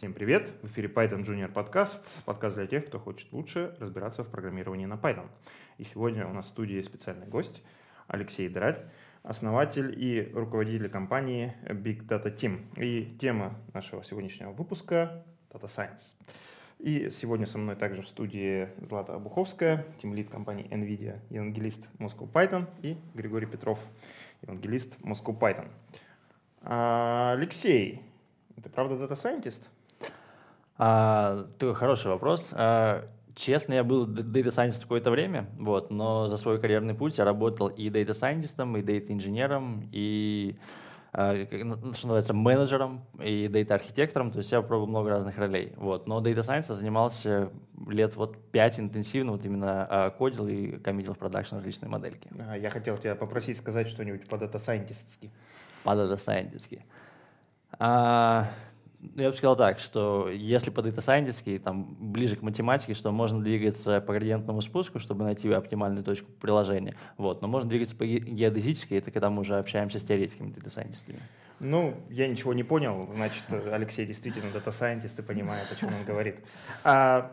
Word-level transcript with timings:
Всем 0.00 0.14
привет! 0.14 0.50
В 0.62 0.66
эфире 0.68 0.88
Python 0.88 1.26
Junior 1.26 1.52
подкаст. 1.52 2.08
Подкаст 2.24 2.56
для 2.56 2.66
тех, 2.66 2.86
кто 2.86 2.98
хочет 2.98 3.30
лучше 3.32 3.76
разбираться 3.80 4.24
в 4.24 4.30
программировании 4.30 4.86
на 4.86 4.94
Python. 4.94 5.26
И 5.76 5.84
сегодня 5.84 6.26
у 6.26 6.32
нас 6.32 6.46
в 6.46 6.48
студии 6.48 6.80
специальный 6.80 7.26
гость 7.26 7.62
Алексей 8.06 8.48
Драль, 8.48 8.82
основатель 9.22 9.94
и 9.94 10.32
руководитель 10.32 10.88
компании 10.88 11.54
Big 11.66 12.06
Data 12.06 12.34
Team. 12.34 12.62
И 12.82 13.14
тема 13.20 13.58
нашего 13.74 14.02
сегодняшнего 14.02 14.52
выпуска— 14.52 15.22
Data 15.50 15.66
Science. 15.66 16.14
И 16.78 17.10
сегодня 17.10 17.44
со 17.44 17.58
мной 17.58 17.76
также 17.76 18.00
в 18.00 18.08
студии 18.08 18.70
Злата 18.82 19.14
Обуховская, 19.14 19.84
тимлид 20.00 20.30
компании 20.30 20.66
NVIDIA, 20.70 21.20
евангелист 21.28 21.84
Moscow 21.98 22.26
Python 22.26 22.64
и 22.80 22.96
Григорий 23.12 23.46
Петров, 23.46 23.78
евангелист 24.40 24.96
Moscow 25.00 25.38
Python. 25.38 25.68
А, 26.62 27.34
Алексей, 27.36 28.00
ты 28.62 28.70
правда 28.70 28.96
data 28.96 29.17
scientist? 29.17 29.68
А, 30.82 31.44
такой 31.58 31.74
хороший 31.74 32.06
вопрос. 32.06 32.50
А, 32.52 33.04
честно, 33.34 33.74
я 33.74 33.84
был 33.84 34.06
data 34.06 34.48
scientist 34.48 34.80
какое-то 34.80 35.10
время, 35.10 35.50
вот, 35.58 35.90
но 35.90 36.26
за 36.26 36.38
свой 36.38 36.58
карьерный 36.58 36.94
путь 36.94 37.18
я 37.18 37.26
работал 37.26 37.68
и 37.68 37.90
data 37.90 38.12
scientist, 38.12 38.54
и 38.78 38.82
data 38.82 39.12
инженером, 39.12 39.90
и 39.92 40.56
а, 41.12 41.34
ну, 41.34 41.76
что 41.92 42.06
называется, 42.06 42.32
менеджером 42.32 43.04
и 43.22 43.48
data-архитектором, 43.48 44.30
то 44.30 44.38
есть 44.38 44.52
я 44.52 44.62
пробовал 44.62 44.88
много 44.88 45.10
разных 45.10 45.36
ролей. 45.36 45.74
Вот. 45.76 46.06
Но 46.06 46.22
Data 46.22 46.38
Science 46.38 46.72
занимался 46.72 47.50
лет 47.88 48.14
вот 48.14 48.38
пять 48.52 48.78
интенсивно, 48.78 49.32
вот 49.32 49.44
именно 49.44 49.86
а, 49.90 50.10
кодил 50.10 50.46
и 50.46 50.78
коммитил 50.78 51.14
в 51.14 51.18
продакшн 51.18 51.56
различные 51.56 51.88
модельки. 51.90 52.30
Я 52.56 52.70
хотел 52.70 52.96
тебя 52.96 53.16
попросить 53.16 53.58
сказать 53.58 53.88
что-нибудь 53.88 54.28
по 54.28 54.36
Data 54.36 54.64
Scientist. 54.64 55.28
По 55.82 55.90
Data 55.90 56.14
Scientist. 56.14 56.80
А, 57.78 58.50
я 59.16 59.28
бы 59.28 59.34
сказал 59.34 59.56
так, 59.56 59.80
что 59.80 60.28
если 60.28 60.70
по 60.70 60.80
data 60.80 60.96
scientist, 60.96 61.58
там 61.60 61.96
ближе 61.98 62.36
к 62.36 62.42
математике, 62.42 62.94
что 62.94 63.10
можно 63.12 63.42
двигаться 63.42 64.00
по 64.00 64.12
градиентному 64.12 64.60
спуску, 64.60 64.98
чтобы 64.98 65.24
найти 65.24 65.50
оптимальную 65.50 66.04
точку 66.04 66.30
приложения. 66.40 66.94
Вот. 67.16 67.42
Но 67.42 67.48
можно 67.48 67.68
двигаться 67.68 67.96
по 67.96 68.04
геодезической, 68.04 68.98
это 68.98 69.10
когда 69.10 69.30
мы 69.30 69.40
уже 69.40 69.58
общаемся 69.58 69.98
с 69.98 70.02
теоретиками 70.02 70.50
data 70.50 70.66
scientist. 70.66 71.14
Ну, 71.60 71.94
я 72.08 72.26
ничего 72.26 72.54
не 72.54 72.62
понял, 72.62 73.06
значит, 73.12 73.44
Алексей 73.70 74.06
действительно 74.06 74.46
scientist 74.50 75.18
и 75.18 75.22
понимает, 75.22 75.66
о 75.70 75.76
чем 75.76 75.94
он 75.94 76.04
говорит. 76.04 76.36
А, 76.84 77.30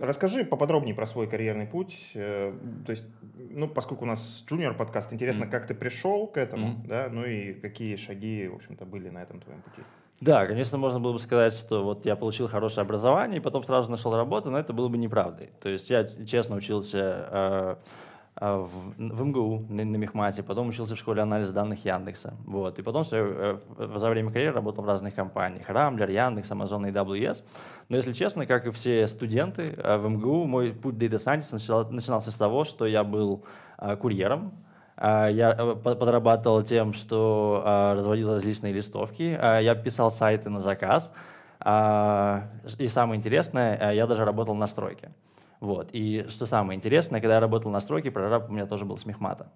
расскажи 0.00 0.44
поподробнее 0.44 0.94
про 0.94 1.06
свой 1.06 1.28
карьерный 1.28 1.66
путь. 1.66 2.10
Э, 2.14 2.56
то 2.86 2.90
есть, 2.90 3.04
ну, 3.50 3.66
поскольку 3.66 4.04
у 4.04 4.06
нас 4.06 4.44
junior 4.48 4.74
подкаст, 4.74 5.12
интересно, 5.12 5.44
mm. 5.44 5.50
как 5.50 5.66
ты 5.66 5.74
пришел 5.74 6.28
к 6.28 6.36
этому, 6.36 6.68
mm. 6.68 6.86
да, 6.86 7.08
ну 7.10 7.24
и 7.24 7.52
какие 7.54 7.96
шаги, 7.96 8.46
в 8.46 8.54
общем-то, 8.54 8.84
были 8.84 9.08
на 9.08 9.22
этом 9.22 9.40
твоем 9.40 9.60
пути. 9.62 9.82
Да, 10.24 10.46
конечно, 10.46 10.78
можно 10.78 11.00
было 11.00 11.12
бы 11.12 11.18
сказать, 11.18 11.52
что 11.52 11.84
вот 11.84 12.06
я 12.06 12.16
получил 12.16 12.48
хорошее 12.48 12.80
образование 12.80 13.36
и 13.36 13.40
потом 13.40 13.62
сразу 13.62 13.90
нашел 13.90 14.16
работу, 14.16 14.50
но 14.50 14.58
это 14.58 14.72
было 14.72 14.88
бы 14.88 14.96
неправдой. 14.96 15.50
То 15.60 15.68
есть 15.68 15.90
я 15.90 16.02
честно 16.24 16.56
учился 16.56 17.28
э, 17.30 17.76
э, 18.36 18.56
в, 18.56 18.94
в 18.96 19.22
МГУ 19.22 19.66
на, 19.68 19.84
на 19.84 19.96
Мехмате, 19.96 20.42
потом 20.42 20.68
учился 20.68 20.96
в 20.96 20.98
школе 20.98 21.20
анализа 21.20 21.52
данных 21.52 21.84
Яндекса. 21.84 22.32
Вот. 22.46 22.78
И 22.78 22.82
потом 22.82 23.04
все, 23.04 23.18
э, 23.18 23.58
за 23.96 24.08
время 24.08 24.32
карьеры 24.32 24.54
работал 24.54 24.82
в 24.82 24.86
разных 24.86 25.14
компаниях. 25.14 25.68
Рамблер, 25.68 26.08
Яндекс, 26.08 26.50
Amazon 26.52 26.88
и 26.88 26.90
AWS. 26.90 27.42
Но 27.90 27.96
если 27.96 28.14
честно, 28.14 28.46
как 28.46 28.64
и 28.64 28.70
все 28.70 29.06
студенты 29.06 29.76
в 29.76 30.08
МГУ, 30.08 30.46
мой 30.46 30.72
путь 30.72 30.94
Data 30.94 31.16
Scientist 31.16 31.90
начинался 31.90 32.30
с 32.30 32.36
того, 32.36 32.64
что 32.64 32.86
я 32.86 33.04
был 33.04 33.44
курьером, 34.00 34.54
я 35.00 35.54
э, 35.58 35.74
подрабатывал 35.74 36.62
тем, 36.62 36.92
что 36.92 37.62
а, 37.64 37.94
разводил 37.94 38.32
различные 38.32 38.72
листовки. 38.72 39.36
А, 39.40 39.58
я 39.58 39.74
писал 39.74 40.10
сайты 40.10 40.50
на 40.50 40.60
заказ. 40.60 41.12
И 42.78 42.88
самое 42.88 43.18
интересное, 43.18 43.92
я 43.92 44.06
даже 44.06 44.26
работал 44.26 44.54
на 44.54 44.66
стройке. 44.66 45.12
Вот. 45.60 45.88
И 45.92 46.26
что 46.28 46.44
самое 46.44 46.76
интересное, 46.76 47.22
когда 47.22 47.34
я 47.34 47.40
работал 47.40 47.70
на 47.70 47.80
стройке, 47.80 48.10
прораб 48.10 48.50
у 48.50 48.52
меня 48.52 48.66
тоже 48.66 48.84
был 48.84 48.98
смехмата. 48.98 49.46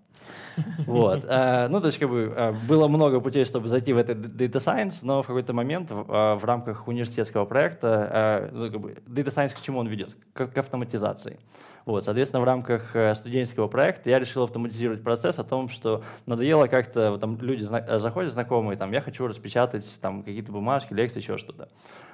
Вот. 0.87 1.23
Ну, 1.23 1.81
то 1.81 1.87
есть, 1.87 1.99
как 1.99 2.09
бы, 2.09 2.57
было 2.67 2.89
много 2.89 3.21
путей, 3.21 3.45
чтобы 3.45 3.69
зайти 3.69 3.93
в 3.93 3.99
этот 3.99 4.17
Data 4.17 4.57
Science, 4.57 5.01
но 5.03 5.23
в 5.23 5.27
какой-то 5.27 5.53
момент 5.53 5.91
в 5.91 6.41
рамках 6.43 6.89
университетского 6.89 7.45
проекта, 7.45 8.49
ну, 8.53 8.67
Data 8.67 9.29
Science 9.29 9.55
к 9.55 9.61
чему 9.61 9.81
он 9.81 9.89
ведет? 9.89 10.17
К 10.33 10.57
автоматизации. 10.57 11.39
Вот, 11.89 12.05
соответственно, 12.05 12.43
в 12.43 12.45
рамках 12.45 12.95
э, 12.95 13.15
студенческого 13.15 13.67
проекта 13.67 14.11
я 14.11 14.19
решил 14.19 14.43
автоматизировать 14.43 15.03
процесс 15.03 15.39
о 15.39 15.43
том, 15.43 15.71
что 15.71 16.05
надоело 16.27 16.67
как-то, 16.67 17.13
вот, 17.13 17.21
там 17.23 17.39
люди 17.41 17.63
зна- 17.63 17.83
э, 17.89 17.99
заходят 17.99 18.31
знакомые, 18.31 18.77
там, 18.77 18.93
я 18.93 19.01
хочу 19.01 19.27
распечатать 19.27 19.99
там 20.03 20.23
какие-то 20.23 20.53
бумажки, 20.53 20.93
лекции, 20.93 21.21
еще 21.21 21.39
что-то. 21.39 21.71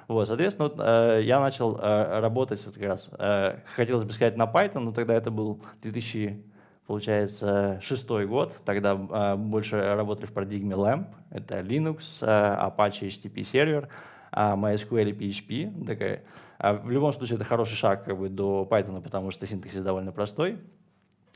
Вот, 0.07 0.29
соответственно, 0.29 0.69
вот, 0.69 0.77
э, 0.79 1.23
я 1.23 1.41
начал 1.41 1.75
э, 1.77 2.19
работать, 2.21 2.65
вот 2.65 2.75
как 2.75 2.83
раз, 2.85 3.09
э, 3.19 3.57
хотелось 3.75 4.05
бы 4.05 4.13
сказать 4.13 4.37
на 4.37 4.45
Python, 4.45 4.79
но 4.79 4.93
тогда 4.93 5.13
это 5.13 5.29
был 5.29 5.61
2000 5.81 6.41
получается, 6.87 7.81
шестой 7.83 8.27
год. 8.27 8.57
Тогда 8.63 8.93
э, 8.93 9.35
больше 9.35 9.77
работали 9.95 10.27
в 10.27 10.31
парадигме 10.31 10.75
LAMP. 10.75 11.07
Это 11.31 11.59
Linux, 11.59 12.19
э, 12.21 12.25
Apache 12.25 13.09
HTTP 13.09 13.43
сервер, 13.43 13.89
э, 14.31 14.37
MySQL 14.53 15.09
и 15.09 15.11
PHP. 15.11 15.85
Такая 15.85 16.21
а 16.57 16.73
в 16.73 16.89
любом 16.89 17.11
случае, 17.11 17.35
это 17.35 17.45
хороший 17.45 17.75
шаг 17.75 18.05
как 18.05 18.17
бы, 18.17 18.29
до 18.29 18.67
Python, 18.69 19.01
потому 19.01 19.31
что 19.31 19.45
синтаксис 19.45 19.81
довольно 19.81 20.11
простой. 20.11 20.59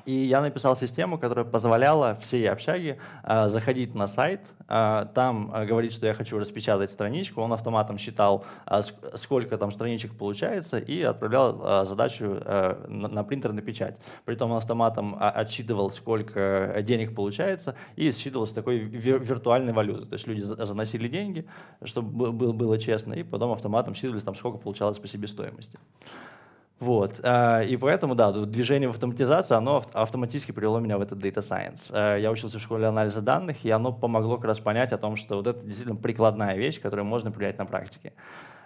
И 0.10 0.26
я 0.26 0.42
написал 0.42 0.76
систему, 0.76 1.20
которая 1.20 1.46
позволяла 1.46 2.16
всей 2.16 2.50
общаге 2.50 2.98
э, 3.24 3.48
заходить 3.48 3.94
на 3.94 4.08
сайт, 4.08 4.42
э, 4.68 5.06
там 5.14 5.54
э, 5.54 5.68
говорить, 5.68 5.94
что 5.94 6.08
я 6.08 6.16
хочу 6.16 6.40
распечатать 6.40 6.90
страничку, 6.90 7.42
он 7.42 7.54
автоматом 7.54 8.00
считал, 8.00 8.44
э, 8.66 8.82
сколько 9.14 9.56
там 9.60 9.70
страничек 9.70 10.18
получается, 10.18 10.80
и 10.80 11.04
отправлял 11.04 11.62
э, 11.62 11.86
задачу 11.86 12.42
э, 12.44 12.86
на, 12.88 13.08
на 13.08 13.24
принтер 13.24 13.54
на 13.54 13.62
печать. 13.62 14.00
Притом 14.26 14.50
он 14.50 14.58
автоматом 14.58 15.16
отсчитывал, 15.20 15.92
сколько 15.92 16.76
денег 16.82 17.14
получается, 17.14 17.76
и 17.96 18.12
считывал 18.12 18.48
с 18.48 18.52
такой 18.52 18.80
вир 18.80 19.20
виртуальной 19.20 19.74
валюты. 19.74 20.08
То 20.08 20.14
есть 20.14 20.26
люди 20.26 20.42
заносили 20.42 21.08
деньги, 21.08 21.46
чтобы 21.84 22.32
было, 22.32 22.52
было 22.52 22.80
честно, 22.80 23.14
и 23.14 23.22
потом 23.22 23.52
автоматом 23.52 23.94
считывались, 23.94 24.24
там, 24.24 24.34
сколько 24.34 24.58
получалось 24.58 24.98
по 24.98 25.08
себестоимости. 25.08 25.78
Вот. 26.80 27.20
А, 27.24 27.62
и 27.62 27.76
поэтому, 27.76 28.16
да, 28.16 28.32
движение 28.32 28.88
в 28.88 28.94
автоматизацию, 28.94 29.58
оно 29.58 29.86
автоматически 29.94 30.52
привело 30.52 30.80
меня 30.80 30.98
в 30.98 31.02
этот 31.02 31.20
Data 31.20 31.40
Science. 31.40 31.92
А, 31.92 32.16
я 32.16 32.32
учился 32.32 32.58
в 32.58 32.62
школе 32.62 32.88
анализа 32.88 33.22
данных, 33.22 33.66
и 33.66 33.70
оно 33.70 33.92
помогло 33.92 34.38
как 34.38 34.46
раз 34.46 34.60
понять 34.60 34.94
о 34.94 34.98
том, 34.98 35.18
что 35.18 35.36
вот 35.36 35.48
это 35.48 35.60
действительно 35.60 35.98
прикладная 35.98 36.56
вещь, 36.56 36.80
которую 36.80 37.06
можно 37.06 37.32
применять 37.32 37.58
на 37.58 37.66
практике. 37.66 38.14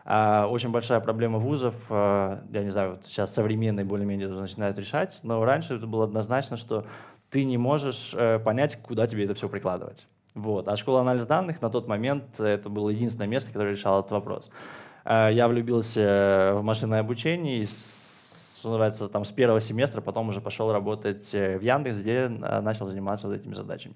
А, 0.05 0.47
очень 0.47 0.69
большая 0.69 0.99
проблема 0.99 1.39
вузов, 1.39 1.73
я 1.89 2.39
не 2.51 2.69
знаю, 2.69 2.91
вот 2.91 3.05
сейчас 3.05 3.33
современные 3.33 3.85
более-менее 3.85 4.27
начинают 4.27 4.77
решать, 4.77 5.19
но 5.23 5.43
раньше 5.43 5.75
это 5.75 5.87
было 5.87 6.03
однозначно, 6.03 6.57
что 6.57 6.85
ты 7.31 7.45
не 7.45 7.57
можешь 7.57 8.13
э, 8.13 8.37
понять, 8.37 8.77
куда 8.83 9.07
тебе 9.07 9.23
это 9.25 9.33
все 9.33 9.49
прикладывать. 9.49 10.05
Вот. 10.35 10.67
А 10.67 10.75
школа 10.75 11.01
анализа 11.01 11.25
данных 11.25 11.63
на 11.63 11.71
тот 11.71 11.87
момент 11.87 12.39
это 12.39 12.69
было 12.69 12.89
единственное 12.89 13.27
место, 13.27 13.51
которое 13.51 13.71
решало 13.71 14.01
этот 14.01 14.11
вопрос. 14.11 14.51
Я 15.05 15.47
влюбился 15.47 16.53
в 16.55 16.61
машинное 16.61 16.99
обучение 16.99 17.63
и 17.63 17.65
что 18.63 18.69
называется, 18.69 19.09
там 19.09 19.25
с 19.25 19.31
первого 19.33 19.59
семестра, 19.59 19.99
потом 19.99 20.29
уже 20.29 20.39
пошел 20.39 20.71
работать 20.71 21.35
э, 21.35 21.57
в 21.57 21.61
Яндекс, 21.61 21.99
где 21.99 22.13
э, 22.13 22.61
начал 22.61 22.87
заниматься 22.87 23.27
вот 23.27 23.33
этими 23.33 23.53
задачами. 23.53 23.95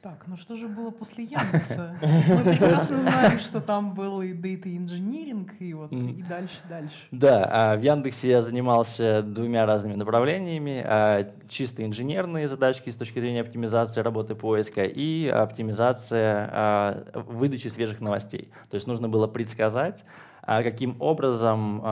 Так, 0.00 0.22
ну 0.28 0.36
что 0.36 0.56
же 0.56 0.68
было 0.68 0.92
после 0.92 1.24
Яндекса? 1.24 1.96
Мы 2.00 2.52
прекрасно 2.52 2.96
знаем, 3.00 3.40
что 3.40 3.60
там 3.60 3.94
был 3.94 4.22
и 4.22 4.32
Data 4.32 4.66
Engineering, 4.66 5.50
и 5.58 5.74
вот 5.74 5.90
и 5.90 6.22
дальше, 6.22 6.54
дальше. 6.68 6.94
Да, 7.10 7.42
а 7.50 7.76
в 7.76 7.82
Яндексе 7.82 8.30
я 8.30 8.42
занимался 8.42 9.22
двумя 9.22 9.66
разными 9.66 9.96
направлениями. 9.96 10.80
А, 10.86 11.28
чисто 11.48 11.84
инженерные 11.84 12.46
задачки 12.46 12.90
с 12.90 12.94
точки 12.94 13.18
зрения 13.18 13.40
оптимизации 13.40 14.00
работы 14.02 14.36
поиска 14.36 14.84
и 14.84 15.26
оптимизация 15.26 16.48
а, 16.52 17.04
выдачи 17.26 17.66
свежих 17.66 18.00
новостей. 18.00 18.52
То 18.70 18.76
есть 18.76 18.86
нужно 18.86 19.08
было 19.08 19.26
предсказать, 19.26 20.04
каким 20.46 20.94
образом 21.00 21.82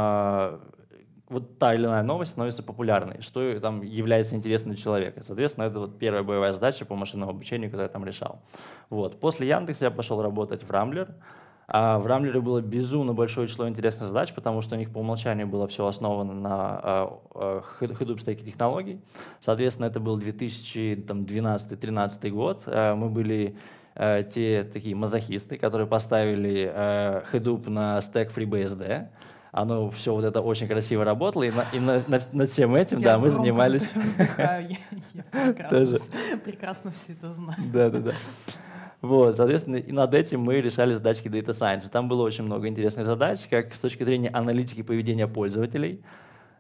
вот 1.29 1.59
та 1.59 1.75
или 1.75 1.85
иная 1.85 2.03
новость 2.03 2.33
становится 2.33 2.63
популярной, 2.63 3.21
что 3.21 3.61
там 3.61 3.83
является 3.83 4.37
интересным 4.37 4.75
для 4.75 4.83
человека. 4.83 5.23
Соответственно, 5.23 5.65
это 5.65 5.81
вот 5.81 5.99
первая 5.99 6.23
боевая 6.23 6.53
задача 6.53 6.85
по 6.85 6.95
машинному 6.95 7.33
обучению, 7.33 7.71
которую 7.71 7.87
я 7.87 7.93
там 7.93 8.05
решал. 8.05 8.43
Вот. 8.91 9.19
После 9.19 9.49
Яндекса 9.49 9.87
я 9.87 9.91
пошел 9.91 10.23
работать 10.23 10.63
в 10.63 10.71
Рамблер. 10.71 11.15
А 11.69 11.99
в 11.99 12.07
Рамблере 12.07 12.41
было 12.41 12.61
безумно 12.61 13.13
большое 13.13 13.49
число 13.49 13.69
интересных 13.69 14.07
задач, 14.07 14.33
потому 14.33 14.63
что 14.63 14.77
у 14.77 14.79
них 14.79 14.93
по 14.93 14.99
умолчанию 14.99 15.49
было 15.49 15.67
все 15.67 15.85
основано 15.85 16.33
на 16.33 16.55
а, 16.55 17.21
а, 17.35 17.63
Hadoop 17.81 18.21
стеке 18.21 18.45
технологий. 18.45 19.01
Соответственно, 19.41 19.87
это 19.87 19.99
был 19.99 20.17
2012-2013 20.17 22.31
год. 22.31 22.63
А, 22.67 22.95
мы 22.95 23.09
были 23.09 23.57
те 24.31 24.63
такие 24.71 24.95
мазохисты, 24.95 25.57
которые 25.57 25.87
поставили 25.87 26.71
Hadoop 27.33 27.71
на 27.71 28.03
стек 28.03 28.31
FreeBSD 28.31 29.09
оно 29.57 29.91
все 29.91 30.15
вот 30.15 30.25
это 30.25 30.41
очень 30.43 30.69
красиво 30.69 31.05
работало, 31.05 31.45
и, 31.45 31.51
на, 31.51 31.65
и 31.73 31.81
на, 31.81 32.03
на, 32.07 32.21
над 32.33 32.51
всем 32.51 32.75
этим, 32.75 32.99
я 32.99 33.05
да, 33.05 33.19
мы 33.19 33.31
занимались. 33.31 33.89
Вздыхаю, 33.95 34.69
я, 34.69 34.77
я 35.15 35.23
прекрасно, 35.53 35.99
прекрасно 36.45 36.91
все 36.93 37.13
это 37.13 37.33
знаю. 37.33 37.59
Да, 37.73 37.91
да, 37.91 37.99
да. 38.01 38.13
Вот, 39.01 39.37
соответственно, 39.37 39.77
и 39.77 39.93
над 39.93 40.15
этим 40.15 40.41
мы 40.41 40.61
решали 40.61 40.93
задачки 40.93 41.29
Data 41.29 41.51
Science. 41.51 41.89
Там 41.91 42.07
было 42.09 42.23
очень 42.23 42.45
много 42.45 42.69
интересных 42.69 43.07
задач, 43.07 43.47
как 43.49 43.75
с 43.75 43.81
точки 43.81 44.05
зрения 44.05 44.29
аналитики 44.29 44.83
поведения 44.83 45.27
пользователей, 45.27 46.03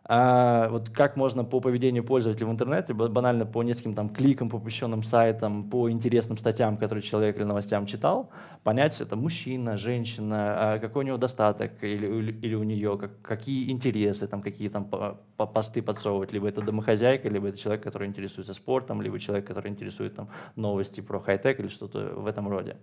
а 0.09 0.69
вот 0.69 0.91
как 0.91 1.17
можно 1.17 1.45
по 1.45 1.61
поведению 1.61 2.05
пользователя 2.05 2.47
в 2.47 2.53
интернете, 2.53 2.95
банально 2.95 3.45
по 3.45 3.65
нескольким 3.65 3.95
там 3.95 4.09
кликам, 4.09 4.49
по 4.49 4.61
посещенным 4.61 5.03
сайтам, 5.03 5.69
по 5.69 5.91
интересным 5.91 6.39
статьям, 6.39 6.77
которые 6.77 7.03
человек 7.03 7.37
или 7.37 7.43
новостям 7.43 7.87
читал, 7.87 8.31
понять, 8.63 9.01
это 9.01 9.17
мужчина, 9.17 9.77
женщина, 9.77 10.75
а 10.75 10.79
какой 10.79 11.03
у 11.03 11.07
него 11.09 11.17
достаток 11.17 11.83
или, 11.83 12.31
или 12.31 12.55
у 12.55 12.63
нее, 12.63 12.97
как, 12.99 13.21
какие 13.21 13.71
интересы, 13.73 14.29
там, 14.29 14.43
какие 14.43 14.69
там 14.69 14.85
по, 14.85 15.19
по 15.37 15.45
посты 15.47 15.83
подсовывать, 15.83 16.33
либо 16.33 16.49
это 16.49 16.63
домохозяйка, 16.63 17.29
либо 17.29 17.49
это 17.49 17.59
человек, 17.59 17.83
который 17.83 18.07
интересуется 18.07 18.55
спортом, 18.55 19.03
либо 19.03 19.19
человек, 19.19 19.47
который 19.49 19.73
интересует 19.73 20.15
там, 20.15 20.29
новости 20.55 21.01
про 21.01 21.19
хай-тек 21.19 21.59
или 21.59 21.69
что-то 21.69 22.13
в 22.15 22.27
этом 22.27 22.49
роде. 22.49 22.77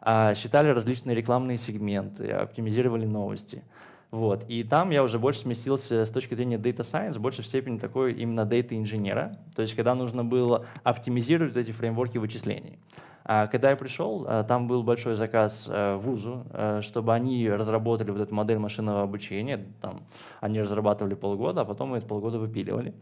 А 0.00 0.34
считали 0.34 0.68
различные 0.68 1.14
рекламные 1.14 1.58
сегменты, 1.58 2.30
оптимизировали 2.30 3.04
новости. 3.04 3.64
Вот. 4.10 4.44
И 4.48 4.62
там 4.62 4.90
я 4.90 5.02
уже 5.02 5.18
больше 5.18 5.40
сместился 5.40 6.04
с 6.04 6.10
точки 6.10 6.34
зрения 6.34 6.56
data 6.56 6.80
science, 6.80 7.18
больше 7.18 7.42
в 7.42 7.46
степени 7.46 7.78
такой 7.78 8.12
именно 8.12 8.42
data 8.42 8.76
инженера. 8.76 9.38
То 9.56 9.62
есть 9.62 9.74
когда 9.74 9.94
нужно 9.94 10.24
было 10.24 10.66
оптимизировать 10.82 11.56
эти 11.56 11.72
фреймворки 11.72 12.18
вычислений. 12.18 12.78
А 13.26 13.46
когда 13.46 13.70
я 13.70 13.76
пришел, 13.76 14.26
а, 14.28 14.44
там 14.44 14.68
был 14.68 14.82
большой 14.82 15.14
заказ 15.14 15.66
а, 15.68 15.96
вузу, 15.96 16.44
а, 16.50 16.82
чтобы 16.82 17.14
они 17.14 17.48
разработали 17.48 18.10
вот 18.10 18.20
эту 18.20 18.34
модель 18.34 18.58
машинного 18.58 19.02
обучения. 19.02 19.64
Там, 19.80 20.02
они 20.40 20.60
разрабатывали 20.60 21.14
полгода, 21.14 21.62
а 21.62 21.64
потом 21.64 21.90
мы 21.90 21.98
это 21.98 22.06
полгода 22.06 22.38
выпиливали. 22.38 22.94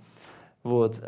Вот. 0.63 1.03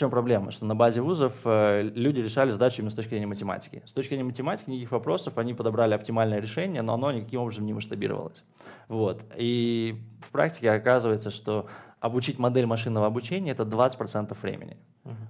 Чем 0.00 0.08
проблема? 0.08 0.50
Что 0.50 0.64
на 0.64 0.74
базе 0.74 1.02
вузов 1.02 1.34
э, 1.44 1.82
люди 1.82 2.20
решали 2.20 2.50
задачи 2.52 2.78
именно 2.78 2.90
с 2.90 2.94
точки 2.94 3.10
зрения 3.10 3.26
математики. 3.26 3.82
С 3.84 3.92
точки 3.92 4.08
зрения 4.08 4.24
математики 4.24 4.70
никаких 4.70 4.92
вопросов, 4.92 5.36
они 5.36 5.52
подобрали 5.52 5.92
оптимальное 5.92 6.40
решение, 6.40 6.80
но 6.80 6.94
оно 6.94 7.12
никаким 7.12 7.42
образом 7.42 7.66
не 7.66 7.74
масштабировалось. 7.74 8.42
Вот. 8.88 9.22
И 9.36 10.00
в 10.26 10.30
практике 10.30 10.70
оказывается, 10.70 11.30
что 11.30 11.66
обучить 12.00 12.38
модель 12.38 12.64
машинного 12.64 13.08
обучения— 13.08 13.50
это 13.52 13.64
20% 13.64 14.34
времени. 14.40 14.78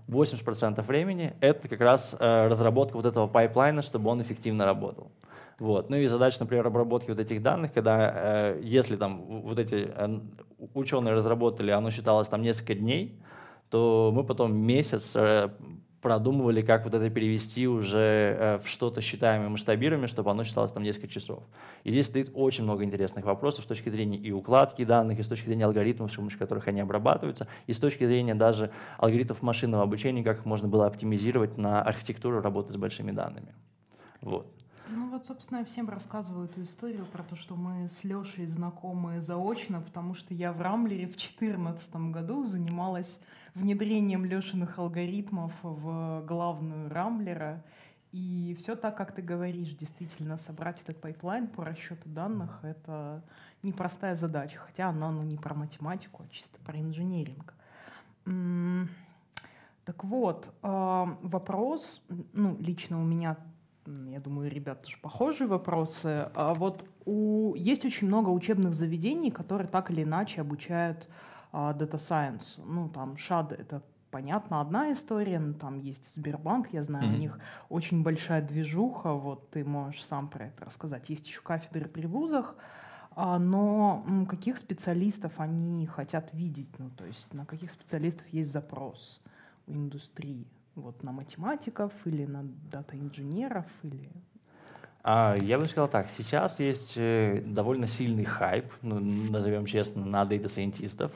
80% 0.07 0.87
времени— 0.87 1.35
это 1.41 1.67
как 1.67 1.81
раз 1.81 2.15
э, 2.17 2.47
разработка 2.47 2.95
вот 2.95 3.07
этого 3.07 3.27
пайплайна, 3.27 3.83
чтобы 3.83 4.09
он 4.09 4.23
эффективно 4.23 4.67
работал. 4.67 5.11
Вот. 5.59 5.91
Ну 5.91 5.97
и 5.97 6.07
задача, 6.07 6.37
например, 6.39 6.65
обработки 6.65 7.11
вот 7.11 7.19
этих 7.19 7.43
данных, 7.43 7.73
когда 7.73 8.13
э, 8.15 8.61
если 8.63 8.95
там 8.95 9.43
вот 9.43 9.59
эти 9.59 9.93
ученые 10.75 11.15
разработали, 11.15 11.73
оно 11.73 11.91
считалось 11.91 12.29
там 12.29 12.43
несколько 12.43 12.77
дней, 12.77 13.19
то 13.71 14.13
мы 14.15 14.25
потом 14.25 14.55
месяц 14.55 15.13
э, 15.15 15.51
продумывали, 16.01 16.63
как 16.63 16.85
вот 16.85 16.95
это 16.95 17.11
перевести 17.11 17.69
уже 17.69 17.99
э, 17.99 18.59
в 18.59 18.69
что-то 18.69 19.01
считаемое 19.01 19.49
масштабируемое, 19.49 20.09
чтобы 20.09 20.31
оно 20.31 20.45
считалось 20.45 20.73
там 20.73 20.83
несколько 20.83 21.09
часов. 21.09 21.45
И 21.85 21.91
здесь 21.91 22.07
стоит 22.07 22.31
очень 22.35 22.65
много 22.65 22.85
интересных 22.85 23.25
вопросов 23.25 23.65
с 23.65 23.69
точки 23.69 23.89
зрения 23.91 24.19
и 24.19 24.33
укладки 24.33 24.85
данных, 24.85 25.19
и 25.19 25.23
с 25.23 25.29
точки 25.29 25.47
зрения 25.47 25.67
алгоритмов, 25.67 26.13
с 26.13 26.17
помощью 26.17 26.39
которых 26.39 26.69
они 26.69 26.81
обрабатываются, 26.81 27.47
и 27.67 27.73
с 27.73 27.79
точки 27.79 28.07
зрения 28.07 28.35
даже 28.35 28.71
алгоритмов 28.99 29.43
машинного 29.43 29.83
обучения, 29.83 30.25
как 30.25 30.39
их 30.39 30.45
можно 30.45 30.69
было 30.69 30.87
оптимизировать 30.87 31.59
на 31.59 31.83
архитектуру 31.83 32.41
работы 32.41 32.73
с 32.73 32.77
большими 32.77 33.13
данными. 33.13 33.55
Вот. 34.21 34.53
Ну 34.89 35.09
вот, 35.11 35.25
собственно, 35.27 35.59
я 35.59 35.65
всем 35.65 35.89
рассказываю 35.89 36.47
эту 36.47 36.63
историю 36.63 37.07
про 37.13 37.23
то, 37.23 37.37
что 37.37 37.55
мы 37.55 37.89
с 37.89 38.03
Лешей 38.03 38.47
знакомы 38.47 39.21
заочно, 39.21 39.81
потому 39.81 40.15
что 40.15 40.35
я 40.35 40.53
в 40.53 40.61
Рамблере 40.61 41.07
в 41.07 41.11
2014 41.11 41.95
году 42.11 42.45
занималась 42.45 43.21
внедрением 43.55 44.25
Лешиных 44.25 44.79
алгоритмов 44.79 45.52
в 45.62 46.25
главную 46.26 46.91
Рамблера. 46.91 47.62
И 48.12 48.56
все 48.58 48.75
так, 48.75 48.97
как 48.97 49.12
ты 49.12 49.23
говоришь, 49.23 49.75
действительно, 49.75 50.37
собрать 50.37 50.81
этот 50.82 51.00
пайплайн 51.00 51.47
по 51.47 51.64
расчету 51.64 52.08
данных— 52.08 52.58
это 52.62 53.23
непростая 53.62 54.14
задача, 54.17 54.58
хотя 54.58 54.88
она 54.88 55.11
ну, 55.11 55.23
не 55.23 55.37
про 55.37 55.55
математику, 55.55 56.25
а 56.25 56.32
чисто 56.32 56.58
про 56.64 56.79
инженеринг. 56.79 57.55
Так 59.85 60.05
вот, 60.05 60.52
а, 60.62 61.17
вопрос, 61.23 62.02
ну, 62.32 62.56
лично 62.61 63.00
у 63.00 63.05
меня 63.05 63.37
я 63.87 64.20
думаю, 64.20 64.50
ребят 64.50 64.82
тоже 64.82 64.99
похожие 65.00 65.49
вопросы. 65.49 66.29
А 66.35 66.55
вот 66.55 66.85
у, 67.06 67.55
есть 67.56 67.85
очень 67.85 68.06
много 68.06 68.29
учебных 68.29 68.75
заведений, 68.75 69.31
которые 69.31 69.69
так 69.69 69.91
или 69.91 70.02
иначе 70.02 70.41
обучают 70.41 71.08
Data 71.52 71.94
Science. 71.94 72.62
Ну, 72.64 72.88
там 72.88 73.17
ШАД— 73.17 73.52
это 73.58 73.82
понятно, 74.11 74.61
одна 74.61 74.93
история, 74.93 75.38
но 75.38 75.55
там 75.55 75.79
есть 75.79 76.14
Сбербанк, 76.14 76.73
я 76.73 76.82
знаю, 76.82 77.11
mm-hmm. 77.11 77.17
у 77.17 77.19
них 77.19 77.38
очень 77.69 78.02
большая 78.02 78.43
движуха, 78.43 79.12
вот 79.12 79.50
ты 79.50 79.64
можешь 79.64 80.05
сам 80.05 80.29
про 80.29 80.47
это 80.47 80.64
рассказать. 80.64 81.08
Есть 81.08 81.26
еще 81.26 81.41
кафедры 81.41 81.88
при 81.88 82.06
вузах, 82.06 82.56
а, 83.12 83.38
но 83.38 84.05
каких 84.29 84.58
специалистов 84.58 85.32
они 85.38 85.87
хотят 85.87 86.32
видеть, 86.32 86.70
ну, 86.79 86.91
то 86.91 87.05
есть 87.05 87.32
на 87.32 87.47
каких 87.47 87.70
специалистов 87.70 88.26
есть 88.29 88.52
запрос 88.52 89.20
у 89.67 89.73
индустрии? 89.73 90.47
Вот 90.76 91.02
на 91.02 91.12
математиков 91.12 91.93
или 92.05 92.25
на 92.25 92.44
дата-инженеров 92.70 93.67
или 93.82 94.11
а, 94.12 94.40
я 95.05 95.58
бы 95.58 95.67
сказал 95.67 95.88
так, 95.88 96.11
сейчас 96.11 96.61
есть 96.61 96.94
э, 96.97 97.43
довольно 97.44 97.87
сильный 97.87 98.25
хайп, 98.25 98.67
ну, 98.82 99.00
назовем 99.00 99.64
честно, 99.64 100.05
на 100.05 100.25
дата-сайентистов. 100.25 101.12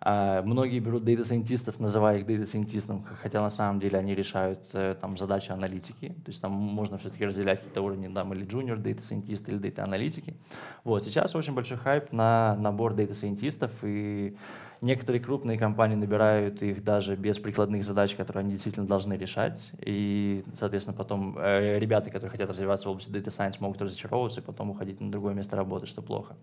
А, 0.00 0.42
многие 0.42 0.78
берут 0.78 1.04
дата-сайентистов, 1.04 1.80
называя 1.80 2.18
их 2.18 2.26
дата-сайентистом, 2.26 3.04
хотя 3.22 3.40
на 3.40 3.48
самом 3.48 3.80
деле 3.80 3.98
они 3.98 4.14
решают 4.14 4.60
э, 4.72 4.94
там, 5.00 5.16
задачи 5.16 5.50
аналитики. 5.50 6.08
То 6.24 6.28
есть 6.28 6.40
там 6.40 6.52
можно 6.52 6.98
все-таки 6.98 7.26
разделять 7.26 7.58
какие-то 7.58 7.82
уровни, 7.82 8.12
там, 8.12 8.32
или 8.32 8.46
junior 8.46 8.76
дата-сайентисты, 8.76 9.52
или 9.52 9.58
дата-аналитики. 9.58 10.34
Вот, 10.84 11.04
сейчас 11.04 11.34
очень 11.34 11.54
большой 11.54 11.78
хайп 11.78 12.12
на 12.12 12.56
набор 12.56 12.94
дата-сайентистов, 12.94 13.72
и 13.82 14.36
Некоторые 14.80 15.20
крупные 15.20 15.58
компании 15.58 15.96
набирают 15.96 16.62
их 16.62 16.84
даже 16.84 17.16
без 17.16 17.38
прикладных 17.38 17.84
задач, 17.84 18.14
которые 18.14 18.42
они 18.42 18.52
действительно 18.52 18.86
должны 18.86 19.14
решать. 19.14 19.72
И, 19.80 20.44
соответственно, 20.56 20.96
потом 20.96 21.36
э, 21.36 21.80
ребята, 21.80 22.10
которые 22.10 22.30
хотят 22.30 22.48
развиваться 22.48 22.86
в 22.86 22.92
области 22.92 23.10
Data 23.10 23.26
Science, 23.26 23.56
могут 23.58 23.82
разочаровываться 23.82 24.40
и 24.40 24.44
потом 24.44 24.70
уходить 24.70 25.00
на 25.00 25.10
другое 25.10 25.34
место 25.34 25.56
работы, 25.56 25.86
что 25.86 26.00
плохо. 26.00 26.36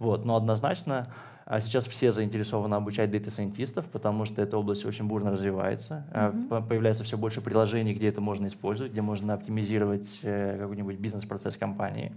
Вот. 0.00 0.24
Но 0.24 0.34
однозначно 0.34 1.12
а 1.46 1.60
сейчас 1.60 1.86
все 1.86 2.10
заинтересованы 2.10 2.74
обучать 2.74 3.12
дата-сайентистов, 3.12 3.86
потому 3.86 4.24
что 4.24 4.42
эта 4.42 4.58
область 4.58 4.84
очень 4.84 5.04
бурно 5.04 5.30
развивается. 5.30 6.04
Mm-hmm. 6.12 6.66
Появляется 6.66 7.04
все 7.04 7.16
больше 7.16 7.40
приложений, 7.40 7.94
где 7.94 8.08
это 8.08 8.20
можно 8.20 8.48
использовать, 8.48 8.90
где 8.90 9.00
можно 9.00 9.32
оптимизировать 9.32 10.18
э, 10.22 10.58
какой-нибудь 10.58 10.98
бизнес-процесс 10.98 11.56
компании. 11.56 12.12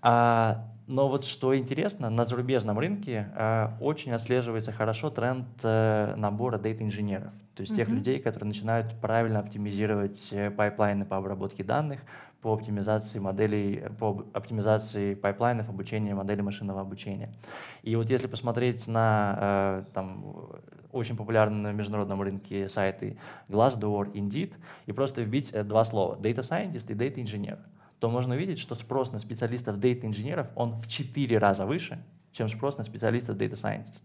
А 0.00 0.64
но 0.86 1.08
вот 1.08 1.24
что 1.24 1.56
интересно, 1.56 2.10
на 2.10 2.24
зарубежном 2.24 2.78
рынке 2.78 3.28
э, 3.34 3.68
очень 3.80 4.12
отслеживается 4.12 4.70
хорошо 4.70 5.08
тренд 5.10 5.46
э, 5.62 6.14
набора 6.16 6.58
дейта-инженеров. 6.58 7.32
То 7.54 7.60
есть 7.62 7.72
mm-hmm. 7.72 7.76
тех 7.76 7.88
людей, 7.88 8.20
которые 8.20 8.48
начинают 8.48 9.00
правильно 9.00 9.38
оптимизировать 9.38 10.28
э, 10.32 10.50
пайплайны 10.50 11.06
по 11.06 11.16
обработке 11.16 11.64
данных, 11.64 12.00
по 12.44 12.52
оптимизации 12.52 13.18
моделей, 13.18 13.84
по 13.98 14.26
оптимизации 14.34 15.14
пайплайнов 15.14 15.70
обучения 15.70 16.14
модели 16.14 16.42
машинного 16.42 16.82
обучения. 16.82 17.34
И 17.82 17.96
вот 17.96 18.10
если 18.10 18.26
посмотреть 18.26 18.86
на 18.86 19.38
э, 19.40 19.84
там, 19.94 20.50
очень 20.92 21.16
популярные 21.16 21.62
на 21.62 21.72
международном 21.72 22.20
рынке 22.20 22.68
сайты 22.68 23.16
Glassdoor, 23.48 24.12
Indeed, 24.12 24.52
и 24.84 24.92
просто 24.92 25.22
вбить 25.22 25.54
э, 25.54 25.64
два 25.64 25.84
слова 25.84 26.16
Data 26.16 26.40
Scientist 26.40 26.92
и 26.92 26.94
Data 26.94 27.16
Engineer– 27.16 27.58
то 28.04 28.10
можно 28.10 28.34
увидеть, 28.34 28.58
что 28.58 28.74
спрос 28.74 29.12
на 29.12 29.18
специалистов 29.18 29.80
дейта-инженеров, 29.80 30.48
он 30.56 30.74
в 30.74 30.86
4 30.88 31.38
раза 31.38 31.64
выше, 31.64 32.04
чем 32.32 32.50
спрос 32.50 32.76
на 32.76 32.84
специалистов 32.84 33.38
Data 33.38 33.54
Scientist. 33.54 34.02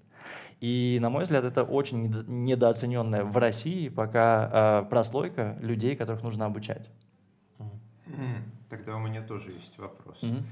И, 0.62 1.00
на 1.02 1.10
мой 1.10 1.24
взгляд, 1.24 1.44
это 1.44 1.64
очень 1.64 2.08
недооцененная 2.28 3.26
в 3.26 3.36
России 3.36 3.90
пока 3.90 4.84
э, 4.86 4.90
прослойка 4.90 5.58
людей, 5.60 5.98
которых 5.98 6.24
нужно 6.24 6.46
обучать. 6.46 6.90
Тогда 8.70 8.96
у 8.96 9.00
меня 9.00 9.22
тоже 9.22 9.52
есть 9.52 9.78
вопрос. 9.78 10.22
Mm-hmm. 10.22 10.44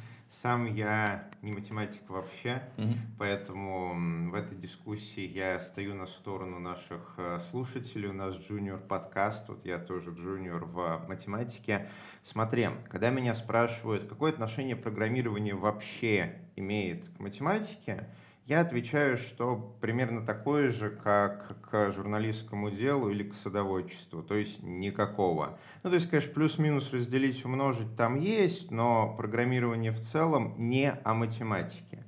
Сам 0.41 0.65
я 0.75 1.29
не 1.41 1.53
математик 1.53 2.01
вообще, 2.09 2.61
mm-hmm. 2.77 2.97
поэтому 3.17 4.29
в 4.29 4.33
этой 4.33 4.57
дискуссии 4.57 5.25
я 5.25 5.59
стою 5.59 5.93
на 5.93 6.05
сторону 6.07 6.59
наших 6.59 7.13
э, 7.17 7.39
слушателей. 7.49 8.09
У 8.09 8.13
нас 8.13 8.35
джуниор 8.35 8.79
подкаст, 8.79 9.47
вот 9.47 9.65
я 9.65 9.79
тоже 9.79 10.11
джуниор 10.11 10.65
в 10.65 11.05
математике. 11.07 11.89
Смотри, 12.23 12.69
когда 12.89 13.09
меня 13.09 13.35
спрашивают, 13.35 14.09
какое 14.09 14.31
отношение 14.31 14.75
программирование 14.75 15.55
вообще 15.55 16.41
имеет 16.55 17.07
к 17.07 17.19
математике, 17.19 18.09
я 18.47 18.61
отвечаю, 18.61 19.17
что 19.17 19.77
примерно 19.81 20.25
такое 20.25 20.71
же, 20.71 20.89
как 20.89 21.59
к 21.69 21.91
журналистскому 21.91 22.71
делу 22.71 23.09
или 23.09 23.23
к 23.23 23.35
садоводчеству, 23.35 24.23
то 24.23 24.35
есть 24.35 24.63
никакого. 24.63 25.59
Ну, 25.83 25.89
то 25.89 25.95
есть, 25.95 26.09
конечно, 26.09 26.33
плюс-минус 26.33 26.93
разделить, 26.93 27.43
умножить 27.43 27.97
там 27.97 28.17
есть, 28.17 28.71
но 28.71 29.13
программирование 29.17 29.91
в 29.91 29.99
целом 29.99 30.55
не 30.57 30.89
о 30.91 31.13
математике. 31.13 32.05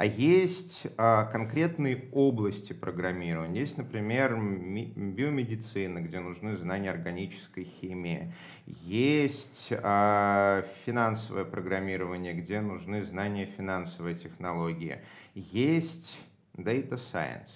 А 0.00 0.06
есть 0.06 0.86
а, 0.96 1.26
конкретные 1.26 2.08
области 2.12 2.72
программирования. 2.72 3.60
Есть, 3.60 3.76
например, 3.76 4.34
биомедицина, 4.34 6.00
где 6.00 6.20
нужны 6.20 6.56
знания 6.56 6.88
органической 6.88 7.64
химии. 7.64 8.32
Есть 8.64 9.68
а, 9.70 10.64
финансовое 10.86 11.44
программирование, 11.44 12.32
где 12.32 12.62
нужны 12.62 13.04
знания 13.04 13.44
финансовой 13.44 14.14
технологии. 14.14 15.02
Есть 15.34 16.18
data 16.56 16.98
science 17.12 17.50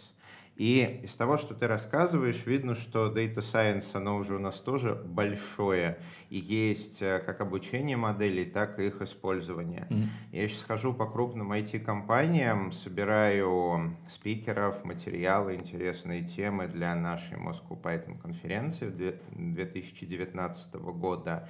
и 0.56 1.00
из 1.02 1.12
того, 1.14 1.36
что 1.36 1.52
ты 1.54 1.66
рассказываешь, 1.66 2.46
видно, 2.46 2.76
что 2.76 3.10
Data 3.10 3.38
Science, 3.38 3.86
оно 3.94 4.16
уже 4.16 4.36
у 4.36 4.38
нас 4.38 4.60
тоже 4.60 4.94
большое, 4.94 5.98
и 6.30 6.38
есть 6.38 7.02
э, 7.02 7.18
как 7.26 7.40
обучение 7.40 7.96
моделей, 7.96 8.44
так 8.44 8.78
и 8.78 8.86
их 8.86 9.02
использование. 9.02 9.88
Mm-hmm. 9.90 10.08
Я 10.32 10.48
сейчас 10.48 10.62
хожу 10.62 10.94
по 10.94 11.06
крупным 11.06 11.52
IT-компаниям, 11.52 12.70
собираю 12.72 13.96
спикеров, 14.12 14.84
материалы, 14.84 15.56
интересные 15.56 16.22
темы 16.22 16.68
для 16.68 16.94
нашей 16.94 17.36
Moscow 17.36 17.80
Python 17.80 18.16
конференции 18.20 18.88
2019 19.32 20.74
года. 20.74 21.48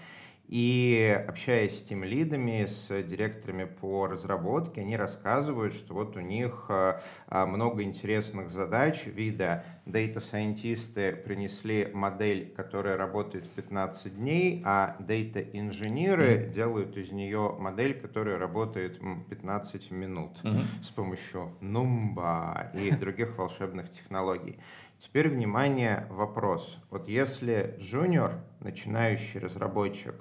И 0.56 1.20
общаясь 1.26 1.80
с 1.80 1.82
тем 1.82 2.04
лидами, 2.04 2.66
с 2.66 3.02
директорами 3.02 3.64
по 3.64 4.06
разработке, 4.06 4.82
они 4.82 4.96
рассказывают, 4.96 5.75
что 5.75 5.94
вот 5.94 6.16
у 6.16 6.20
них 6.20 6.66
а, 6.68 7.02
а, 7.26 7.44
много 7.44 7.82
интересных 7.82 8.52
задач 8.52 9.04
вида. 9.04 9.64
Дата-сайентисты 9.84 11.16
принесли 11.16 11.90
модель, 11.92 12.52
которая 12.56 12.96
работает 12.96 13.50
15 13.50 14.14
дней, 14.14 14.62
а 14.64 14.94
дата-инженеры 15.00 16.49
делают 16.54 16.96
из 16.96 17.11
нее 17.11 17.56
модель, 17.58 18.00
которая 18.00 18.38
работает 18.38 19.00
15 19.28 19.90
минут 19.90 20.38
с 20.84 20.88
помощью 20.90 21.50
Numba 21.62 22.70
и 22.80 22.92
других 22.92 23.37
волшебных 23.37 23.90
технологий. 23.90 24.61
Теперь, 25.00 25.28
внимание, 25.30 26.06
вопрос. 26.11 26.78
Вот 26.90 27.08
если 27.08 27.76
junior, 27.80 28.38
начинающий 28.61 29.40
разработчик, 29.40 30.14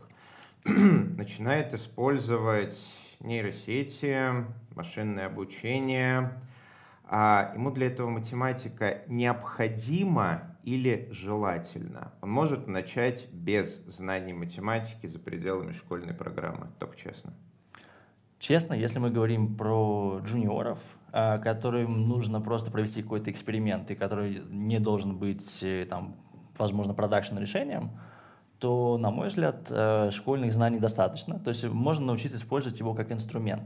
начинает 1.17 1.73
использовать 1.73 2.79
нейросети, 3.19 4.45
машинное 4.75 5.25
обучение. 5.25 6.39
А 7.03 7.51
ему 7.53 7.69
для 7.71 7.87
этого 7.87 8.09
математика 8.09 9.01
необходима 9.07 10.57
или 10.63 11.09
желательно? 11.11 12.13
Он 12.21 12.29
может 12.29 12.67
начать 12.67 13.29
без 13.29 13.75
знаний 13.87 14.31
математики 14.31 15.05
за 15.07 15.19
пределами 15.19 15.73
школьной 15.73 16.13
программы, 16.13 16.67
только 16.79 16.95
честно. 16.95 17.33
Честно, 18.39 18.73
если 18.73 18.99
мы 18.99 19.09
говорим 19.09 19.57
про 19.57 20.21
джуниоров, 20.23 20.79
а, 21.11 21.39
которым 21.39 22.07
нужно 22.07 22.39
просто 22.39 22.71
провести 22.71 23.03
какой-то 23.03 23.31
эксперимент, 23.31 23.91
и 23.91 23.95
который 23.95 24.43
не 24.49 24.79
должен 24.79 25.17
быть, 25.17 25.61
э, 25.61 25.85
там, 25.89 26.15
возможно, 26.57 26.93
production 26.93 27.37
решением, 27.37 27.91
то, 28.63 28.97
на 28.97 29.11
мой 29.11 29.27
взгляд, 29.27 29.67
э, 29.69 30.09
школьных 30.11 30.53
знаний 30.53 30.79
достаточно. 30.79 31.37
То 31.37 31.49
есть 31.49 31.65
можно 31.65 32.05
научиться 32.05 32.37
использовать 32.37 32.79
его 32.79 32.93
как 32.93 33.11
инструмент. 33.11 33.63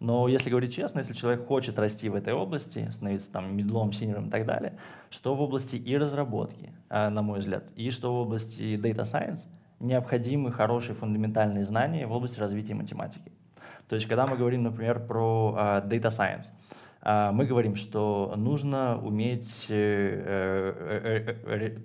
Но 0.00 0.26
если 0.26 0.50
говорить 0.50 0.74
честно, 0.74 0.98
если 0.98 1.14
человек 1.14 1.46
хочет 1.46 1.78
расти 1.78 2.08
в 2.08 2.16
этой 2.16 2.32
области, 2.32 2.90
становиться 2.90 3.30
там 3.30 3.56
мидлом, 3.56 3.92
синьором 3.92 4.26
и 4.26 4.30
так 4.30 4.44
далее, 4.44 4.72
что 5.10 5.36
в 5.36 5.40
области 5.40 5.76
и 5.76 5.96
разработки, 5.96 6.72
э, 6.90 7.10
на 7.10 7.22
мой 7.22 7.38
взгляд, 7.38 7.62
и 7.76 7.92
что 7.92 8.12
в 8.12 8.18
области 8.22 8.74
data 8.74 9.04
science, 9.04 9.46
необходимы 9.78 10.50
хорошие 10.50 10.96
фундаментальные 10.96 11.64
знания 11.64 12.04
в 12.08 12.10
области 12.10 12.40
развития 12.40 12.74
математики. 12.74 13.30
То 13.88 13.94
есть, 13.94 14.08
когда 14.08 14.26
мы 14.26 14.36
говорим, 14.36 14.64
например, 14.64 15.06
про 15.06 15.54
uh, 15.56 15.88
data 15.88 16.08
science, 16.10 16.50
мы 17.32 17.46
говорим, 17.46 17.76
что 17.76 18.34
нужно 18.36 19.00
уметь 19.00 19.68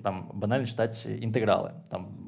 там, 0.04 0.32
банально 0.34 0.66
читать 0.66 1.06
интегралы, 1.06 1.74
там, 1.92 2.23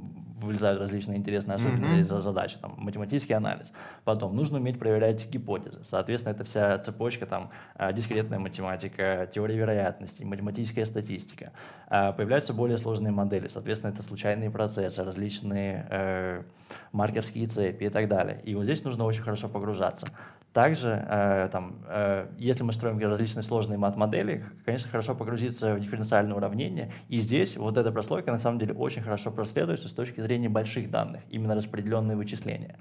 вылезают 0.46 0.80
различные 0.80 1.18
интересные 1.18 1.56
особенности 1.56 2.14
mm-hmm. 2.14 2.22
задачи, 2.22 2.58
там, 2.62 2.75
математический 2.78 3.36
анализ. 3.36 3.72
Потом 4.04 4.36
нужно 4.36 4.58
уметь 4.58 4.80
проверять 4.80 5.30
гипотезы. 5.30 5.84
Соответственно, 5.84 6.34
это 6.34 6.44
вся 6.44 6.78
цепочка, 6.80 7.25
там, 7.25 7.50
а, 7.75 7.92
дискретная 7.92 8.40
математика, 8.40 9.30
теория 9.34 9.58
вероятности, 9.58 10.24
математическая 10.24 10.86
статистика. 10.86 11.52
А, 11.88 12.12
появляются 12.12 12.54
более 12.54 12.78
сложные 12.78 13.12
модели. 13.12 13.48
Соответственно, 13.48 13.92
это 13.92 14.02
случайные 14.02 14.50
процессы, 14.50 15.04
различные 15.04 15.88
э, 15.90 16.44
маркерские 16.92 17.48
цепи 17.48 17.86
и 17.86 17.90
так 17.90 18.08
далее. 18.08 18.42
И 18.44 18.56
вот 18.56 18.64
здесь 18.64 18.84
нужно 18.84 19.06
очень 19.06 19.22
хорошо 19.22 19.50
погружаться. 19.50 20.08
Также, 20.56 21.06
э, 21.06 21.50
там, 21.52 21.82
э, 21.86 22.28
если 22.38 22.64
мы 22.64 22.72
строим 22.72 22.98
различные 22.98 23.44
сложные 23.44 23.78
мат-модели, 23.78 24.46
конечно, 24.64 24.90
хорошо 24.90 25.14
погрузиться 25.14 25.74
в 25.74 25.82
дифференциальное 25.82 26.34
уравнение. 26.34 26.94
И 27.10 27.20
здесь 27.20 27.58
вот 27.58 27.76
эта 27.76 27.92
прослойка 27.92 28.32
на 28.32 28.40
самом 28.40 28.58
деле 28.60 28.74
очень 28.74 29.02
хорошо 29.02 29.32
проследуется 29.32 29.90
с 29.90 29.92
точки 29.92 30.22
зрения 30.22 30.48
больших 30.48 30.90
данных, 30.90 31.24
именно 31.30 31.56
распределенные 31.56 32.16
вычисления. 32.16 32.78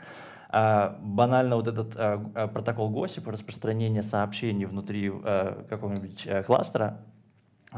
А, 0.51 0.97
банально 1.03 1.57
вот 1.57 1.67
этот 1.67 1.97
а, 1.97 2.25
а, 2.37 2.47
протокол 2.47 2.91
ГОСИП, 2.91 3.27
распространение 3.27 4.03
сообщений 4.03 4.67
внутри 4.67 5.11
а, 5.13 5.65
какого-нибудь 5.69 6.29
а, 6.29 6.45
кластера, 6.45 7.01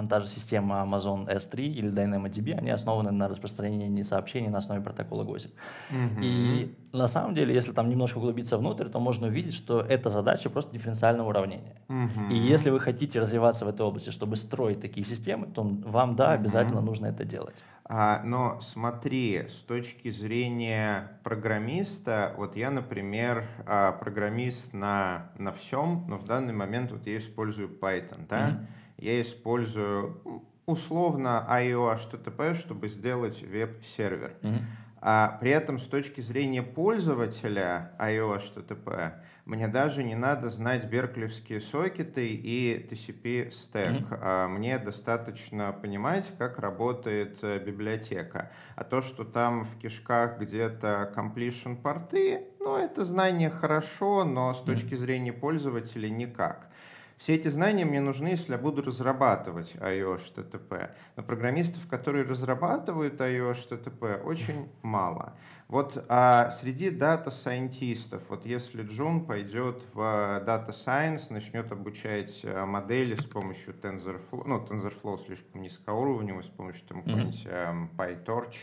та 0.09 0.21
же 0.21 0.27
система 0.27 0.85
Amazon 0.87 1.27
S3 1.27 1.61
или 1.61 1.91
DynamoDB, 1.91 2.53
они 2.53 2.71
основаны 2.71 3.11
на 3.11 3.29
распространении 3.29 4.03
сообщений 4.03 4.49
на 4.49 4.59
основе 4.59 4.83
протокола 4.83 5.25
GOSIP. 5.25 5.53
Mm-hmm. 5.91 6.21
И 6.23 6.75
на 6.93 7.09
самом 7.09 7.35
деле, 7.35 7.55
если 7.55 7.73
там 7.73 7.89
немножко 7.89 8.19
углубиться 8.19 8.59
внутрь, 8.59 8.89
то 8.89 9.01
можно 9.01 9.29
увидеть, 9.29 9.55
что 9.55 9.81
это 9.81 10.11
задача 10.11 10.51
просто 10.51 10.73
дифференциального 10.73 11.29
уравнения. 11.29 11.77
Mm-hmm. 11.89 12.33
И 12.33 12.37
если 12.37 12.71
вы 12.71 12.79
хотите 12.79 13.21
развиваться 13.21 13.65
в 13.65 13.69
этой 13.69 13.83
области, 13.87 14.11
чтобы 14.11 14.37
строить 14.37 14.81
такие 14.81 15.07
системы, 15.07 15.47
то 15.47 15.63
вам, 15.63 16.15
да, 16.15 16.33
обязательно 16.33 16.81
mm-hmm. 16.81 16.85
нужно 16.85 17.07
это 17.07 17.25
делать. 17.25 17.65
А, 17.89 18.23
но 18.25 18.61
смотри, 18.61 19.47
с 19.49 19.65
точки 19.67 20.11
зрения 20.11 21.19
программиста, 21.23 22.35
вот 22.37 22.57
я, 22.57 22.71
например, 22.71 23.47
а, 23.65 23.93
программист 23.93 24.75
на, 24.75 25.31
на 25.39 25.53
всем, 25.53 26.05
но 26.09 26.19
в 26.19 26.25
данный 26.25 26.53
момент 26.53 26.91
вот 26.93 27.07
я 27.07 27.17
использую 27.17 27.69
Python, 27.69 28.27
да? 28.29 28.51
Mm-hmm 28.51 28.67
я 28.99 29.23
использую 29.23 30.21
условно 30.67 31.47
IO 31.49 31.97
HTTP, 31.97 32.55
чтобы 32.55 32.89
сделать 32.89 33.43
веб-сервер. 33.43 34.35
Mm-hmm. 34.43 34.63
А 35.01 35.39
при 35.41 35.51
этом 35.51 35.79
с 35.79 35.85
точки 35.85 36.21
зрения 36.21 36.63
пользователя 36.63 37.93
IO 38.01 38.41
HTTP 38.41 39.13
мне 39.45 39.69
даже 39.69 40.03
не 40.03 40.17
надо 40.17 40.51
знать 40.51 40.87
берклевские 40.91 41.61
сокеты 41.61 42.27
и 42.27 42.85
TCP 42.91 43.53
стек. 43.53 44.11
Mm-hmm. 44.11 44.49
Мне 44.49 44.79
достаточно 44.79 45.73
понимать, 45.73 46.25
как 46.39 46.59
работает 46.59 47.39
э, 47.43 47.61
библиотека. 47.61 48.51
А 48.75 48.83
то, 48.83 49.03
что 49.03 49.23
там 49.23 49.67
в 49.67 49.79
кишках 49.79 50.41
где-то 50.41 51.13
completion 51.15 51.77
порты, 51.81 52.43
ну, 52.59 52.77
это 52.77 53.05
знание 53.05 53.51
хорошо, 53.51 54.25
но 54.25 54.55
с 54.55 54.63
точки 54.63 54.95
mm-hmm. 54.95 54.99
зрения 54.99 55.33
пользователя 55.33 56.09
никак. 56.09 56.69
Все 57.19 57.35
эти 57.35 57.49
знания 57.49 57.85
мне 57.85 58.01
нужны, 58.01 58.29
если 58.29 58.53
я 58.53 58.59
буду 58.59 58.83
разрабатывать 58.83 59.75
iOS 59.77 60.35
HTTP. 60.35 60.91
Но 61.17 61.23
программистов, 61.23 61.87
которые 61.89 62.25
разрабатывают 62.25 63.21
iOS 63.21 63.69
HTTP, 63.69 64.23
очень 64.23 64.69
мало. 64.83 65.35
Вот 65.69 66.05
а 66.09 66.53
среди 66.61 66.91
дата-сайентистов, 66.91 68.23
вот 68.29 68.47
если 68.47 68.83
Джун 68.83 69.25
пойдет 69.25 69.83
в 69.95 70.01
Data 70.01 70.73
Science, 70.85 71.25
начнет 71.31 71.73
обучать 71.73 72.39
э, 72.45 72.65
модели 72.65 73.17
с 73.17 73.25
помощью 73.25 73.75
TensorFlow, 73.75 74.45
ну, 74.47 74.65
TensorFlow 74.65 75.27
слишком 75.27 75.63
низкоуровневый, 75.63 76.45
с 76.45 76.49
помощью 76.49 76.87
там, 76.87 77.01
mm-hmm. 77.01 77.89
PyTorch, 77.97 78.55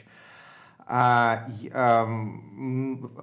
а, 0.86 1.48
а, 1.72 2.06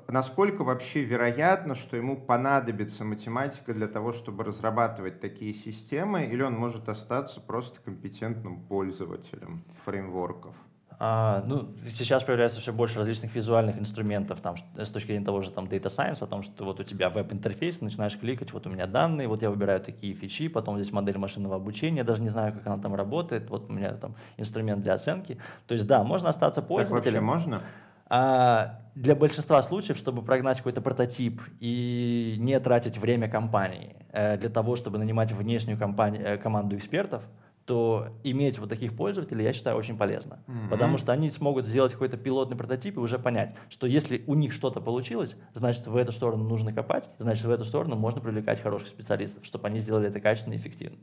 насколько 0.09 0.64
вообще 0.64 1.05
вероятно, 1.05 1.75
что 1.75 1.97
ему 1.97 2.17
понадобится 2.17 3.05
математика 3.05 3.75
для 3.75 3.88
того, 3.88 4.12
чтобы 4.12 4.45
разрабатывать 4.45 5.21
такие 5.21 5.55
системы, 5.55 6.25
или 6.26 6.43
он 6.43 6.55
может 6.55 6.88
остаться 6.88 7.40
просто 7.40 7.81
компетентным 7.81 8.61
пользователем 8.67 9.64
фреймворков? 9.85 10.57
А, 11.02 11.42
ну, 11.47 11.71
сейчас 11.88 12.25
появляется 12.25 12.61
все 12.61 12.75
больше 12.75 12.99
различных 12.99 13.35
визуальных 13.35 13.78
инструментов 13.78 14.42
там, 14.42 14.57
с 14.76 14.90
точки 14.90 15.07
зрения 15.07 15.25
того 15.25 15.40
же 15.40 15.50
там, 15.50 15.64
Data 15.64 15.87
Science, 15.87 16.23
о 16.23 16.26
том, 16.26 16.42
что 16.42 16.64
вот 16.64 16.78
у 16.78 16.85
тебя 16.85 17.09
веб-интерфейс, 17.09 17.80
начинаешь 17.80 18.19
кликать, 18.19 18.52
вот 18.52 18.66
у 18.66 18.71
меня 18.71 18.87
данные, 18.87 19.26
вот 19.26 19.40
я 19.40 19.49
выбираю 19.49 19.80
такие 19.80 20.12
фичи, 20.12 20.49
потом 20.49 20.76
здесь 20.76 20.92
модель 20.92 21.16
машинного 21.16 21.57
обучения, 21.57 22.04
даже 22.04 22.21
не 22.21 22.28
знаю, 22.28 22.52
как 22.52 22.66
она 22.66 22.76
там 22.76 22.95
работает, 22.95 23.49
вот 23.49 23.71
у 23.71 23.73
меня 23.73 23.95
там 23.95 24.14
инструмент 24.37 24.83
для 24.83 24.92
оценки. 24.92 25.38
То 25.66 25.73
есть 25.73 25.87
да, 25.87 26.04
можно 26.04 26.28
остаться 26.28 26.61
пользователем. 26.61 27.14
Так 27.14 27.23
вообще 27.23 27.47
можно? 27.49 27.62
А, 28.11 28.80
для 28.95 29.14
большинства 29.14 29.62
случаев, 29.62 29.97
чтобы 29.97 30.21
прогнать 30.21 30.59
какой-то 30.59 30.83
прототип 30.83 31.40
и 31.61 32.37
не 32.38 32.61
тратить 32.61 32.99
время 32.99 33.26
компании 33.30 33.97
э, 34.12 34.37
для 34.37 34.50
того, 34.50 34.76
чтобы 34.76 34.99
нанимать 34.99 35.33
внешнюю 35.33 35.78
компанию, 35.78 36.26
э, 36.26 36.37
команду 36.37 36.76
экспертов, 36.76 37.23
то 37.70 38.08
иметь 38.24 38.58
вот 38.58 38.68
таких 38.68 38.96
пользователей, 38.96 39.44
я 39.44 39.52
считаю, 39.52 39.76
очень 39.76 39.96
полезно. 39.96 40.40
Mm-hmm. 40.48 40.70
Потому 40.70 40.98
что 40.98 41.12
они 41.12 41.30
смогут 41.30 41.66
сделать 41.66 41.92
какой-то 41.92 42.16
пилотный 42.16 42.56
прототип 42.56 42.96
и 42.96 42.98
уже 42.98 43.16
понять, 43.16 43.54
что 43.68 43.86
если 43.86 44.24
у 44.26 44.34
них 44.34 44.52
что-то 44.52 44.80
получилось, 44.80 45.36
значит, 45.54 45.86
в 45.86 45.94
эту 45.94 46.10
сторону 46.10 46.42
нужно 46.42 46.72
копать, 46.72 47.08
значит, 47.18 47.44
в 47.44 47.50
эту 47.50 47.64
сторону 47.64 47.94
можно 47.94 48.20
привлекать 48.20 48.60
хороших 48.60 48.88
специалистов, 48.88 49.46
чтобы 49.46 49.68
они 49.68 49.78
сделали 49.78 50.08
это 50.08 50.18
качественно 50.18 50.54
и 50.54 50.56
эффективно. 50.56 50.98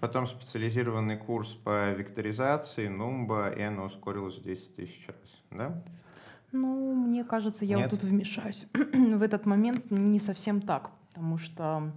Потом 0.00 0.26
специализированный 0.26 1.18
курс 1.18 1.48
по 1.48 1.90
векторизации, 1.90 2.88
Numba, 2.88 3.54
и 3.54 3.60
оно 3.60 3.84
ускорилось 3.84 4.38
в 4.38 4.44
10 4.44 4.76
тысяч 4.76 5.06
раз, 5.06 5.16
да? 5.50 5.82
Ну, 6.52 6.94
мне 6.94 7.22
кажется, 7.22 7.66
я 7.66 7.76
Нет? 7.76 7.92
вот 7.92 8.00
тут 8.00 8.08
вмешаюсь. 8.08 8.66
в 8.72 9.20
этот 9.20 9.44
момент 9.44 9.90
не 9.90 10.20
совсем 10.20 10.62
так, 10.62 10.90
потому 11.08 11.36
что, 11.36 11.92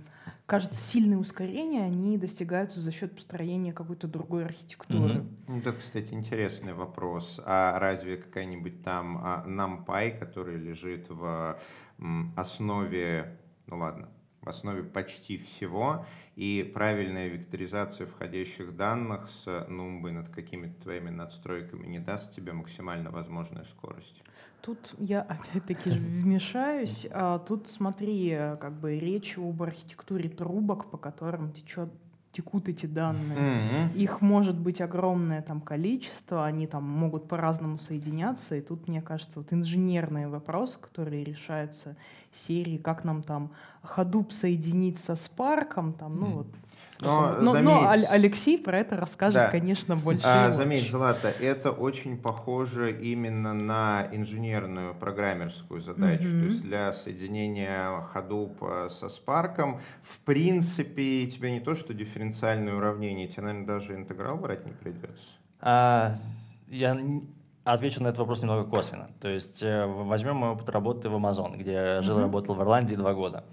кажется, 0.51 0.81
сильные 0.81 1.17
ускорения, 1.17 1.86
они 1.86 2.17
достигаются 2.17 2.81
за 2.81 2.91
счет 2.91 3.15
построения 3.15 3.72
какой-то 3.72 4.10
другой 4.10 4.43
архитектуры. 4.43 5.13
Mm-hmm. 5.13 5.46
Ну, 5.48 5.58
это, 5.60 5.72
кстати, 5.72 6.13
интересный 6.13 6.74
вопрос. 6.74 7.39
А 7.46 7.79
разве 7.79 8.17
какая-нибудь 8.17 8.84
там 8.84 9.17
а, 9.24 9.46
NumPy, 9.48 10.20
который 10.20 10.58
лежит 10.58 11.08
в 11.08 11.58
основе, 12.36 13.39
ну 13.67 13.77
ладно, 13.77 14.10
в 14.41 14.50
основе 14.50 14.83
почти 14.83 15.38
всего, 15.38 16.05
и 16.36 16.69
правильная 16.74 17.27
векторизация 17.27 18.07
входящих 18.07 18.75
данных 18.75 19.29
с 19.29 19.65
нумбой 19.67 20.12
над 20.12 20.29
какими-то 20.29 20.81
твоими 20.81 21.10
надстройками 21.10 21.86
не 21.86 22.00
даст 22.00 22.36
тебе 22.36 22.53
максимально 22.53 23.12
возможную 23.12 23.65
скорость. 23.65 24.24
Тут 24.62 24.93
я 25.00 25.21
опять-таки 25.21 25.89
вмешаюсь. 25.89 27.07
А, 27.12 27.39
тут 27.39 27.67
смотри, 27.67 28.38
как 28.60 28.79
бы 28.79 29.00
речь 29.00 29.38
об 29.38 29.62
архитектуре 29.63 30.29
трубок, 30.29 30.91
по 30.91 30.98
которым 30.98 31.51
течет 31.51 31.89
текут 32.31 32.69
эти 32.69 32.85
данные. 32.85 33.38
Mm-hmm. 33.38 33.97
Их 33.97 34.21
может 34.21 34.57
быть 34.57 34.81
огромное 34.81 35.41
там 35.41 35.61
количество, 35.61 36.45
они 36.45 36.67
там 36.67 36.83
могут 36.83 37.27
по-разному 37.27 37.77
соединяться, 37.77 38.55
и 38.55 38.61
тут, 38.61 38.88
мне 38.88 39.01
кажется, 39.01 39.39
вот 39.39 39.51
инженерные 39.51 40.27
вопросы, 40.27 40.77
которые 40.79 41.23
решаются 41.23 41.97
серии, 42.33 42.77
как 42.77 43.03
нам 43.03 43.23
там 43.23 43.51
Hadoop 43.83 44.31
соединить 44.31 45.00
со 45.00 45.13
Spark, 45.13 45.97
там, 45.97 46.15
ну 46.17 46.27
mm-hmm. 46.27 46.33
вот 46.33 46.47
но, 47.01 47.38
но, 47.39 47.51
заметь, 47.51 47.65
но 47.65 47.89
Алексей 48.10 48.58
про 48.58 48.79
это 48.79 48.96
расскажет, 48.96 49.36
да. 49.36 49.50
конечно, 49.50 49.96
больше. 49.96 50.22
А, 50.24 50.51
заметь, 50.51 50.89
Злата, 50.89 51.29
это 51.29 51.72
очень 51.72 52.17
похоже 52.17 52.91
именно 52.91 53.53
на 53.53 54.08
инженерную 54.12 54.93
программерскую 54.93 55.81
задачу. 55.81 56.27
Угу. 56.27 56.39
То 56.39 56.46
есть 56.46 56.62
для 56.62 56.93
соединения 56.93 58.08
Hadoop 58.13 58.58
э, 58.62 58.89
со 58.89 59.08
Spark, 59.08 59.79
в 60.03 60.20
принципе, 60.25 61.27
тебе 61.27 61.51
не 61.51 61.60
то, 61.60 61.75
что 61.75 61.93
дифференциальное 61.93 62.75
уравнение, 62.75 63.27
тебе, 63.27 63.43
наверное, 63.43 63.67
даже 63.67 63.96
интеграл 63.96 64.38
брать 64.38 64.65
не 64.65 64.72
придется. 64.72 65.25
А, 65.60 66.17
я 66.67 66.98
отвечу 67.63 68.01
на 68.03 68.08
этот 68.08 68.20
вопрос 68.20 68.41
немного 68.41 68.70
косвенно. 68.70 69.10
То 69.20 69.27
есть 69.27 69.62
э, 69.63 69.86
возьмем 69.86 70.38
мой 70.38 70.50
опыт 70.51 70.70
работы 70.70 71.10
в 71.10 71.15
Amazon, 71.15 71.58
где 71.58 71.74
я 71.74 72.01
жил 72.01 72.20
и 72.20 72.22
работал 72.22 72.55
в 72.55 72.62
Ирландии 72.62 72.96
два 72.96 73.13
года. 73.13 73.43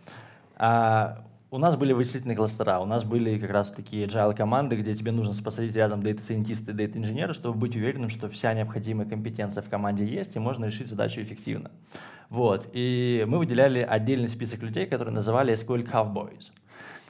А, 0.57 1.25
у 1.51 1.59
нас 1.59 1.77
были 1.77 1.93
вычислительные 1.93 2.37
кластера, 2.37 2.81
у 2.81 2.85
нас 2.85 3.05
были 3.05 3.39
как 3.39 3.51
раз 3.51 3.71
такие 3.71 4.07
agile 4.07 4.35
команды, 4.35 4.77
где 4.77 4.95
тебе 4.95 5.13
нужно 5.13 5.35
посадить 5.43 5.75
рядом 5.75 6.03
дата-сайентиста 6.03 6.73
и 6.73 6.75
дата-инженера, 6.75 7.33
чтобы 7.33 7.59
быть 7.59 7.75
уверенным, 7.75 8.11
что 8.11 8.29
вся 8.29 8.53
необходимая 8.53 9.09
компетенция 9.09 9.63
в 9.63 9.69
команде 9.69 10.07
есть, 10.07 10.37
и 10.37 10.39
можно 10.39 10.67
решить 10.67 10.89
задачу 10.89 11.23
эффективно. 11.23 11.71
Вот. 12.29 12.69
И 12.75 13.25
мы 13.27 13.39
выделяли 13.39 13.81
отдельный 13.81 14.29
список 14.29 14.63
людей, 14.63 14.87
которые 14.87 15.15
называли 15.15 15.55
SQL 15.55 15.91
Cowboys. 15.91 16.51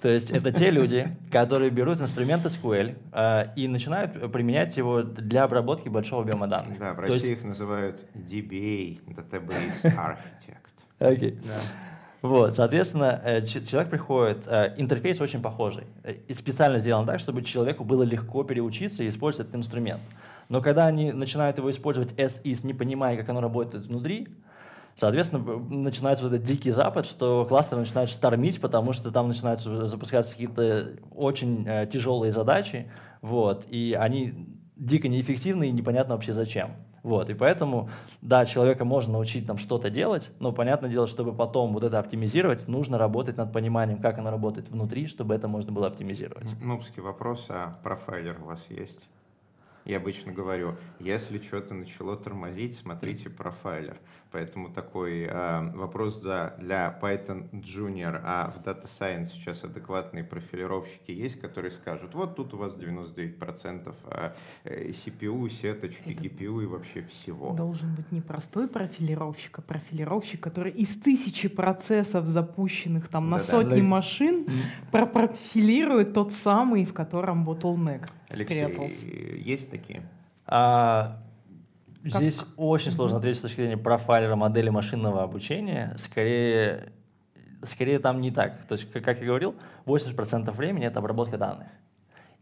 То 0.01 0.09
есть 0.09 0.31
это 0.31 0.53
те 0.53 0.71
люди, 0.71 1.17
которые 1.33 1.71
берут 1.71 2.01
инструмент 2.01 2.45
SQL 2.45 2.97
э, 3.13 3.47
и 3.57 3.67
начинают 3.67 4.31
применять 4.31 4.77
его 4.77 5.03
для 5.03 5.43
обработки 5.43 5.89
большого 5.89 6.23
объема 6.23 6.47
данных. 6.47 6.79
Да, 6.79 6.93
в 6.93 7.01
России 7.01 7.15
есть... 7.15 7.27
их 7.27 7.45
называют 7.45 8.07
DBA, 8.15 9.01
Database 9.09 9.83
Architect. 9.83 10.69
Окей. 11.01 11.31
Okay. 11.33 11.45
Да. 11.45 11.88
Вот, 12.21 12.55
соответственно, 12.55 13.21
э, 13.25 13.45
человек 13.45 13.91
приходит, 13.91 14.47
э, 14.47 14.75
интерфейс 14.77 15.21
очень 15.21 15.41
похожий. 15.41 15.85
Э, 16.03 16.15
и 16.27 16.35
специально 16.35 16.79
сделан 16.79 17.07
так, 17.07 17.21
чтобы 17.21 17.43
человеку 17.43 17.85
было 17.85 18.03
легко 18.03 18.43
переучиться 18.43 19.05
и 19.05 19.09
использовать 19.09 19.49
этот 19.49 19.61
инструмент. 19.61 20.01
Но 20.49 20.61
когда 20.61 20.87
они 20.87 21.13
начинают 21.13 21.59
его 21.59 21.71
использовать 21.71 22.13
as 22.15 22.43
is, 22.43 22.67
не 22.67 22.75
понимая, 22.75 23.17
как 23.17 23.29
оно 23.29 23.41
работает 23.41 23.87
внутри, 23.87 24.29
Соответственно, 25.01 25.45
начинается 25.71 26.25
вот 26.25 26.33
этот 26.33 26.45
дикий 26.45 26.73
запад, 26.73 27.07
что 27.07 27.45
кластер 27.49 27.79
начинает 27.79 28.11
штормить, 28.11 28.61
потому 28.61 28.93
что 28.93 29.13
там 29.13 29.29
начинают 29.29 29.61
запускаться 29.61 30.33
какие-то 30.33 30.97
очень 31.15 31.87
тяжелые 31.89 32.33
задачи, 32.33 32.91
вот, 33.23 33.65
и 33.69 33.97
они 33.97 34.59
дико 34.75 35.07
неэффективны 35.07 35.69
и 35.69 35.71
непонятно 35.71 36.15
вообще 36.15 36.33
зачем. 36.33 36.73
Вот, 37.03 37.31
и 37.31 37.35
поэтому, 37.35 37.91
да, 38.23 38.45
человека 38.45 38.85
можно 38.85 39.15
научить 39.15 39.47
там 39.47 39.59
что-то 39.59 39.91
делать, 39.91 40.31
но, 40.41 40.53
понятное 40.53 40.91
дело, 40.91 41.07
чтобы 41.07 41.33
потом 41.33 41.73
вот 41.73 41.85
это 41.85 41.99
оптимизировать, 41.99 42.69
нужно 42.69 42.99
работать 42.99 43.37
над 43.37 43.53
пониманием, 43.53 44.01
как 44.01 44.19
оно 44.19 44.31
работает 44.31 44.69
внутри, 44.69 45.07
чтобы 45.07 45.35
это 45.35 45.49
можно 45.49 45.73
было 45.73 45.87
оптимизировать. 45.87 46.49
Нубский 46.61 47.03
вопрос, 47.03 47.47
а 47.49 47.79
профайлер 47.83 48.39
у 48.43 48.47
вас 48.47 48.65
есть? 48.69 49.09
Я 49.85 49.97
обычно 49.97 50.33
говорю, 50.33 50.77
если 51.01 51.39
что-то 51.39 51.73
начало 51.73 52.17
тормозить, 52.17 52.79
смотрите 52.79 53.31
профайлер. 53.31 53.97
Поэтому 54.31 54.69
такой 54.69 55.23
э, 55.23 55.71
вопрос 55.75 56.21
да, 56.21 56.55
для 56.59 56.99
Python 57.01 57.51
Junior, 57.53 58.21
а 58.23 58.51
в 58.51 58.63
Data 58.63 58.87
Science 58.99 59.31
сейчас 59.31 59.65
адекватные 59.65 60.23
профилировщики 60.23 61.13
есть, 61.13 61.41
которые 61.41 61.73
скажут, 61.73 62.15
вот 62.15 62.37
тут 62.37 62.53
у 62.53 62.59
вас 62.59 62.75
99% 62.75 63.95
а, 64.05 64.35
э, 64.65 64.91
CPU, 64.91 65.49
сеточки, 65.49 66.11
GPU 66.11 66.63
и 66.63 66.67
вообще 66.67 67.05
всего. 67.05 67.55
Должен 67.55 67.95
быть 67.95 68.13
не 68.13 68.21
простой 68.21 68.69
профилировщик, 68.69 69.61
а 69.61 69.63
профилировщик, 69.63 70.41
который 70.41 70.73
из 70.73 71.01
тысячи 71.01 71.49
процессов, 71.49 72.27
запущенных 72.27 73.09
там 73.09 73.31
на 73.31 73.39
да, 73.39 73.45
сотни 73.45 73.81
да. 73.81 73.87
машин, 73.87 74.47
mm. 74.93 75.07
профилирует 75.07 76.13
тот 76.13 76.35
самый, 76.35 76.85
в 76.85 76.93
котором 76.93 77.49
bottleneck 77.49 78.09
спрятался. 78.31 79.09
есть 79.09 79.71
такие? 79.71 80.03
А, 80.47 81.19
Здесь 82.17 82.45
очень 82.57 82.93
сложно 82.93 83.19
ответить 83.19 83.39
с 83.39 83.43
точки 83.43 83.57
зрения 83.57 83.77
профайлера 83.77 84.37
модели 84.37 84.69
машинного 84.71 85.23
обучения. 85.23 85.95
Скорее, 85.97 86.93
скорее 87.65 87.99
там 87.99 88.21
не 88.21 88.31
так. 88.31 88.67
То 88.67 88.75
есть, 88.75 88.91
как 88.91 89.21
я 89.21 89.27
говорил, 89.27 89.55
80% 89.87 90.51
времени 90.53 90.87
это 90.87 90.99
обработка 91.01 91.39
данных. 91.39 91.69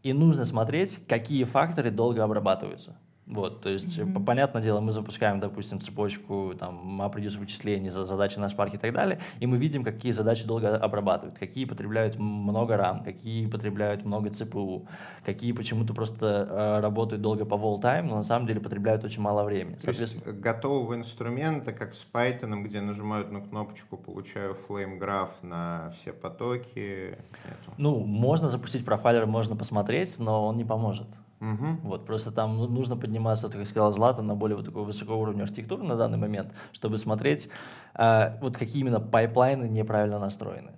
И 0.03 0.13
нужно 0.13 0.45
смотреть, 0.45 0.99
какие 1.07 1.43
факторы 1.43 1.91
долго 1.91 2.23
обрабатываются. 2.23 2.95
Вот, 3.27 3.59
то 3.59 3.69
есть, 3.69 3.97
mm-hmm. 3.97 4.23
понятное 4.23 4.61
дело, 4.61 4.79
мы 4.79 4.93
запускаем, 4.93 5.41
допустим, 5.41 5.81
цепочку 5.81 6.53
там, 6.57 7.01
MapReduce 7.01 7.37
вычислений, 7.37 7.89
за 7.89 8.05
задачи 8.05 8.39
на 8.39 8.45
Spark 8.45 8.75
и 8.75 8.77
так 8.77 8.93
далее, 8.93 9.19
и 9.41 9.47
мы 9.47 9.57
видим, 9.57 9.83
какие 9.83 10.13
задачи 10.13 10.45
долго 10.45 10.77
обрабатывают, 10.77 11.37
какие 11.37 11.65
потребляют 11.65 12.17
много 12.17 12.75
RAM, 12.75 13.03
какие 13.03 13.45
потребляют 13.47 14.05
много 14.05 14.29
CPU, 14.29 14.87
какие 15.25 15.51
почему-то 15.51 15.93
просто 15.93 16.47
э, 16.49 16.79
работают 16.79 17.21
долго 17.21 17.43
по 17.43 17.55
wall 17.55 17.81
time, 17.81 18.03
но 18.03 18.15
на 18.15 18.23
самом 18.23 18.47
деле 18.47 18.61
потребляют 18.61 19.03
очень 19.03 19.21
мало 19.21 19.43
времени. 19.43 19.75
То 19.75 19.91
есть 19.91 20.25
готового 20.25 20.95
инструмента, 20.95 21.73
как 21.73 21.95
с 21.95 22.05
Python, 22.13 22.63
где 22.63 22.79
нажимают 22.79 23.29
на 23.29 23.41
кнопочку, 23.41 23.97
получаю 23.97 24.55
flame 24.69 24.97
graph 24.99 25.31
на 25.41 25.93
все 25.99 26.13
потоки? 26.13 27.17
Нету. 27.45 27.73
Ну, 27.77 27.99
можно 27.99 28.47
запустить 28.47 28.85
профайлер, 28.85 29.25
можно 29.25 29.57
посмотреть, 29.57 30.17
но 30.17 30.47
он 30.47 30.55
не 30.55 30.63
поможет. 30.63 31.07
Угу. 31.39 31.67
Вот, 31.83 32.05
просто 32.05 32.31
там 32.31 32.57
ну, 32.57 32.67
нужно 32.67 32.97
подниматься, 32.97 33.49
как 33.49 33.65
сказал 33.65 33.93
Злата, 33.93 34.21
на 34.21 34.35
более 34.35 34.55
вот 34.57 34.65
такого 34.65 34.85
высокого 34.85 35.15
уровня 35.15 35.43
архитектуры 35.43 35.83
на 35.83 35.95
данный 35.95 36.17
момент, 36.17 36.51
чтобы 36.73 36.97
смотреть, 36.97 37.49
э, 37.93 38.39
вот 38.41 38.57
какие 38.57 38.81
именно 38.81 38.99
пайплайны 38.99 39.65
неправильно 39.65 40.19
настроены. 40.19 40.71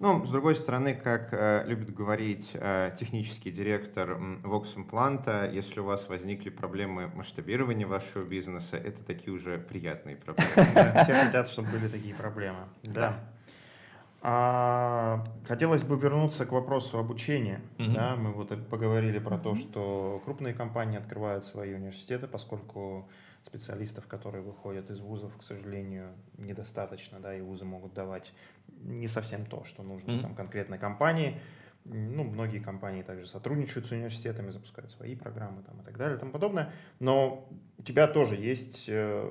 Ну, 0.00 0.26
с 0.26 0.30
другой 0.30 0.56
стороны, 0.56 0.94
как 0.94 1.28
э, 1.32 1.64
любит 1.66 1.94
говорить 1.94 2.50
э, 2.54 2.90
технический 2.98 3.50
директор 3.50 4.18
Vox 4.42 4.74
Implant, 4.76 5.52
если 5.52 5.80
у 5.80 5.84
вас 5.84 6.08
возникли 6.08 6.50
проблемы 6.50 7.10
масштабирования 7.14 7.86
вашего 7.86 8.24
бизнеса, 8.24 8.76
это 8.76 9.02
такие 9.04 9.32
уже 9.32 9.58
приятные 9.58 10.16
проблемы. 10.16 10.48
Все 11.04 11.14
хотят, 11.14 11.48
чтобы 11.48 11.68
были 11.70 11.88
такие 11.88 12.14
проблемы. 12.14 12.68
Да. 12.82 13.20
А, 14.26 15.22
хотелось 15.46 15.82
бы 15.82 15.98
вернуться 15.98 16.46
к 16.46 16.52
вопросу 16.52 16.98
обучения. 16.98 17.60
Mm-hmm. 17.76 17.92
Да, 17.92 18.16
мы 18.16 18.32
вот 18.32 18.68
поговорили 18.70 19.18
про 19.18 19.36
то, 19.36 19.54
что 19.54 20.22
крупные 20.24 20.54
компании 20.54 20.96
открывают 20.96 21.44
свои 21.44 21.74
университеты, 21.74 22.26
поскольку 22.26 23.06
специалистов, 23.44 24.06
которые 24.06 24.42
выходят 24.42 24.88
из 24.88 24.98
вузов, 25.00 25.36
к 25.36 25.42
сожалению, 25.42 26.08
недостаточно, 26.38 27.20
да, 27.20 27.36
и 27.36 27.42
вузы 27.42 27.66
могут 27.66 27.92
давать 27.92 28.32
не 28.80 29.08
совсем 29.08 29.44
то, 29.44 29.62
что 29.64 29.82
нужно 29.82 30.12
mm-hmm. 30.12 30.22
там, 30.22 30.34
конкретной 30.34 30.78
компании. 30.78 31.38
Ну, 31.84 32.24
многие 32.24 32.60
компании 32.60 33.02
также 33.02 33.26
сотрудничают 33.26 33.86
с 33.86 33.90
университетами, 33.90 34.48
запускают 34.48 34.90
свои 34.90 35.14
программы 35.16 35.62
там, 35.64 35.82
и 35.82 35.84
так 35.84 35.98
далее 35.98 36.16
и 36.16 36.18
тому 36.18 36.32
подобное. 36.32 36.72
Но 36.98 37.46
у 37.76 37.82
тебя 37.82 38.06
тоже 38.06 38.36
есть 38.36 38.86
э, 38.88 39.30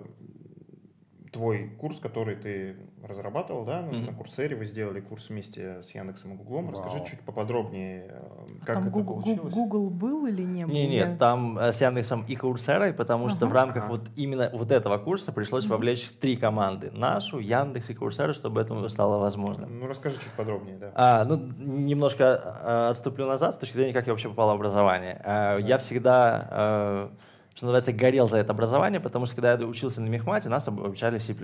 твой 1.34 1.70
курс, 1.80 2.00
который 2.00 2.36
ты 2.36 2.76
разрабатывал, 3.04 3.66
да, 3.66 3.82
mm-hmm. 3.82 4.06
на 4.06 4.14
Курсере 4.14 4.56
вы 4.56 4.66
сделали 4.66 5.02
курс 5.02 5.30
вместе 5.30 5.82
с 5.82 5.90
Яндексом 5.92 6.34
и 6.34 6.36
Гуглом. 6.38 6.70
Расскажи 6.70 7.04
чуть 7.10 7.20
поподробнее, 7.22 8.06
э, 8.08 8.48
как 8.66 8.76
там 8.76 8.84
это 8.84 8.92
Google, 8.92 9.22
получилось. 9.22 9.54
Google 9.54 9.90
был 9.90 10.26
или 10.28 10.44
не 10.44 10.66
был? 10.66 10.74
Не, 10.74 10.88
нет, 10.88 11.18
там 11.18 11.58
э, 11.58 11.72
с 11.72 11.82
Яндексом 11.82 12.24
и 12.28 12.36
Курсерой, 12.36 12.94
потому 12.94 13.26
ага. 13.26 13.36
что 13.36 13.48
в 13.48 13.54
рамках 13.54 13.86
ага. 13.86 13.92
вот 13.92 14.10
именно 14.16 14.50
вот 14.54 14.72
этого 14.72 14.98
курса 15.00 15.32
пришлось 15.32 15.66
mm-hmm. 15.66 15.70
вовлечь 15.70 16.10
три 16.22 16.38
команды: 16.38 16.92
нашу, 16.92 17.40
Яндекс 17.40 17.90
и 17.90 17.94
Курсеру, 17.96 18.34
чтобы 18.34 18.62
это 18.62 18.88
стало 18.88 19.18
возможно. 19.18 19.66
Ну 19.66 19.88
расскажи 19.88 20.18
чуть 20.18 20.34
подробнее, 20.34 20.78
да. 20.78 20.92
А, 20.96 21.26
ну 21.26 21.36
немножко 21.36 22.42
а, 22.64 22.90
отступлю 22.92 23.26
назад 23.26 23.56
с 23.56 23.58
точки 23.58 23.74
зрения, 23.74 23.94
как 23.94 24.06
я 24.06 24.14
вообще 24.14 24.30
попал 24.30 24.50
в 24.50 24.52
образование. 24.52 25.20
А, 25.26 25.60
да. 25.60 25.68
Я 25.68 25.78
всегда 25.80 26.48
а, 26.52 27.12
что 27.56 27.66
называется, 27.66 27.94
горел 27.94 28.28
за 28.28 28.40
это 28.40 28.52
образование, 28.52 29.00
потому 29.00 29.26
что 29.26 29.36
когда 29.36 29.54
я 29.54 29.66
учился 29.66 30.02
на 30.02 30.08
мехмате, 30.08 30.50
нас 30.50 30.68
обучали 30.68 31.20
C++. 31.20 31.36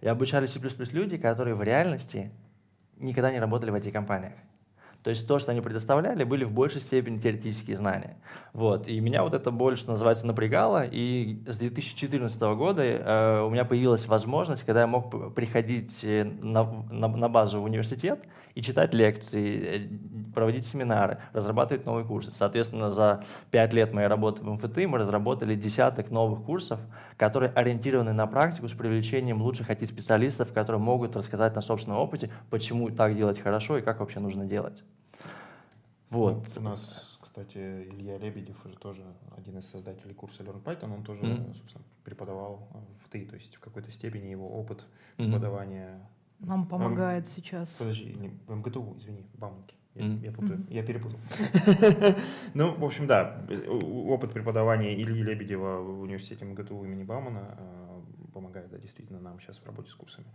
И 0.00 0.08
обучали 0.08 0.46
C++ 0.46 0.60
люди, 0.92 1.16
которые 1.16 1.54
в 1.54 1.62
реальности 1.62 2.30
никогда 2.98 3.32
не 3.32 3.40
работали 3.40 3.70
в 3.70 3.74
IT-компаниях. 3.74 4.34
То 5.04 5.10
есть 5.10 5.28
то, 5.28 5.38
что 5.38 5.52
они 5.52 5.60
предоставляли, 5.60 6.24
были 6.24 6.44
в 6.44 6.50
большей 6.50 6.80
степени 6.80 7.18
теоретические 7.18 7.76
знания. 7.76 8.16
Вот. 8.54 8.88
И 8.88 8.98
меня 9.00 9.22
вот 9.22 9.34
это 9.34 9.50
больше, 9.50 9.86
называется, 9.86 10.26
напрягало. 10.26 10.86
И 10.86 11.42
с 11.46 11.58
2014 11.58 12.40
года 12.56 12.82
э, 12.82 13.42
у 13.42 13.50
меня 13.50 13.66
появилась 13.66 14.06
возможность, 14.06 14.64
когда 14.64 14.80
я 14.80 14.86
мог 14.86 15.34
приходить 15.34 16.02
э, 16.04 16.24
на, 16.24 16.64
на, 16.90 17.08
на 17.08 17.28
базу 17.28 17.60
в 17.60 17.64
университет 17.64 18.18
и 18.54 18.62
читать 18.62 18.94
лекции, 18.94 19.58
э, 19.62 20.32
проводить 20.34 20.66
семинары, 20.66 21.18
разрабатывать 21.32 21.86
новые 21.86 22.06
курсы. 22.06 22.32
Соответственно, 22.32 22.90
за 22.90 23.24
пять 23.50 23.72
лет 23.72 23.92
моей 23.92 24.08
работы 24.08 24.42
в 24.42 24.50
МФТ 24.50 24.86
мы 24.86 24.98
разработали 24.98 25.54
десяток 25.54 26.10
новых 26.10 26.44
курсов, 26.44 26.80
которые 27.16 27.50
ориентированы 27.52 28.12
на 28.12 28.26
практику 28.26 28.68
с 28.68 28.72
привлечением 28.72 29.42
лучших 29.42 29.70
IT-специалистов, 29.70 30.52
которые 30.52 30.80
могут 30.80 31.16
рассказать 31.16 31.54
на 31.54 31.60
собственном 31.60 31.98
опыте, 31.98 32.30
почему 32.50 32.90
так 32.90 33.16
делать 33.16 33.40
хорошо 33.40 33.78
и 33.78 33.82
как 33.82 34.00
вообще 34.00 34.20
нужно 34.20 34.44
делать. 34.44 34.84
Вот. 36.10 36.46
У 36.56 36.60
нас, 36.60 37.18
кстати, 37.20 37.58
Илья 37.58 38.18
Лебедев 38.18 38.64
уже 38.64 38.76
тоже 38.76 39.02
один 39.36 39.58
из 39.58 39.68
создателей 39.68 40.14
курса 40.14 40.44
Learn 40.44 40.62
Python, 40.62 40.94
он 40.94 41.02
тоже, 41.02 41.22
mm-hmm. 41.22 41.56
собственно, 41.56 41.84
преподавал 42.04 42.68
в 43.04 43.10
ТИ, 43.10 43.24
то 43.24 43.34
есть 43.34 43.56
в 43.56 43.60
какой-то 43.60 43.90
степени 43.90 44.28
его 44.28 44.48
опыт 44.48 44.84
mm-hmm. 45.18 46.00
Нам 46.40 46.66
помогает 46.66 47.24
М- 47.24 47.30
сейчас. 47.30 47.76
Подожди, 47.78 48.14
не, 48.14 48.30
в 48.46 48.54
МГТУ, 48.54 48.96
извини, 48.98 49.24
в 49.34 49.38
Бауманке. 49.38 49.74
Я, 49.94 50.02
mm-hmm. 50.02 50.24
я, 50.24 50.32
путаю, 50.32 50.66
я 50.70 50.82
перепутал. 50.82 51.18
ну, 52.54 52.74
в 52.74 52.84
общем, 52.84 53.06
да, 53.06 53.46
опыт 53.68 54.32
преподавания 54.32 54.92
Ильи 54.94 55.22
Лебедева 55.22 55.78
в 55.82 56.00
университете 56.00 56.44
МГТУ 56.44 56.84
имени 56.84 57.04
Баумана 57.04 57.56
а, 57.56 58.02
помогает, 58.32 58.70
да, 58.70 58.78
действительно, 58.78 59.20
нам 59.20 59.40
сейчас 59.40 59.58
в 59.58 59.66
работе 59.66 59.90
с 59.90 59.94
курсами. 59.94 60.26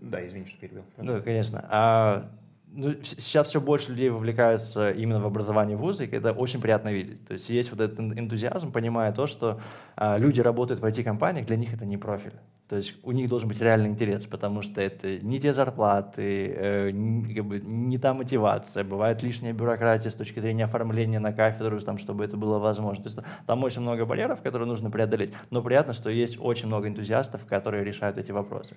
Да, 0.00 0.24
извини, 0.26 0.46
что 0.46 0.58
перебил. 0.58 0.82
Да, 0.96 1.20
конечно. 1.20 1.64
А 1.70 2.28
ну, 2.74 2.94
сейчас 3.04 3.48
все 3.48 3.60
больше 3.60 3.92
людей 3.92 4.10
вовлекаются 4.10 4.90
именно 4.90 5.20
в 5.20 5.26
образование 5.26 5.76
вуза, 5.76 6.04
и 6.04 6.10
это 6.10 6.32
очень 6.32 6.60
приятно 6.60 6.92
видеть. 6.92 7.26
То 7.26 7.34
есть 7.34 7.48
есть 7.48 7.70
вот 7.70 7.80
этот 7.80 7.98
энтузиазм, 7.98 8.72
понимая 8.72 9.12
то, 9.12 9.26
что 9.26 9.60
а, 9.96 10.18
люди 10.18 10.40
работают 10.40 10.80
в 10.80 10.84
IT-компаниях, 10.84 11.46
для 11.46 11.56
них 11.56 11.72
это 11.72 11.84
не 11.84 11.96
профиль. 11.96 12.34
То 12.68 12.76
есть 12.76 12.94
у 13.02 13.12
них 13.12 13.28
должен 13.28 13.48
быть 13.48 13.60
реальный 13.60 13.90
интерес, 13.90 14.24
потому 14.24 14.62
что 14.62 14.80
это 14.80 15.18
не 15.18 15.38
те 15.38 15.52
зарплаты, 15.52 16.54
э, 16.56 16.90
не, 16.92 17.34
как 17.34 17.44
бы, 17.44 17.60
не 17.60 17.98
та 17.98 18.14
мотивация, 18.14 18.84
бывает 18.84 19.22
лишняя 19.22 19.52
бюрократия 19.52 20.10
с 20.10 20.14
точки 20.14 20.40
зрения 20.40 20.64
оформления 20.64 21.20
на 21.20 21.32
кафедру, 21.32 21.78
там, 21.82 21.98
чтобы 21.98 22.24
это 22.24 22.38
было 22.38 22.58
возможно. 22.58 23.04
То 23.04 23.08
есть 23.10 23.18
там 23.46 23.62
очень 23.62 23.82
много 23.82 24.06
барьеров, 24.06 24.40
которые 24.40 24.66
нужно 24.66 24.90
преодолеть, 24.90 25.34
но 25.50 25.62
приятно, 25.62 25.92
что 25.92 26.08
есть 26.08 26.38
очень 26.40 26.66
много 26.66 26.88
энтузиастов, 26.88 27.44
которые 27.44 27.84
решают 27.84 28.16
эти 28.16 28.32
вопросы. 28.32 28.74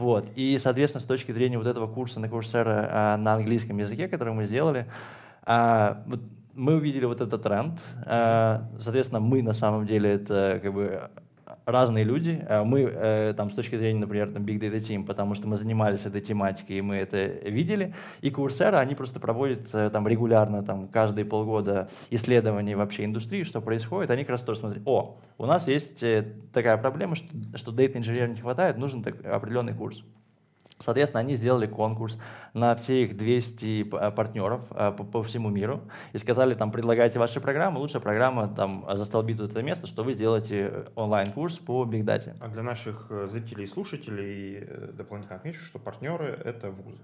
Вот. 0.00 0.30
И, 0.34 0.56
соответственно, 0.56 1.02
с 1.02 1.04
точки 1.04 1.30
зрения 1.30 1.58
вот 1.58 1.66
этого 1.66 1.86
курса 1.86 2.20
на 2.20 2.26
Coursera 2.26 2.88
а, 2.90 3.16
на 3.18 3.34
английском 3.34 3.76
языке, 3.76 4.08
который 4.08 4.32
мы 4.32 4.46
сделали, 4.46 4.86
а, 5.44 6.02
мы 6.54 6.76
увидели 6.76 7.04
вот 7.04 7.20
этот 7.20 7.42
тренд. 7.42 7.78
А, 8.06 8.66
соответственно, 8.80 9.20
мы 9.20 9.42
на 9.42 9.52
самом 9.52 9.86
деле 9.86 10.10
это 10.10 10.58
как 10.62 10.72
бы 10.72 11.10
разные 11.70 12.04
люди. 12.04 12.44
Э, 12.48 12.62
мы 12.62 12.80
э, 12.80 13.34
там 13.36 13.50
с 13.50 13.54
точки 13.54 13.76
зрения, 13.76 14.00
например, 14.00 14.32
там 14.32 14.44
Big 14.44 14.58
Data 14.58 14.78
Team, 14.78 15.04
потому 15.04 15.34
что 15.34 15.48
мы 15.48 15.56
занимались 15.56 16.04
этой 16.04 16.20
тематикой, 16.20 16.76
и 16.76 16.80
мы 16.82 16.96
это 16.96 17.26
видели. 17.26 17.94
И 18.20 18.30
Coursera, 18.30 18.78
они 18.78 18.94
просто 18.94 19.20
проводят 19.20 19.68
э, 19.72 19.90
там 19.90 20.06
регулярно, 20.08 20.62
там 20.62 20.88
каждые 20.88 21.24
полгода 21.24 21.88
исследования 22.10 22.76
вообще 22.76 23.04
индустрии, 23.04 23.44
что 23.44 23.60
происходит. 23.60 24.10
Они 24.10 24.22
как 24.22 24.30
раз 24.30 24.42
тоже 24.42 24.60
смотрят, 24.60 24.82
о, 24.86 25.18
у 25.38 25.46
нас 25.46 25.68
есть 25.68 26.04
такая 26.52 26.76
проблема, 26.76 27.16
что, 27.16 27.28
что 27.54 27.72
Data 27.72 27.94
Engineer 27.94 28.28
не 28.28 28.40
хватает, 28.40 28.76
нужен 28.78 29.02
так, 29.02 29.24
определенный 29.24 29.74
курс. 29.74 30.04
Соответственно, 30.80 31.20
они 31.20 31.34
сделали 31.34 31.66
конкурс 31.66 32.18
на 32.54 32.74
все 32.74 33.02
их 33.02 33.16
200 33.16 33.88
э, 33.92 34.10
партнеров 34.10 34.62
э, 34.70 34.92
по, 34.92 35.22
всему 35.22 35.50
миру 35.50 35.82
и 36.12 36.18
сказали, 36.18 36.54
там, 36.54 36.72
предлагайте 36.72 37.18
ваши 37.18 37.40
программы, 37.40 37.78
лучшая 37.78 38.00
программа 38.00 38.48
там 38.48 38.86
застолбит 38.94 39.40
это 39.40 39.62
место, 39.62 39.86
что 39.86 40.02
вы 40.02 40.14
сделаете 40.14 40.86
онлайн-курс 40.94 41.58
по 41.58 41.84
Big 41.84 42.04
Data. 42.04 42.34
А 42.40 42.48
для 42.48 42.62
наших 42.62 43.06
э, 43.10 43.28
зрителей 43.30 43.64
и 43.64 43.68
слушателей 43.68 44.66
дополнительно 44.92 45.36
отмечу, 45.36 45.60
что 45.64 45.78
партнеры— 45.78 46.38
это 46.44 46.70
вузы. 46.70 47.02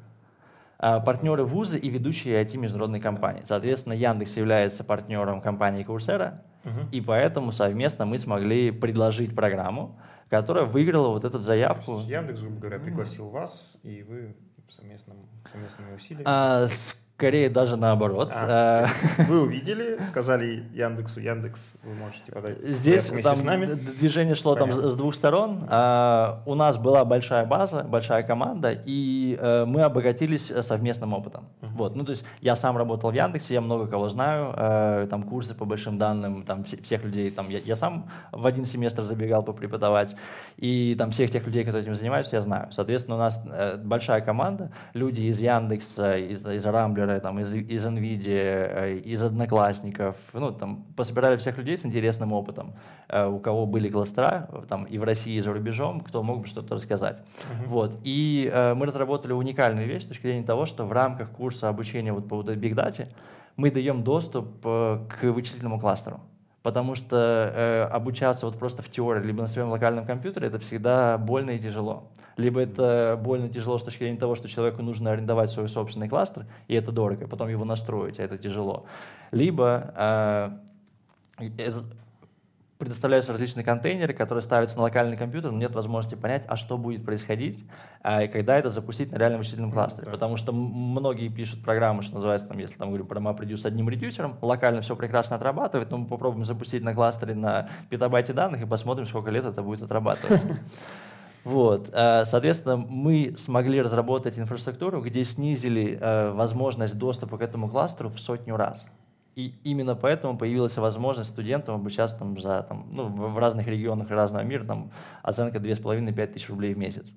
А, 0.78 1.00
партнеры 1.00 1.44
вузы 1.44 1.78
и 1.78 1.88
ведущие 1.88 2.42
IT-международные 2.42 3.00
компании. 3.00 3.42
Соответственно, 3.44 3.94
Яндекс 3.94 4.36
является 4.36 4.84
партнером 4.84 5.40
компании 5.40 5.86
Coursera, 5.86 6.40
угу. 6.66 6.88
и 6.92 7.00
поэтому 7.00 7.52
совместно 7.52 8.04
мы 8.04 8.18
смогли 8.18 8.70
предложить 8.70 9.34
программу, 9.34 9.98
которая 10.28 10.64
выиграла 10.64 11.08
вот 11.08 11.24
эту 11.24 11.38
заявку. 11.38 12.00
Яндекс, 12.00 12.40
грубо 12.40 12.60
говоря, 12.60 12.78
пригласил 12.78 13.28
вас, 13.28 13.76
и 13.82 14.02
вы 14.02 14.36
совместным, 14.68 15.28
совместными 15.50 15.94
усилиями. 15.94 16.24
А, 16.26 16.68
Скорее 17.16 17.48
даже 17.48 17.78
наоборот. 17.78 18.30
А, 18.34 18.88
э, 19.16 19.24
вы 19.24 19.40
увидели, 19.40 20.02
сказали 20.02 20.64
Яндексу, 20.74 21.18
Яндекс, 21.18 21.72
вы 21.82 21.94
можете 21.94 22.30
подать 22.30 22.58
Здесь 22.62 23.10
там 23.22 23.36
с 23.36 23.42
нами. 23.42 23.64
движение 23.64 24.34
шло 24.34 24.54
Понятно. 24.54 24.82
там 24.82 24.90
с 24.90 24.96
двух 24.96 25.14
сторон. 25.14 25.66
А, 25.70 26.42
у 26.44 26.54
нас 26.54 26.76
была 26.76 27.06
большая 27.06 27.46
база, 27.46 27.84
большая 27.84 28.22
команда, 28.22 28.78
и 28.84 29.34
а, 29.40 29.64
мы 29.64 29.80
обогатились 29.80 30.52
совместным 30.60 31.14
опытом. 31.14 31.48
Uh-huh. 31.62 31.68
Вот, 31.76 31.96
ну 31.96 32.04
то 32.04 32.10
есть 32.10 32.22
я 32.42 32.54
сам 32.54 32.76
работал 32.76 33.10
в 33.10 33.14
Яндексе, 33.14 33.54
я 33.54 33.62
много 33.62 33.86
кого 33.86 34.10
знаю, 34.10 34.52
а, 34.54 35.06
там 35.06 35.22
курсы 35.22 35.54
по 35.54 35.64
большим 35.64 35.96
данным, 35.96 36.42
там 36.42 36.64
всех 36.64 37.02
людей, 37.02 37.30
там 37.30 37.48
я, 37.48 37.60
я 37.60 37.76
сам 37.76 38.10
в 38.30 38.44
один 38.44 38.66
семестр 38.66 39.04
забегал 39.04 39.42
попреподавать, 39.42 40.14
и 40.58 40.94
там 40.98 41.12
всех 41.12 41.30
тех 41.30 41.46
людей, 41.46 41.64
которые 41.64 41.84
этим 41.84 41.94
занимаются, 41.94 42.36
я 42.36 42.42
знаю. 42.42 42.68
Соответственно, 42.72 43.16
у 43.16 43.20
нас 43.20 43.42
а, 43.46 43.78
большая 43.78 44.20
команда, 44.20 44.70
люди 44.92 45.22
из 45.22 45.40
Яндекса, 45.40 46.18
из, 46.18 46.44
из 46.44 46.66
Рамблера, 46.66 47.05
блогеры 47.06 47.20
там, 47.20 47.38
из, 47.38 47.52
из 47.54 47.86
NVIDIA, 47.86 48.26
э, 48.26 48.98
из 48.98 49.22
Одноклассников, 49.22 50.16
ну, 50.32 50.52
там, 50.52 50.84
пособирали 50.96 51.36
всех 51.36 51.58
людей 51.58 51.76
с 51.76 51.86
интересным 51.86 52.32
опытом, 52.32 52.74
э, 53.08 53.26
у 53.26 53.38
кого 53.38 53.66
были 53.66 53.88
кластера, 53.88 54.48
там, 54.68 54.84
и 54.84 54.98
в 54.98 55.04
России, 55.04 55.36
и 55.36 55.40
за 55.40 55.52
рубежом, 55.52 56.00
кто 56.00 56.22
мог 56.22 56.40
бы 56.40 56.46
что-то 56.46 56.74
рассказать. 56.74 57.16
Uh-huh. 57.16 57.68
Вот. 57.68 58.00
И 58.04 58.50
э, 58.52 58.74
мы 58.74 58.86
разработали 58.86 59.32
уникальную 59.32 59.86
вещь 59.86 60.04
с 60.04 60.06
точки 60.06 60.22
зрения 60.22 60.44
того, 60.44 60.66
что 60.66 60.84
в 60.84 60.92
рамках 60.92 61.30
курса 61.30 61.68
обучения 61.68 62.12
вот 62.12 62.28
по 62.28 62.42
Big 62.42 62.74
Data 62.74 63.06
мы 63.56 63.70
даем 63.70 64.02
доступ 64.02 64.62
к 64.62 65.18
вычислительному 65.22 65.80
кластеру. 65.80 66.20
Потому 66.66 66.96
что 66.96 67.52
э, 67.54 67.82
обучаться 67.92 68.44
вот 68.44 68.58
просто 68.58 68.82
в 68.82 68.90
теории, 68.90 69.24
либо 69.24 69.40
на 69.40 69.46
своем 69.46 69.68
локальном 69.68 70.04
компьютере, 70.04 70.48
это 70.48 70.58
всегда 70.58 71.16
больно 71.16 71.52
и 71.52 71.60
тяжело 71.60 72.10
либо 72.36 72.60
это 72.60 73.18
больно 73.22 73.48
тяжело 73.48 73.78
с 73.78 73.84
точки 73.84 74.00
зрения 74.00 74.18
того, 74.18 74.34
что 74.34 74.48
человеку 74.48 74.82
нужно 74.82 75.12
арендовать 75.12 75.48
свой 75.48 75.68
собственный 75.68 76.08
кластер, 76.08 76.44
и 76.66 76.74
это 76.74 76.90
дорого, 76.90 77.28
потом 77.28 77.48
его 77.48 77.64
настроить, 77.64 78.18
а 78.18 78.24
это 78.24 78.36
тяжело. 78.36 78.84
Либо 79.30 80.58
э, 81.38 81.48
это, 81.56 81.84
предоставляются 82.78 83.32
различные 83.32 83.64
контейнеры, 83.64 84.12
которые 84.12 84.42
ставятся 84.42 84.76
на 84.76 84.82
локальный 84.82 85.16
компьютер, 85.16 85.50
но 85.50 85.58
нет 85.58 85.74
возможности 85.74 86.14
понять, 86.14 86.44
а 86.46 86.56
что 86.56 86.76
будет 86.76 87.04
происходить, 87.04 87.64
а, 88.02 88.24
и 88.24 88.28
когда 88.28 88.58
это 88.58 88.70
запустить 88.70 89.12
на 89.12 89.16
реальном 89.16 89.38
вычислительном 89.38 89.72
кластере. 89.72 90.06
Да. 90.06 90.12
Потому 90.12 90.36
что 90.36 90.52
многие 90.52 91.28
пишут 91.28 91.62
программы, 91.62 92.02
что 92.02 92.16
называется, 92.16 92.48
там, 92.48 92.58
если 92.58 92.76
там 92.76 92.88
говорим 92.88 93.06
про 93.06 93.20
MapReduce 93.20 93.58
с 93.58 93.66
одним 93.66 93.88
редюсером, 93.88 94.36
локально 94.42 94.82
все 94.82 94.94
прекрасно 94.96 95.36
отрабатывает, 95.36 95.90
но 95.90 95.98
мы 95.98 96.06
попробуем 96.06 96.44
запустить 96.44 96.82
на 96.82 96.94
кластере 96.94 97.34
на 97.34 97.68
петабайте 97.88 98.32
данных 98.32 98.62
и 98.62 98.66
посмотрим, 98.66 99.06
сколько 99.06 99.30
лет 99.30 99.44
это 99.44 99.62
будет 99.62 99.82
отрабатывать. 99.82 100.44
Вот. 101.46 101.90
Э, 101.92 102.24
соответственно, 102.24 102.76
мы 102.76 103.36
смогли 103.38 103.80
разработать 103.80 104.36
инфраструктуру, 104.36 105.00
где 105.00 105.22
снизили 105.22 105.96
э, 106.00 106.32
возможность 106.32 106.98
доступа 106.98 107.38
к 107.38 107.40
этому 107.40 107.68
кластеру 107.68 108.08
в 108.08 108.18
сотню 108.18 108.56
раз. 108.56 108.88
И 109.36 109.54
именно 109.64 109.94
поэтому 109.94 110.38
появилась 110.38 110.78
возможность 110.78 111.28
студентам 111.28 111.74
обучаться 111.74 112.18
там, 112.18 112.38
за, 112.40 112.62
там, 112.62 112.88
ну, 112.90 113.06
в 113.06 113.38
разных 113.38 113.66
регионах 113.66 114.08
разного 114.10 114.42
мира, 114.42 114.64
там, 114.64 114.90
оценка 115.22 115.58
2,5-5 115.58 116.26
тысяч 116.28 116.48
рублей 116.48 116.72
в 116.72 116.78
месяц. 116.78 117.14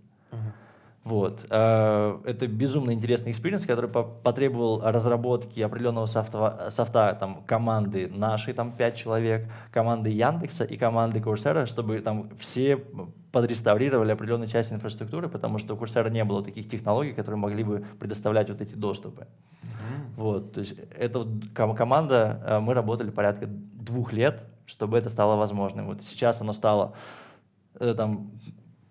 Вот. 1.09 1.43
Э, 1.49 2.19
это 2.23 2.45
безумно 2.45 2.91
интересный 2.91 3.31
experience, 3.31 3.65
который 3.65 3.89
потребовал 3.89 4.79
разработки 4.83 5.59
определенного 5.59 6.05
софта, 6.05 6.69
софта 6.69 7.17
там, 7.19 7.41
команды 7.47 8.07
нашей, 8.07 8.53
там, 8.53 8.71
5 8.71 8.95
человек, 8.95 9.49
команды 9.71 10.11
Яндекса 10.11 10.65
и 10.65 10.77
команды 10.77 11.17
Coursera, 11.17 11.65
чтобы 11.65 11.97
там 12.01 12.29
все 12.37 12.77
подреставрировали 13.31 14.11
определенную 14.11 14.47
часть 14.47 14.71
инфраструктуры, 14.71 15.29
потому 15.29 15.57
что 15.57 15.73
у 15.73 15.77
Coursera 15.77 16.11
не 16.11 16.23
было 16.23 16.43
таких 16.43 16.69
технологий, 16.69 17.13
которые 17.13 17.39
могли 17.39 17.63
бы 17.63 17.83
предоставлять 17.99 18.49
вот 18.49 18.61
эти 18.61 18.75
доступы. 18.75 19.25
Mm-hmm. 19.63 20.15
Вот, 20.15 20.53
то 20.53 20.59
есть 20.59 20.75
эта 20.95 21.25
команда, 21.55 22.39
э, 22.45 22.59
мы 22.59 22.75
работали 22.75 23.09
порядка 23.09 23.47
двух 23.47 24.13
лет, 24.13 24.43
чтобы 24.67 24.99
это 24.99 25.09
стало 25.09 25.37
возможным. 25.37 25.87
Вот 25.87 26.03
сейчас 26.03 26.39
оно 26.39 26.53
стало 26.53 26.93
э, 27.79 27.95
там 27.97 28.29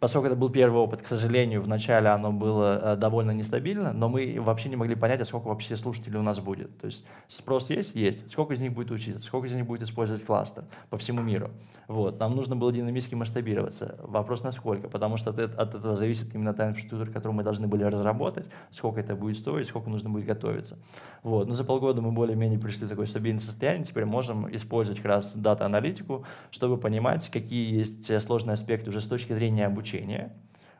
Поскольку 0.00 0.28
это 0.28 0.36
был 0.36 0.48
первый 0.48 0.80
опыт, 0.80 1.02
к 1.02 1.06
сожалению, 1.06 1.60
вначале 1.60 2.08
оно 2.08 2.30
было 2.32 2.94
э, 2.94 2.96
довольно 2.96 3.32
нестабильно, 3.32 3.92
но 3.92 4.08
мы 4.08 4.36
вообще 4.38 4.68
не 4.68 4.76
могли 4.76 4.94
понять, 4.94 5.20
а 5.20 5.24
сколько 5.24 5.48
вообще 5.48 5.76
слушателей 5.76 6.20
у 6.20 6.22
нас 6.22 6.38
будет. 6.38 6.78
То 6.78 6.86
есть 6.86 7.04
спрос 7.26 7.68
есть? 7.70 7.96
Есть. 7.96 8.30
Сколько 8.30 8.54
из 8.54 8.60
них 8.60 8.74
будет 8.74 8.92
учиться? 8.92 9.20
Сколько 9.20 9.48
из 9.48 9.54
них 9.54 9.66
будет 9.66 9.82
использовать 9.82 10.24
кластер 10.24 10.64
по 10.88 10.98
всему 10.98 11.22
миру? 11.22 11.50
Вот. 11.88 12.20
Нам 12.20 12.36
нужно 12.36 12.54
было 12.54 12.72
динамически 12.72 13.16
масштабироваться. 13.16 13.96
Вопрос 14.02 14.44
насколько? 14.44 14.88
Потому 14.88 15.16
что 15.16 15.30
от, 15.30 15.38
от 15.58 15.74
этого 15.74 15.96
зависит 15.96 16.32
именно 16.32 16.54
та 16.54 16.68
инфраструктура, 16.68 17.10
которую 17.10 17.32
мы 17.32 17.42
должны 17.42 17.66
были 17.66 17.82
разработать, 17.82 18.46
сколько 18.70 19.00
это 19.00 19.16
будет 19.16 19.36
стоить, 19.36 19.66
сколько 19.66 19.90
нужно 19.90 20.10
будет 20.10 20.26
готовиться. 20.26 20.78
Вот. 21.24 21.48
Но 21.48 21.54
за 21.54 21.64
полгода 21.64 22.00
мы 22.02 22.12
более-менее 22.12 22.60
пришли 22.60 22.86
в 22.86 22.88
такое 22.88 23.06
стабильное 23.06 23.40
состояние, 23.40 23.84
теперь 23.84 24.04
можем 24.04 24.54
использовать 24.54 25.00
как 25.00 25.08
раз 25.08 25.32
дата-аналитику, 25.34 26.24
чтобы 26.52 26.76
понимать, 26.76 27.28
какие 27.30 27.78
есть 27.78 28.08
э, 28.10 28.20
сложные 28.20 28.54
аспекты 28.54 28.90
уже 28.90 29.00
с 29.00 29.06
точки 29.06 29.32
зрения 29.32 29.66
обучения 29.66 29.87
обучения. 29.88 30.32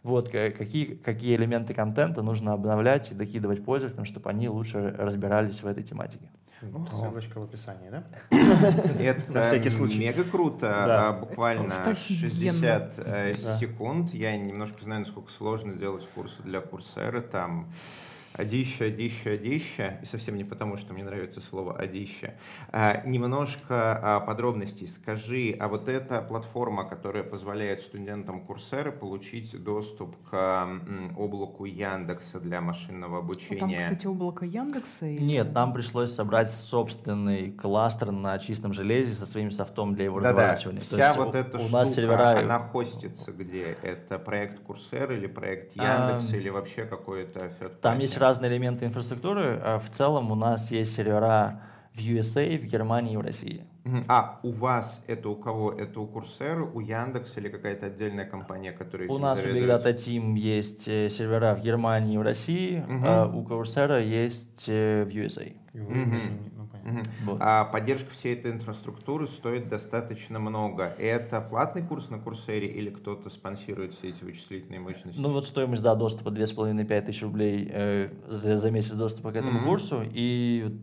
Вот, 0.02 0.30
какие, 0.30 0.94
какие 0.94 1.36
элементы 1.36 1.74
контента 1.74 2.22
нужно 2.22 2.52
обновлять 2.52 3.10
и 3.10 3.14
докидывать 3.14 3.64
пользователям, 3.64 4.04
чтобы 4.04 4.30
они 4.30 4.48
лучше 4.48 4.94
разбирались 4.96 5.62
в 5.62 5.66
этой 5.66 5.82
тематике. 5.82 6.30
Ссылочка 6.90 7.38
в 7.38 7.44
описании, 7.44 7.90
да? 7.90 8.04
Это 8.30 9.32
мега 9.96 10.24
круто. 10.24 10.68
А 10.70 11.12
буквально 11.12 11.70
60 11.94 12.94
э, 12.96 13.34
секунд. 13.60 14.12
Я 14.12 14.36
немножко 14.36 14.82
знаю, 14.82 15.00
насколько 15.02 15.30
сложно 15.32 15.74
делать 15.74 16.06
курсы 16.14 16.42
для 16.42 16.60
курсера. 16.60 17.20
Там 17.20 17.68
одища, 18.38 18.84
одища, 18.84 19.30
одища, 19.32 19.98
и 20.02 20.06
совсем 20.06 20.36
не 20.36 20.44
потому, 20.44 20.76
что 20.76 20.94
мне 20.94 21.04
нравится 21.04 21.40
слово 21.40 21.76
одища. 21.76 22.34
А, 22.70 23.02
немножко 23.04 23.98
а, 24.00 24.20
подробностей 24.20 24.88
скажи, 24.88 25.56
а 25.58 25.68
вот 25.68 25.88
эта 25.88 26.22
платформа, 26.22 26.84
которая 26.88 27.24
позволяет 27.24 27.82
студентам 27.82 28.40
Курсеры 28.40 28.92
получить 28.92 29.62
доступ 29.62 30.16
к 30.30 30.68
облаку 31.16 31.64
Яндекса 31.64 32.38
для 32.38 32.60
машинного 32.60 33.18
обучения. 33.18 33.58
Там, 33.58 33.74
кстати, 33.74 34.06
облако 34.06 34.44
Яндекса? 34.44 35.06
Или... 35.06 35.22
Нет, 35.22 35.52
нам 35.52 35.72
пришлось 35.72 36.14
собрать 36.14 36.50
собственный 36.50 37.50
кластер 37.50 38.12
на 38.12 38.38
чистом 38.38 38.72
железе 38.72 39.14
со 39.14 39.26
своим 39.26 39.50
софтом 39.50 39.94
для 39.94 40.04
его 40.04 40.20
да, 40.20 40.28
разворачивания. 40.30 40.82
Да, 40.90 40.96
вся 40.96 41.12
вот 41.14 41.34
у, 41.34 41.38
эта 41.38 41.56
у 41.56 41.60
штука, 41.60 41.72
нас 41.72 41.94
сервера... 41.94 42.38
она 42.38 42.60
хостится 42.60 43.32
где? 43.32 43.76
Это 43.82 44.18
проект 44.18 44.60
Курсер 44.60 45.10
или 45.12 45.26
проект 45.26 45.74
Яндекс 45.74 46.32
а, 46.32 46.36
или 46.36 46.48
вообще 46.50 46.84
какой-то 46.84 47.50
Там 47.80 47.98
есть 47.98 48.16
разные 48.28 48.50
элементы 48.50 48.84
инфраструктуры. 48.84 49.60
А 49.64 49.78
в 49.78 49.88
целом 49.90 50.30
у 50.30 50.34
нас 50.34 50.70
есть 50.70 50.94
сервера 50.94 51.60
в 51.94 51.98
USA, 51.98 52.58
в 52.58 52.64
Германии 52.64 53.14
и 53.14 53.16
в 53.16 53.20
России. 53.20 53.64
А 54.06 54.38
у 54.42 54.50
вас 54.52 55.02
это 55.06 55.30
у 55.30 55.34
кого? 55.34 55.72
Это 55.72 56.00
у 56.00 56.06
Курсера, 56.06 56.62
у 56.62 56.80
Яндекс 56.80 57.38
или 57.38 57.48
какая-то 57.48 57.86
отдельная 57.86 58.26
компания, 58.26 58.72
которая 58.72 59.08
У 59.08 59.18
нас 59.18 59.42
у 59.42 59.48
Big 59.48 59.66
Data 59.66 59.94
Team 59.94 60.36
есть 60.36 60.86
э, 60.88 61.08
сервера 61.08 61.54
в 61.54 61.62
Германии 61.62 62.14
и 62.14 62.18
в 62.18 62.22
России, 62.22 62.80
угу. 62.80 63.06
а 63.06 63.26
у 63.26 63.42
Курсера 63.44 64.02
есть 64.02 64.68
э, 64.68 65.04
в 65.04 65.08
USA. 65.08 65.54
Угу. 65.72 66.57
Угу. 66.88 67.00
Вот. 67.24 67.38
А 67.40 67.64
поддержка 67.64 68.10
всей 68.10 68.34
этой 68.34 68.52
инфраструктуры 68.52 69.26
стоит 69.26 69.68
достаточно 69.68 70.38
много. 70.38 70.84
Это 70.98 71.40
платный 71.40 71.82
курс 71.82 72.10
на 72.10 72.18
Курсере 72.18 72.68
или 72.68 72.90
кто-то 72.90 73.30
спонсирует 73.30 73.94
все 73.94 74.10
эти 74.10 74.24
вычислительные 74.24 74.80
мощности? 74.80 75.18
Ну 75.18 75.32
вот 75.32 75.46
стоимость 75.46 75.82
да, 75.82 75.94
доступа 75.94 76.28
2,5-5 76.28 77.02
тысяч 77.02 77.22
рублей 77.22 77.68
э, 77.72 78.10
за, 78.28 78.56
за 78.56 78.70
месяц 78.70 78.92
доступа 78.92 79.32
к 79.32 79.36
этому 79.36 79.60
угу. 79.60 79.70
курсу. 79.70 80.02
И 80.04 80.78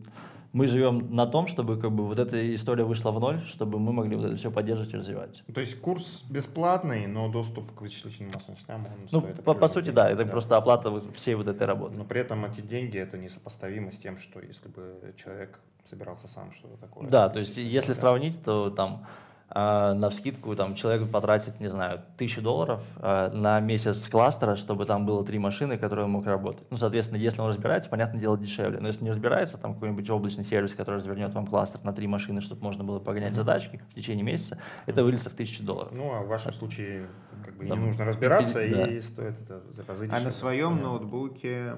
мы 0.56 0.68
живем 0.68 1.14
на 1.14 1.26
том, 1.26 1.48
чтобы 1.48 1.78
как 1.78 1.92
бы 1.92 2.06
вот 2.06 2.18
эта 2.18 2.54
история 2.54 2.84
вышла 2.84 3.10
в 3.10 3.20
ноль, 3.20 3.42
чтобы 3.46 3.78
мы 3.78 3.92
могли 3.92 4.16
вот 4.16 4.24
это 4.24 4.36
все 4.36 4.50
поддерживать 4.50 4.94
и 4.94 4.96
развивать. 4.96 5.42
То 5.52 5.60
есть 5.60 5.78
курс 5.82 6.24
бесплатный, 6.30 7.06
но 7.06 7.28
доступ 7.28 7.74
к 7.74 7.82
вычислительным 7.82 8.32
мощностям 8.32 8.86
он 8.86 9.08
Ну, 9.12 9.20
по, 9.20 9.52
по 9.52 9.68
сути, 9.68 9.90
да, 9.90 10.08
это 10.08 10.24
да. 10.24 10.30
просто 10.30 10.56
оплата 10.56 11.02
всей 11.14 11.34
вот 11.34 11.46
этой 11.46 11.66
работы. 11.66 11.98
Но 11.98 12.04
при 12.04 12.22
этом 12.22 12.46
эти 12.46 12.62
деньги 12.62 12.96
это 12.98 13.18
несопоставимо 13.18 13.92
с 13.92 13.98
тем, 13.98 14.16
что 14.16 14.40
если 14.40 14.68
бы 14.68 15.14
человек 15.22 15.60
собирался 15.88 16.28
сам 16.28 16.52
что-то 16.52 16.76
такое. 16.76 17.08
Да, 17.08 17.28
то 17.28 17.38
есть 17.38 17.56
если 17.56 17.92
да. 17.92 18.00
сравнить, 18.00 18.42
то 18.42 18.70
там 18.70 19.06
а, 19.48 19.94
на 19.94 20.10
вскидку 20.10 20.56
там 20.56 20.74
человек 20.74 21.08
потратит, 21.10 21.60
не 21.60 21.68
знаю, 21.68 22.02
тысячу 22.18 22.42
долларов 22.42 22.82
а, 22.96 23.30
на 23.30 23.60
месяц 23.60 24.08
кластера, 24.08 24.56
чтобы 24.56 24.86
там 24.86 25.06
было 25.06 25.24
три 25.24 25.38
машины, 25.38 25.78
которые 25.78 26.06
он 26.06 26.12
мог 26.12 26.26
работать. 26.26 26.66
Ну, 26.70 26.76
соответственно, 26.76 27.18
если 27.18 27.40
он 27.40 27.48
разбирается, 27.48 27.88
понятно, 27.88 28.18
дело 28.18 28.36
дешевле. 28.36 28.80
Но 28.80 28.88
если 28.88 29.04
не 29.04 29.10
разбирается, 29.10 29.56
там 29.56 29.74
какой-нибудь 29.74 30.10
облачный 30.10 30.42
сервис, 30.42 30.74
который 30.74 30.96
развернет 30.96 31.32
вам 31.32 31.46
кластер 31.46 31.80
на 31.84 31.92
три 31.92 32.08
машины, 32.08 32.40
чтобы 32.40 32.62
можно 32.62 32.82
было 32.82 32.98
погонять 32.98 33.32
mm-hmm. 33.32 33.36
задачки 33.36 33.80
в 33.90 33.94
течение 33.94 34.24
месяца, 34.24 34.58
это 34.86 35.04
выльется 35.04 35.30
в 35.30 35.34
тысячу 35.34 35.62
долларов. 35.62 35.92
Ну, 35.92 36.12
а 36.12 36.22
в 36.22 36.28
вашем 36.28 36.52
случае 36.52 37.06
как 37.44 37.56
бы 37.56 37.66
там, 37.66 37.78
не 37.78 37.86
нужно 37.86 38.04
разбираться, 38.04 38.64
и, 38.64 38.74
да. 38.74 39.02
стоит 39.02 39.40
это 39.42 39.62
за 39.74 39.84
разы 39.84 40.08
А 40.10 40.20
на 40.20 40.30
своем 40.30 40.82
ноутбуке 40.82 41.76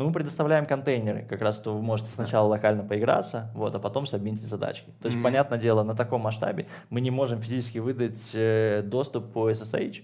но 0.00 0.06
мы 0.06 0.12
предоставляем 0.14 0.64
контейнеры, 0.64 1.26
как 1.28 1.42
раз 1.42 1.58
то 1.58 1.74
вы 1.74 1.82
можете 1.82 2.08
сначала 2.08 2.48
локально 2.48 2.82
поиграться, 2.82 3.50
вот, 3.54 3.74
а 3.74 3.78
потом 3.78 4.06
сабмитить 4.06 4.44
задачки. 4.44 4.90
То 5.02 5.08
есть, 5.08 5.18
mm-hmm. 5.18 5.22
понятное 5.22 5.58
дело, 5.58 5.82
на 5.82 5.94
таком 5.94 6.22
масштабе 6.22 6.68
мы 6.88 7.02
не 7.02 7.10
можем 7.10 7.42
физически 7.42 7.76
выдать 7.76 8.32
э, 8.34 8.80
доступ 8.82 9.30
по 9.30 9.50
SSH, 9.50 10.02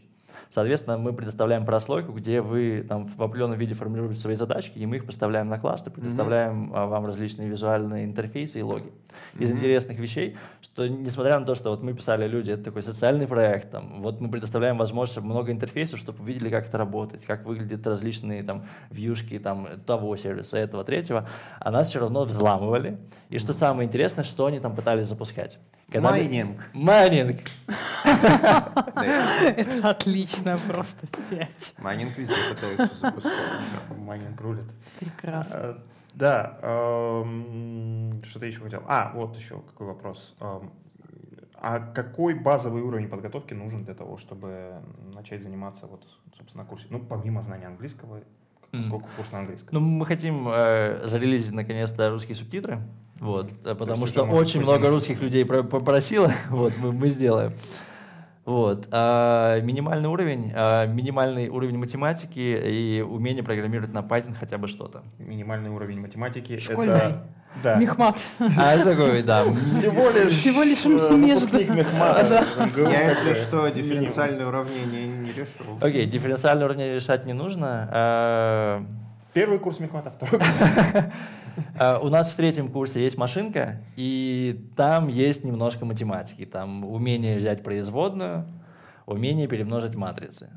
Соответственно, 0.48 0.96
мы 0.96 1.12
предоставляем 1.12 1.64
прослойку, 1.64 2.12
где 2.12 2.40
вы 2.40 2.84
там 2.88 3.08
в 3.08 3.22
определенном 3.22 3.58
виде 3.58 3.74
формируете 3.74 4.20
свои 4.20 4.36
задачки, 4.36 4.78
и 4.78 4.86
мы 4.86 4.96
их 4.96 5.06
поставляем 5.06 5.48
на 5.48 5.58
кластер, 5.58 5.90
предоставляем 5.90 6.72
mm-hmm. 6.72 6.88
вам 6.88 7.06
различные 7.06 7.48
визуальные 7.48 8.04
интерфейсы 8.04 8.60
и 8.60 8.62
логи. 8.62 8.92
Из 9.38 9.50
mm-hmm. 9.50 9.54
интересных 9.54 9.98
вещей, 9.98 10.36
что 10.62 10.88
несмотря 10.88 11.38
на 11.38 11.46
то, 11.46 11.54
что 11.54 11.70
вот 11.70 11.82
мы 11.82 11.94
писали 11.94 12.26
люди, 12.26 12.50
это 12.52 12.64
такой 12.64 12.82
социальный 12.82 13.26
проект, 13.26 13.70
там, 13.70 14.02
вот 14.02 14.20
мы 14.20 14.30
предоставляем 14.30 14.78
возможность 14.78 15.20
много 15.20 15.52
интерфейсов, 15.52 16.00
чтобы 16.00 16.22
вы 16.22 16.32
видели, 16.32 16.50
как 16.50 16.68
это 16.68 16.78
работает, 16.78 17.24
как 17.26 17.44
выглядят 17.44 17.86
различные 17.86 18.42
там 18.42 18.66
вьюшки 18.90 19.38
там, 19.38 19.68
того 19.86 20.16
сервиса, 20.16 20.58
этого, 20.58 20.84
третьего, 20.84 21.28
а 21.60 21.70
нас 21.70 21.88
все 21.88 22.00
равно 22.00 22.24
взламывали. 22.24 22.98
И 23.28 23.38
что 23.38 23.52
самое 23.52 23.88
интересное, 23.88 24.24
что 24.24 24.46
они 24.46 24.60
там 24.60 24.74
пытались 24.74 25.08
запускать. 25.08 25.58
Когда 25.90 26.10
Майнинг. 26.10 26.68
Майнинг. 26.72 27.40
Это 28.94 29.90
отлично, 29.90 30.58
просто 30.58 31.06
пять. 31.30 31.74
Майнинг 31.78 32.16
везде 32.18 32.34
пытаются 32.50 32.96
запускать. 33.00 33.32
Майнинг 33.96 34.40
рулит. 34.40 34.64
Прекрасно. 34.98 35.78
Да, 36.16 36.58
что-то 38.24 38.46
еще 38.46 38.60
хотел. 38.60 38.82
А, 38.86 39.12
вот 39.14 39.36
еще 39.36 39.60
какой 39.60 39.86
вопрос. 39.86 40.34
А 41.58 41.78
какой 41.78 42.34
базовый 42.34 42.82
уровень 42.82 43.08
подготовки 43.08 43.54
нужен 43.54 43.84
для 43.84 43.94
того, 43.94 44.18
чтобы 44.18 44.80
начать 45.14 45.42
заниматься 45.42 45.86
вот, 45.86 46.04
собственно, 46.36 46.64
курсе? 46.64 46.86
Ну, 46.90 47.00
помимо 47.00 47.42
знания 47.42 47.66
английского, 47.66 48.20
сколько 48.84 49.06
курс 49.16 49.32
на 49.32 49.40
английском? 49.40 49.70
Ну, 49.72 49.80
мы 49.80 50.06
хотим 50.06 50.48
э, 50.48 51.06
зарелизить 51.06 51.52
наконец-то 51.52 52.10
русские 52.10 52.34
субтитры. 52.34 52.80
Вот, 53.20 53.50
э, 53.64 53.74
потому 53.74 54.06
что 54.06 54.24
очень 54.24 54.60
много 54.60 54.90
русских 54.90 55.20
людей 55.20 55.44
попросило, 55.44 56.32
вот, 56.50 56.74
мы, 56.78 56.92
мы 56.92 57.08
сделаем. 57.08 57.52
Вот. 58.46 58.86
А 58.92 59.60
минимальный 59.60 60.08
уровень, 60.08 60.52
а 60.54 60.86
минимальный 60.86 61.48
уровень 61.48 61.78
математики 61.78 62.38
и 62.38 63.02
умение 63.02 63.42
программировать 63.42 63.92
на 63.92 63.98
Python 63.98 64.34
хотя 64.38 64.56
бы 64.56 64.68
что-то. 64.68 65.02
Минимальный 65.18 65.68
уровень 65.68 66.00
математики 66.00 66.56
Школьный. 66.58 66.94
это... 66.94 67.26
Да. 67.62 67.76
Мехмат. 67.76 68.18
А 68.38 68.74
это 68.74 68.90
такой, 68.90 69.22
да. 69.22 69.42
Всего 69.68 70.10
лишь, 70.10 70.32
Всего 70.32 70.62
лишь 70.62 70.84
э, 70.84 71.16
между. 71.16 71.58
Мехмата. 71.74 72.44
Я, 72.76 73.10
если 73.10 73.34
что, 73.42 73.68
дифференциальное 73.68 74.46
уравнение 74.46 75.08
не 75.08 75.32
решил. 75.32 75.78
Окей, 75.80 76.06
дифференциальное 76.06 76.66
уравнение 76.66 76.96
решать 76.96 77.24
не 77.26 77.32
нужно. 77.32 77.88
А, 77.90 78.84
Первый 79.32 79.58
курс 79.58 79.80
мехмата, 79.80 80.10
второй 80.10 80.38
курс. 80.38 80.56
А, 81.78 81.98
у 82.02 82.08
нас 82.08 82.30
в 82.30 82.36
третьем 82.36 82.70
курсе 82.70 83.02
есть 83.02 83.18
машинка, 83.18 83.82
и 83.96 84.68
там 84.76 85.08
есть 85.08 85.44
немножко 85.44 85.84
математики. 85.84 86.46
Там 86.46 86.84
умение 86.84 87.38
взять 87.38 87.62
производную, 87.62 88.46
умение 89.06 89.48
перемножить 89.48 89.94
матрицы. 89.94 90.50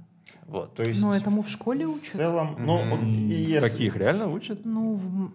Вот. 0.45 0.73
То 0.75 0.83
есть, 0.83 1.01
ну, 1.01 1.13
этому 1.13 1.43
в 1.43 1.49
школе 1.49 1.85
учат. 1.85 2.13
В 2.13 2.17
целом, 2.17 2.55
ну, 2.59 2.79
mm-hmm. 2.79 3.27
и 3.27 3.41
если... 3.43 3.69
Каких 3.69 3.95
реально 3.95 4.29
учат? 4.29 4.65
Ну, 4.65 4.95
в... 4.95 5.31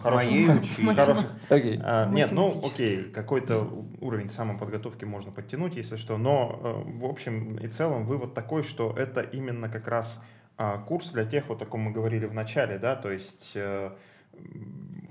Хороших, 0.00 0.96
хороших. 0.96 1.32
Okay. 1.48 1.80
А, 1.82 2.10
нет, 2.10 2.32
ну 2.32 2.60
окей, 2.62 3.04
какой-то 3.04 3.86
уровень 4.00 4.28
самоподготовки 4.28 5.04
можно 5.04 5.30
подтянуть, 5.30 5.76
если 5.76 5.96
что, 5.96 6.18
но 6.18 6.60
э, 6.62 6.98
в 6.98 7.04
общем 7.04 7.56
и 7.56 7.68
целом 7.68 8.04
вывод 8.04 8.34
такой, 8.34 8.64
что 8.64 8.92
это 8.96 9.22
именно 9.22 9.68
как 9.68 9.88
раз 9.88 10.20
А 10.56 10.78
курс 10.78 11.10
для 11.10 11.24
тех, 11.24 11.48
вот 11.48 11.62
о 11.62 11.66
ком 11.66 11.82
мы 11.82 11.92
говорили 11.92 12.26
в 12.26 12.34
начале, 12.34 12.78
да, 12.78 12.96
то 12.96 13.10
есть 13.10 13.52
э, 13.54 13.92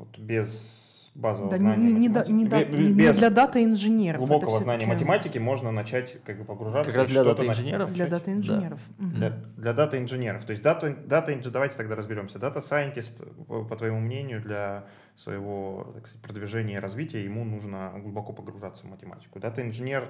вот 0.03 0.17
без 0.19 1.11
базового 1.15 1.51
да, 1.51 1.57
знания 1.57 1.91
не, 1.91 1.93
не, 1.93 1.99
не, 1.99 2.09
да, 2.45 2.63
без 2.63 2.95
не 2.95 3.13
для 3.13 3.29
дата 3.29 3.63
инженеров. 3.63 4.19
глубокого 4.19 4.59
знания 4.59 4.85
математики 4.85 5.37
можно 5.37 5.71
начать 5.71 6.21
как 6.23 6.39
бы 6.39 6.45
погружаться. 6.45 6.91
Как 6.91 7.01
раз 7.01 7.09
для 7.09 7.23
дата 7.23 7.45
инженеров? 7.45 7.93
Для 7.93 8.07
дата 8.07 8.33
инженеров. 8.33 8.79
Да. 8.97 9.05
Угу. 9.05 9.15
Для, 9.15 9.29
для 9.57 9.73
дата 9.73 9.97
инженеров. 9.97 10.45
То 10.45 10.51
есть 10.51 10.63
дата, 10.63 10.95
дата, 11.05 11.35
давайте 11.51 11.75
тогда 11.75 11.95
разберемся. 11.95 12.39
Дата 12.39 12.61
сайентист, 12.61 13.23
по 13.47 13.75
твоему 13.75 13.99
мнению, 13.99 14.41
для 14.41 14.85
своего 15.15 15.91
так 15.93 16.07
сказать, 16.07 16.23
продвижения 16.23 16.75
и 16.75 16.79
развития 16.79 17.23
ему 17.23 17.45
нужно 17.45 17.93
глубоко 17.97 18.33
погружаться 18.33 18.83
в 18.87 18.89
математику. 18.89 19.39
Дата 19.39 19.61
инженер 19.61 20.09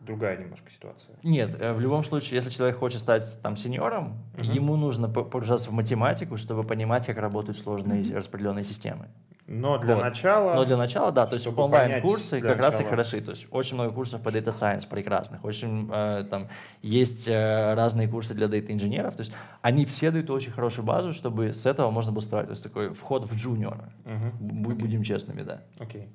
другая 0.00 0.38
немножко 0.38 0.70
ситуация. 0.70 1.14
Нет, 1.22 1.56
э, 1.58 1.72
в 1.72 1.80
любом 1.80 2.04
случае, 2.04 2.36
если 2.36 2.50
человек 2.50 2.78
хочет 2.78 3.00
стать 3.00 3.24
там 3.42 3.56
сеньором, 3.56 4.18
uh 4.36 4.44
ему 4.44 4.76
нужно 4.76 5.08
погружаться 5.08 5.70
в 5.70 5.72
математику, 5.72 6.36
чтобы 6.36 6.64
понимать, 6.64 7.06
как 7.06 7.18
работают 7.18 7.58
сложные 7.58 8.02
uh 8.02 8.16
распределенные 8.16 8.64
системы. 8.64 9.08
Но 9.50 9.78
для 9.78 9.96
вот. 9.96 10.04
начала... 10.04 10.54
Но 10.54 10.64
для 10.64 10.76
начала, 10.76 11.10
да, 11.10 11.26
то 11.26 11.34
есть 11.34 11.44
онлайн-курсы 11.46 12.40
как 12.40 12.50
начала. 12.50 12.70
раз 12.70 12.80
и 12.80 12.84
хороши. 12.84 13.20
То 13.20 13.32
есть 13.32 13.48
очень 13.50 13.74
много 13.74 13.92
курсов 13.92 14.22
по 14.22 14.28
Data 14.28 14.50
Science 14.50 14.86
прекрасных. 14.88 15.44
Очень 15.44 15.90
э, 15.92 16.24
там 16.30 16.46
есть 16.82 17.26
э, 17.26 17.74
разные 17.74 18.06
курсы 18.06 18.32
для 18.32 18.46
дата-инженеров. 18.46 19.16
То 19.16 19.22
есть 19.22 19.32
они 19.60 19.86
все 19.86 20.12
дают 20.12 20.30
очень 20.30 20.52
хорошую 20.52 20.84
базу, 20.84 21.12
чтобы 21.12 21.52
с 21.52 21.66
этого 21.66 21.90
можно 21.90 22.12
было 22.12 22.22
строить. 22.22 22.46
То 22.46 22.52
есть 22.52 22.62
такой 22.62 22.94
вход 22.94 23.28
в 23.28 23.36
джуниора. 23.36 23.92
Uh-huh. 24.04 24.30
Будем 24.38 25.00
okay. 25.00 25.04
честными, 25.04 25.42
да. 25.42 25.62
Окей. 25.80 26.02
Okay. 26.02 26.08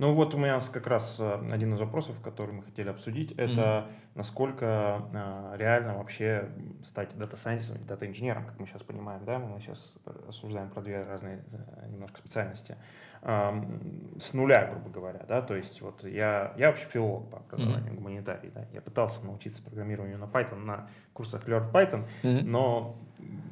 Ну 0.00 0.14
вот 0.14 0.34
у 0.34 0.38
меня 0.38 0.58
как 0.72 0.86
раз 0.86 1.16
э, 1.18 1.46
один 1.50 1.74
из 1.74 1.78
вопросов, 1.78 2.18
который 2.22 2.52
мы 2.52 2.62
хотели 2.62 2.88
обсудить, 2.88 3.32
это 3.32 3.52
mm-hmm. 3.52 3.92
насколько 4.14 5.02
э, 5.12 5.56
реально 5.58 5.98
вообще 5.98 6.48
стать 6.84 7.14
дата-сайентистом 7.18 7.76
или 7.76 7.84
дата-инженером, 7.84 8.46
как 8.46 8.58
мы 8.58 8.66
сейчас 8.66 8.82
понимаем, 8.82 9.26
да, 9.26 9.38
мы 9.38 9.60
сейчас 9.60 9.92
осуждаем 10.26 10.70
про 10.70 10.80
две 10.80 11.02
разные 11.02 11.44
э, 11.52 11.88
немножко 11.90 12.16
специальности, 12.16 12.72
э, 12.72 12.76
с 13.22 14.32
нуля, 14.32 14.66
грубо 14.70 14.88
говоря, 14.88 15.24
да, 15.28 15.42
то 15.42 15.54
есть 15.54 15.82
вот 15.82 16.04
я, 16.04 16.54
я 16.56 16.68
вообще 16.68 16.86
филолог 16.86 17.28
по 17.28 17.38
образованию, 17.38 17.92
mm-hmm. 17.92 17.96
гуманитарий, 17.96 18.50
да, 18.54 18.64
я 18.72 18.80
пытался 18.80 19.24
научиться 19.26 19.62
программированию 19.62 20.18
на 20.18 20.24
Python 20.24 20.64
на 20.64 20.88
курсах 21.12 21.46
Learn 21.46 21.70
Python, 21.70 22.06
mm-hmm. 22.22 22.44
но 22.44 22.96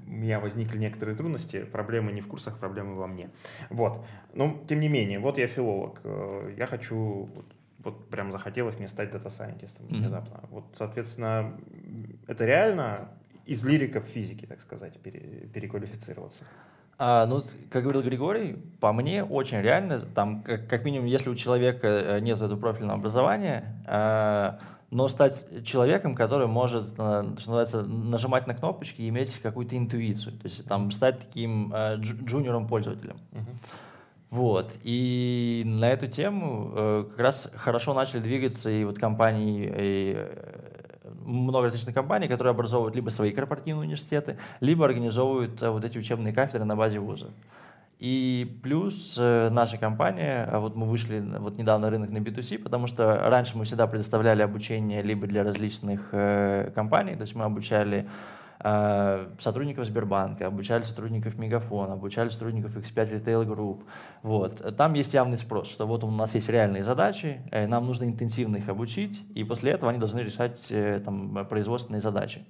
у 0.07 0.11
меня 0.11 0.41
возникли 0.41 0.79
некоторые 0.79 1.17
трудности, 1.17 1.65
проблемы 1.65 2.13
не 2.13 2.23
в 2.23 2.29
курсах, 2.29 2.59
проблемы 2.59 2.95
во 2.95 3.07
мне. 3.07 3.31
Вот. 3.69 4.05
Но, 4.33 4.59
тем 4.67 4.81
не 4.81 4.89
менее, 4.89 5.19
вот 5.19 5.37
я 5.37 5.47
филолог, 5.47 6.01
э, 6.03 6.55
я 6.57 6.67
хочу, 6.67 7.29
вот, 7.35 7.47
вот 7.81 8.09
прям 8.09 8.33
захотелось 8.33 8.79
мне 8.79 8.89
стать 8.89 9.11
дата-сайентистом 9.11 9.85
mm-hmm. 9.85 9.97
внезапно. 9.99 10.41
Вот, 10.51 10.65
соответственно, 10.79 11.61
это 12.27 12.47
реально 12.47 13.11
из 13.45 13.65
лириков 13.65 14.05
физики, 14.05 14.47
так 14.47 14.63
сказать, 14.63 14.99
пере, 15.01 15.47
переквалифицироваться? 15.53 16.45
А, 17.01 17.27
ну, 17.27 17.45
как 17.71 17.85
говорил 17.85 18.03
Григорий, 18.03 18.57
по 18.81 18.93
мне 18.93 19.23
очень 19.23 19.61
реально, 19.61 20.01
там, 20.01 20.43
как, 20.43 20.67
как 20.69 20.85
минимум, 20.85 21.07
если 21.07 21.31
у 21.31 21.37
человека 21.37 21.87
э, 21.87 22.21
нет 22.21 22.39
этого 22.39 22.59
профильного 22.59 22.99
образования, 22.99 23.81
э, 23.87 24.59
но 24.91 25.07
стать 25.07 25.65
человеком, 25.65 26.17
который 26.17 26.49
может, 26.49 26.95
э, 26.95 26.95
что 26.97 27.51
называется, 27.51 27.83
нажимать 27.83 28.49
на 28.49 28.55
кнопочки 28.55 29.03
и 29.03 29.09
иметь 29.11 29.33
какую-то 29.41 29.77
интуицию, 29.77 30.33
то 30.39 30.45
есть 30.49 30.67
там 30.67 30.91
стать 30.91 31.21
таким 31.21 31.73
э, 31.73 31.99
джуниором-пользователем. 31.99 33.19
Uh-huh. 33.31 33.45
Вот. 34.31 34.73
И 34.83 35.63
на 35.65 35.91
эту 35.91 36.09
тему 36.09 36.73
э, 36.75 37.05
как 37.11 37.19
раз 37.21 37.49
хорошо 37.55 37.95
начали 37.95 38.21
двигаться 38.21 38.71
и 38.71 38.83
вот 38.85 38.99
компании, 38.99 39.73
и 39.73 40.27
много 41.29 41.67
различных 41.67 41.95
компаний, 41.95 42.29
которые 42.29 42.53
образовывают 42.53 42.97
либо 42.97 43.11
свои 43.11 43.31
корпоративные 43.33 43.85
университеты, 43.85 44.39
либо 44.61 44.85
организовывают 44.85 45.63
э, 45.63 45.71
вот 45.71 45.85
эти 45.85 45.99
учебные 45.99 46.33
кафедры 46.33 46.65
на 46.65 46.77
базе 46.77 46.99
вузов. 46.99 47.31
И 47.99 48.59
плюс 48.63 49.17
э, 49.19 49.49
наша 49.51 49.77
компания, 49.77 50.49
а 50.51 50.61
вот 50.61 50.77
мы 50.77 50.87
вышли 50.87 51.21
вот 51.21 51.59
недавно 51.59 51.91
рынок 51.91 52.11
на 52.11 52.19
B2C, 52.19 52.59
потому 52.59 52.87
что 52.87 53.29
раньше 53.29 53.59
мы 53.59 53.65
всегда 53.65 53.87
предоставляли 53.87 54.43
обучение 54.43 55.03
либо 55.03 55.27
для 55.27 55.43
различных 55.43 56.09
э, 56.13 56.71
компаний, 56.75 57.17
то 57.17 57.23
есть 57.23 57.35
мы 57.35 57.45
обучали 57.45 58.07
сотрудников 58.61 59.87
Сбербанка, 59.87 60.47
обучали 60.47 60.83
сотрудников 60.83 61.39
Мегафона, 61.39 61.93
обучали 61.93 62.29
сотрудников 62.29 62.77
X5 62.77 63.23
Retail 63.23 63.47
Group. 63.47 63.85
Вот. 64.23 64.77
Там 64.77 64.95
есть 64.95 65.15
явный 65.15 65.39
спрос, 65.39 65.69
что 65.69 65.87
вот 65.87 66.05
у 66.05 66.11
нас 66.11 66.35
есть 66.35 66.49
реальные 66.49 66.83
задачи, 66.83 67.41
э, 67.51 67.67
нам 67.67 67.87
нужно 67.87 68.05
интенсивно 68.05 68.57
их 68.57 68.69
обучить, 68.69 69.23
и 69.35 69.45
после 69.45 69.73
этого 69.73 69.91
они 69.91 69.99
должны 69.99 70.21
решать 70.21 70.67
э, 70.71 71.01
там, 71.05 71.47
производственные 71.49 72.01
задачи. 72.01 72.45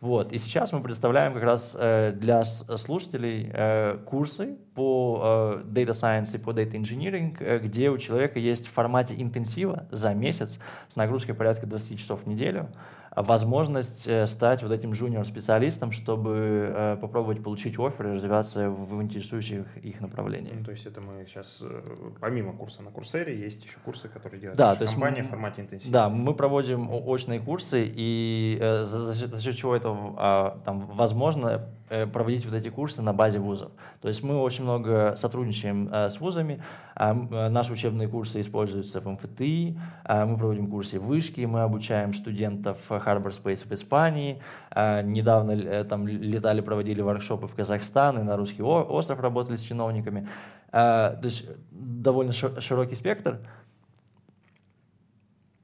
Вот. 0.00 0.32
И 0.32 0.38
сейчас 0.38 0.72
мы 0.72 0.82
представляем 0.82 1.32
как 1.32 1.42
раз 1.42 1.74
э, 1.78 2.12
для 2.12 2.44
слушателей 2.44 3.50
э, 3.52 3.98
курсы 4.04 4.56
по 4.74 5.62
э, 5.62 5.62
Data 5.64 5.92
Science 5.92 6.36
и 6.36 6.38
по 6.38 6.50
Data 6.50 6.72
Engineering, 6.72 7.36
э, 7.40 7.58
где 7.60 7.88
у 7.88 7.96
человека 7.96 8.38
есть 8.38 8.66
в 8.66 8.72
формате 8.72 9.14
интенсива 9.16 9.86
за 9.90 10.12
месяц 10.12 10.58
с 10.88 10.96
нагрузкой 10.96 11.34
порядка 11.34 11.66
20 11.66 11.98
часов 11.98 12.24
в 12.24 12.26
неделю 12.26 12.68
возможность 13.16 14.06
э, 14.06 14.26
стать 14.26 14.62
вот 14.62 14.72
этим 14.72 14.94
жуниор-специалистом, 14.94 15.90
чтобы 15.92 16.70
э, 16.74 16.96
попробовать 17.00 17.42
получить 17.42 17.78
офер 17.78 18.08
и 18.08 18.12
развиваться 18.12 18.68
в 18.68 19.02
интересующих 19.02 19.64
их 19.78 20.00
направлениях. 20.00 20.54
Ну, 20.58 20.64
то 20.64 20.72
есть 20.72 20.84
это 20.84 21.00
мы 21.00 21.24
сейчас, 21.26 21.62
э, 21.62 21.82
помимо 22.20 22.52
курса 22.52 22.82
на 22.82 22.90
Курсере, 22.90 23.38
есть 23.38 23.64
еще 23.64 23.78
курсы, 23.84 24.08
которые 24.08 24.40
делает 24.40 24.58
да, 24.58 24.76
наша 24.78 24.86
компания 24.92 25.22
мы, 25.22 25.28
в 25.28 25.30
формате 25.30 25.62
интенсива. 25.62 25.92
Да, 25.92 26.08
мы 26.10 26.34
проводим 26.34 26.90
очные 26.90 27.40
курсы, 27.40 27.84
и 27.86 28.58
за, 28.60 29.12
за 29.12 29.40
счет 29.40 29.56
чего 29.56 29.74
это 29.74 29.96
а, 30.16 30.60
там, 30.64 30.86
возможно 30.86 31.70
проводить 31.88 32.44
вот 32.44 32.54
эти 32.54 32.68
курсы 32.68 33.02
на 33.02 33.12
базе 33.12 33.38
вузов. 33.38 33.72
То 34.00 34.08
есть 34.08 34.22
мы 34.22 34.36
очень 34.36 34.64
много 34.64 35.14
сотрудничаем 35.16 35.90
с 35.92 36.20
вузами, 36.20 36.62
а, 36.98 37.12
наши 37.50 37.74
учебные 37.74 38.08
курсы 38.08 38.40
используются 38.40 39.02
в 39.02 39.06
МФТИ, 39.06 39.78
а, 40.04 40.24
мы 40.24 40.38
проводим 40.38 40.70
курсы 40.70 40.98
в 40.98 41.04
Вышке, 41.04 41.46
мы 41.46 41.60
обучаем 41.60 42.14
студентов 42.14 42.78
Harbor 42.88 43.28
Space 43.28 43.68
в 43.68 43.72
Испании. 43.72 44.40
А, 44.70 45.02
недавно 45.02 45.52
э, 45.52 45.84
там 45.84 46.08
летали, 46.08 46.62
проводили 46.62 47.02
воркшопы 47.02 47.48
в 47.48 47.54
Казахстан 47.54 48.18
и 48.18 48.22
на 48.22 48.36
русский 48.36 48.62
остров 48.62 49.20
работали 49.20 49.56
с 49.56 49.62
чиновниками. 49.62 50.28
То 50.70 51.20
есть 51.22 51.46
довольно 51.70 52.32
широкий 52.32 52.94
спектр. 52.94 53.38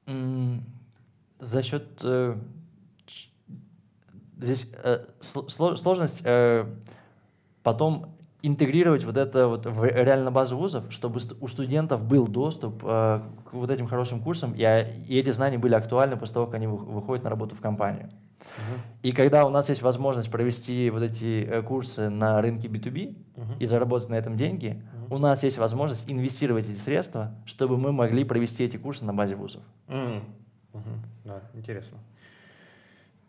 За 0.07 1.63
счет 1.63 2.01
э, 2.03 2.37
здесь 4.43 4.71
э, 4.83 5.05
сложность 5.21 6.25
потом 7.63 8.13
интегрировать 8.43 9.05
вот 9.05 9.17
это 9.17 9.49
вот 9.49 9.67
в 9.67 9.85
реально 9.85 10.31
базу 10.31 10.57
вузов, 10.57 10.85
чтобы 10.91 11.21
у 11.41 11.49
студентов 11.49 12.03
был 12.03 12.27
доступ 12.27 12.83
э, 12.85 13.21
к 13.45 13.53
вот 13.53 13.71
этим 13.71 13.87
хорошим 13.87 14.21
курсам, 14.21 14.53
и, 14.53 14.65
а, 14.65 14.81
и 14.81 15.17
эти 15.17 15.31
знания 15.31 15.59
были 15.59 15.75
актуальны 15.75 16.17
после 16.17 16.35
того, 16.35 16.47
как 16.47 16.57
они 16.57 16.67
выходят 16.67 17.23
на 17.23 17.31
работу 17.31 17.55
в 17.55 17.61
компанию. 17.61 18.11
Uh-huh. 18.41 18.81
И 19.05 19.13
когда 19.13 19.47
у 19.47 19.51
нас 19.51 19.69
есть 19.69 19.83
возможность 19.83 20.31
провести 20.31 20.91
вот 20.91 21.03
эти 21.03 21.45
э, 21.45 21.63
курсы 21.63 22.11
на 22.11 22.43
рынке 22.43 22.67
B2B 22.67 23.17
uh-huh. 23.37 23.59
и 23.61 23.67
заработать 23.67 24.09
на 24.09 24.17
этом 24.17 24.37
деньги, 24.37 24.83
uh-huh. 25.11 25.15
у 25.15 25.19
нас 25.19 25.45
есть 25.45 25.59
возможность 25.59 26.11
инвестировать 26.11 26.69
эти 26.69 26.79
средства, 26.79 27.37
чтобы 27.47 27.79
мы 27.79 27.93
могли 27.93 28.25
провести 28.25 28.65
эти 28.65 28.77
курсы 28.77 29.05
на 29.05 29.15
базе 29.15 29.37
вузов. 29.37 29.63
Uh-huh. 29.87 30.21
Uh-huh. 30.73 30.99
Да, 31.25 31.43
интересно. 31.55 31.99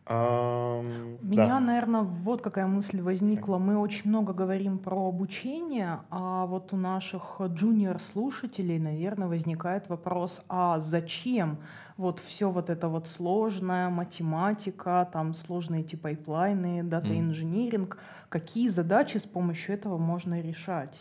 У 0.06 0.82
меня, 1.26 1.48
да. 1.48 1.60
наверное, 1.62 2.02
вот 2.02 2.42
какая 2.42 2.68
мысль 2.68 3.02
возникла. 3.02 3.58
Мы 3.58 3.78
очень 3.78 4.10
много 4.10 4.34
говорим 4.34 4.78
про 4.78 5.08
обучение, 5.08 6.00
а 6.10 6.46
вот 6.46 6.74
у 6.74 6.78
наших 6.78 7.40
junior 7.40 7.84
-слушателей, 7.84 8.80
наверное, 8.80 9.30
возникает 9.30 9.88
вопрос, 9.88 10.44
а 10.50 10.80
зачем 10.80 11.58
вот 11.96 12.20
все 12.20 12.52
вот 12.52 12.70
это 12.70 12.90
вот 12.90 13.08
сложная 13.08 13.90
математика, 13.90 15.08
там 15.14 15.34
сложные 15.34 15.84
эти 15.84 15.96
пайплайны, 15.96 16.84
data 16.84 17.12
engineering, 17.12 17.96
м. 17.96 18.00
какие 18.28 18.68
задачи 18.68 19.18
с 19.18 19.24
помощью 19.24 19.76
этого 19.76 19.98
можно 19.98 20.42
решать? 20.42 21.00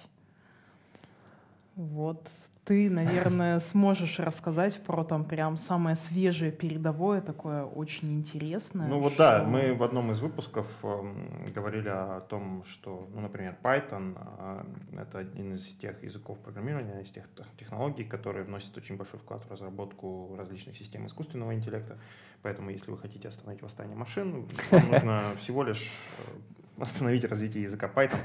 Вот 1.74 2.30
ты, 2.64 2.88
наверное, 2.88 3.58
сможешь 3.58 4.20
рассказать 4.20 4.80
про 4.82 5.02
там 5.02 5.24
прям 5.24 5.56
самое 5.56 5.96
свежее 5.96 6.52
передовое, 6.52 7.20
такое 7.20 7.64
очень 7.64 8.12
интересное. 8.12 8.86
Ну 8.86 9.00
вот 9.00 9.16
да, 9.16 9.42
мы 9.42 9.74
в 9.74 9.82
одном 9.82 10.12
из 10.12 10.20
выпусков 10.20 10.66
э, 10.84 11.50
говорили 11.52 11.88
о 11.88 12.20
том, 12.20 12.62
что, 12.64 13.08
ну, 13.12 13.20
например, 13.20 13.56
Python 13.62 14.16
э, 14.38 14.64
это 15.00 15.18
один 15.18 15.54
из 15.54 15.66
тех 15.74 16.02
языков 16.04 16.38
программирования, 16.38 17.00
из 17.02 17.10
тех 17.10 17.24
технологий, 17.58 18.04
которые 18.04 18.44
вносят 18.44 18.76
очень 18.76 18.96
большой 18.96 19.18
вклад 19.18 19.44
в 19.44 19.50
разработку 19.50 20.34
различных 20.38 20.76
систем 20.76 21.06
искусственного 21.06 21.54
интеллекта. 21.54 21.98
Поэтому, 22.42 22.70
если 22.70 22.90
вы 22.92 22.98
хотите 22.98 23.28
остановить 23.28 23.62
восстание 23.62 23.96
машин, 23.96 24.46
вам 24.70 24.90
нужно 24.90 25.22
всего 25.38 25.64
лишь 25.64 25.90
э, 26.18 26.61
остановить 26.82 27.24
развитие 27.24 27.62
языка 27.62 27.88
Python, 27.94 28.18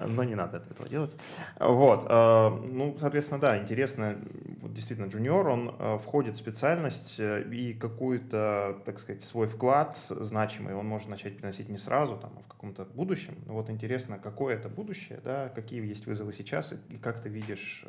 но 0.06 0.22
не 0.22 0.36
надо 0.36 0.58
этого 0.70 0.88
делать. 0.88 1.12
Вот, 1.58 2.06
э, 2.08 2.48
ну, 2.64 2.96
соответственно, 3.00 3.40
да, 3.40 3.58
интересно, 3.58 4.16
действительно 4.62 5.08
джуниор, 5.08 5.48
он 5.48 5.74
э, 5.76 5.98
входит 6.04 6.36
в 6.36 6.38
специальность 6.38 7.16
э, 7.18 7.42
и 7.50 7.74
какую-то, 7.74 8.78
так 8.84 9.00
сказать, 9.00 9.24
свой 9.24 9.48
вклад 9.48 9.98
значимый 10.08 10.74
он 10.74 10.86
может 10.86 11.08
начать 11.08 11.36
приносить 11.36 11.68
не 11.68 11.78
сразу, 11.78 12.16
там, 12.16 12.30
а 12.36 12.42
в 12.42 12.46
каком-то 12.46 12.84
будущем. 12.84 13.34
Но 13.46 13.54
вот 13.54 13.68
интересно, 13.68 14.18
какое 14.18 14.54
это 14.54 14.68
будущее, 14.68 15.20
да, 15.24 15.48
какие 15.48 15.84
есть 15.84 16.06
вызовы 16.06 16.32
сейчас 16.32 16.72
и, 16.88 16.96
как 16.98 17.20
ты 17.20 17.28
видишь, 17.28 17.84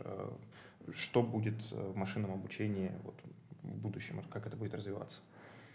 что 0.96 1.22
будет 1.22 1.56
в 1.72 1.96
машинном 1.96 2.34
обучении 2.34 2.92
вот, 3.04 3.16
в 3.62 3.78
будущем, 3.78 4.24
как 4.32 4.48
это 4.48 4.58
будет 4.58 4.74
развиваться. 4.74 5.20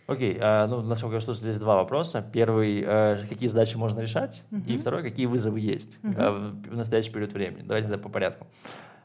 Окей, 0.07 0.37
okay, 0.37 0.67
ну, 0.67 0.83
насколько 0.83 1.15
я 1.15 1.21
слышу, 1.21 1.41
здесь 1.41 1.59
два 1.59 1.77
вопроса. 1.77 2.25
Первый, 2.33 2.83
какие 3.29 3.49
задачи 3.49 3.77
можно 3.77 4.01
решать, 4.01 4.43
uh-huh. 4.51 4.67
и 4.67 4.77
второй, 4.79 5.03
какие 5.03 5.27
вызовы 5.27 5.61
есть 5.61 5.97
uh-huh. 6.03 6.71
в 6.71 6.77
настоящий 6.77 7.13
период 7.13 7.33
времени. 7.33 7.63
Давайте 7.65 7.89
это 7.89 7.99
по 7.99 8.09
порядку. 8.09 8.47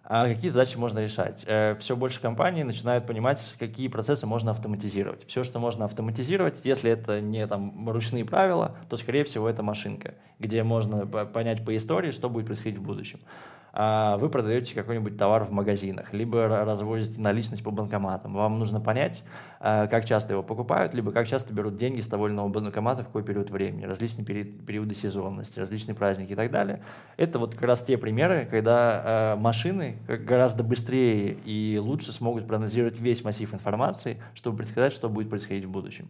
А 0.10 0.26
какие 0.26 0.50
задачи 0.50 0.78
можно 0.78 1.00
решать? 1.00 1.44
Э, 1.48 1.76
Все 1.80 1.98
больше 1.98 2.22
компаний 2.22 2.64
начинают 2.64 3.06
понимать, 3.06 3.56
какие 3.60 3.90
процессы 3.90 4.26
можно 4.26 4.52
автоматизировать. 4.52 5.28
Все, 5.28 5.44
что 5.44 5.60
можно 5.60 5.84
автоматизировать, 5.84 6.62
если 6.64 6.90
это 6.90 7.20
не 7.20 7.46
там, 7.46 7.90
ручные 7.90 8.24
правила, 8.24 8.78
то, 8.90 8.96
скорее 8.96 9.26
всего, 9.26 9.50
это 9.50 9.64
машинка, 9.64 10.14
где 10.40 10.64
можно 10.64 11.06
понять 11.06 11.66
по 11.66 11.76
истории, 11.76 12.12
что 12.12 12.30
будет 12.30 12.46
происходить 12.46 12.80
в 12.80 12.84
будущем. 12.84 13.20
А, 13.80 14.18
вы 14.18 14.30
продаете 14.30 14.74
какой-нибудь 14.74 15.18
товар 15.18 15.44
в 15.44 15.52
магазинах, 15.52 16.12
либо 16.12 16.48
развозите 16.48 17.22
наличность 17.22 17.64
по 17.64 17.70
банкоматам. 17.70 18.34
Вам 18.34 18.58
нужно 18.58 18.82
понять, 18.82 19.24
а, 19.60 19.86
как 19.86 20.06
часто 20.06 20.34
его 20.34 20.42
покупают, 20.42 20.96
либо 20.96 21.12
как 21.12 21.28
часто 21.28 21.54
берут 21.54 21.78
деньги 21.78 22.02
с 22.02 22.08
того 22.08 22.26
или 22.26 22.34
иного 22.34 22.50
банкомата, 22.50 23.04
в 23.04 23.06
какой 23.06 23.24
период 23.24 23.52
времени, 23.52 23.86
различные 23.86 24.26
периоды 24.26 24.96
сезонности, 24.96 25.60
различные 25.60 25.94
праздники 25.94 26.32
и 26.32 26.36
так 26.36 26.50
далее. 26.50 26.82
Это 27.18 27.38
вот 27.38 27.54
как 27.54 27.66
раз 27.66 27.84
те 27.84 28.00
примеры, 28.00 28.48
когда 28.50 29.04
а, 29.06 29.36
машины 29.36 29.98
гораздо 30.08 30.64
быстрее 30.64 31.38
и 31.46 31.78
лучше 31.78 32.12
смогут 32.14 32.48
проанализировать 32.48 33.00
весь 33.00 33.24
массив 33.24 33.54
информации, 33.54 34.20
чтобы 34.34 34.58
предсказать, 34.58 34.92
что 34.92 35.08
будет 35.08 35.30
происходить 35.30 35.66
в 35.66 35.70
будущем. 35.70 36.10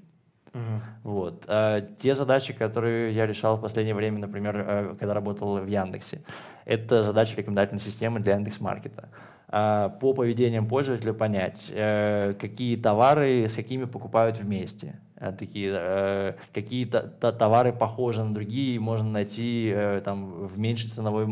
Uh-huh. 0.53 0.79
Вот. 1.03 1.45
А, 1.47 1.81
те 1.81 2.15
задачи, 2.15 2.53
которые 2.53 3.13
я 3.13 3.25
решал 3.25 3.57
в 3.57 3.61
последнее 3.61 3.95
время, 3.95 4.19
например, 4.19 4.95
когда 4.99 5.13
работал 5.13 5.57
в 5.57 5.67
Яндексе, 5.67 6.21
это 6.65 7.03
задача 7.03 7.35
рекомендательной 7.35 7.79
системы 7.79 8.19
для 8.19 8.35
Яндекс.Маркета. 8.35 9.09
А, 9.49 9.89
по 9.89 10.13
поведениям 10.13 10.67
пользователя 10.67 11.13
понять, 11.13 11.71
э, 11.73 12.33
какие 12.37 12.75
товары 12.75 13.47
с 13.47 13.53
какими 13.53 13.85
покупают 13.85 14.39
вместе. 14.39 14.99
А, 15.15 15.31
такие, 15.31 15.73
э, 15.73 16.33
какие 16.53 16.85
товары 16.85 17.71
похожи 17.71 18.21
на 18.23 18.33
другие, 18.33 18.77
можно 18.79 19.09
найти 19.09 19.71
э, 19.73 20.01
там, 20.03 20.47
в 20.47 20.59
меньшей 20.59 20.89
ценовой, 20.89 21.27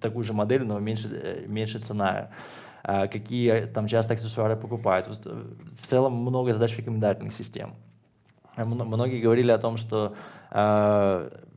такую 0.00 0.24
же 0.24 0.32
модель, 0.32 0.64
но 0.64 0.78
меньше, 0.78 1.44
меньше 1.46 1.78
цена 1.78 2.30
какие 2.86 3.66
там 3.66 3.88
часто 3.88 4.14
аксессуары 4.14 4.56
покупают. 4.56 5.08
В 5.08 5.86
целом 5.86 6.12
много 6.14 6.52
задач 6.52 6.76
рекомендательных 6.78 7.34
систем. 7.34 7.74
Многие 8.56 9.20
говорили 9.20 9.50
о 9.50 9.58
том, 9.58 9.76
что 9.76 10.14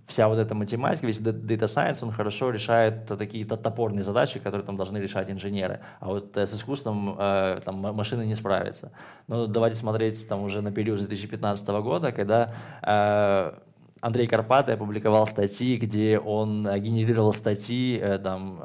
вся 0.10 0.28
вот 0.28 0.40
эта 0.40 0.56
математика, 0.56 1.08
весь 1.08 1.22
data 1.22 1.66
science, 1.66 2.00
он 2.02 2.12
хорошо 2.12 2.50
решает 2.50 3.06
такие 3.06 3.46
топорные 3.46 4.04
задачи, 4.04 4.40
которые 4.40 4.66
там 4.66 4.76
должны 4.76 4.98
решать 4.98 5.30
инженеры. 5.30 5.80
А 6.00 6.08
вот 6.08 6.36
с 6.36 6.54
искусством 6.54 7.16
э, 7.18 7.62
там 7.64 7.76
машины 7.76 8.26
не 8.26 8.36
справятся. 8.36 8.92
Но 9.28 9.46
давайте 9.46 9.76
смотреть 9.78 10.28
там 10.28 10.44
уже 10.44 10.62
на 10.62 10.72
период 10.72 11.00
2015 11.00 11.68
года, 11.68 12.12
когда 12.12 12.56
э, 12.82 13.52
Андрей 14.02 14.28
Карпатый 14.28 14.74
опубликовал 14.74 15.28
статьи, 15.28 15.78
где 15.78 16.18
он 16.18 16.64
генерировал 16.64 17.34
статьи 17.34 18.00
э, 18.02 18.18
там, 18.18 18.62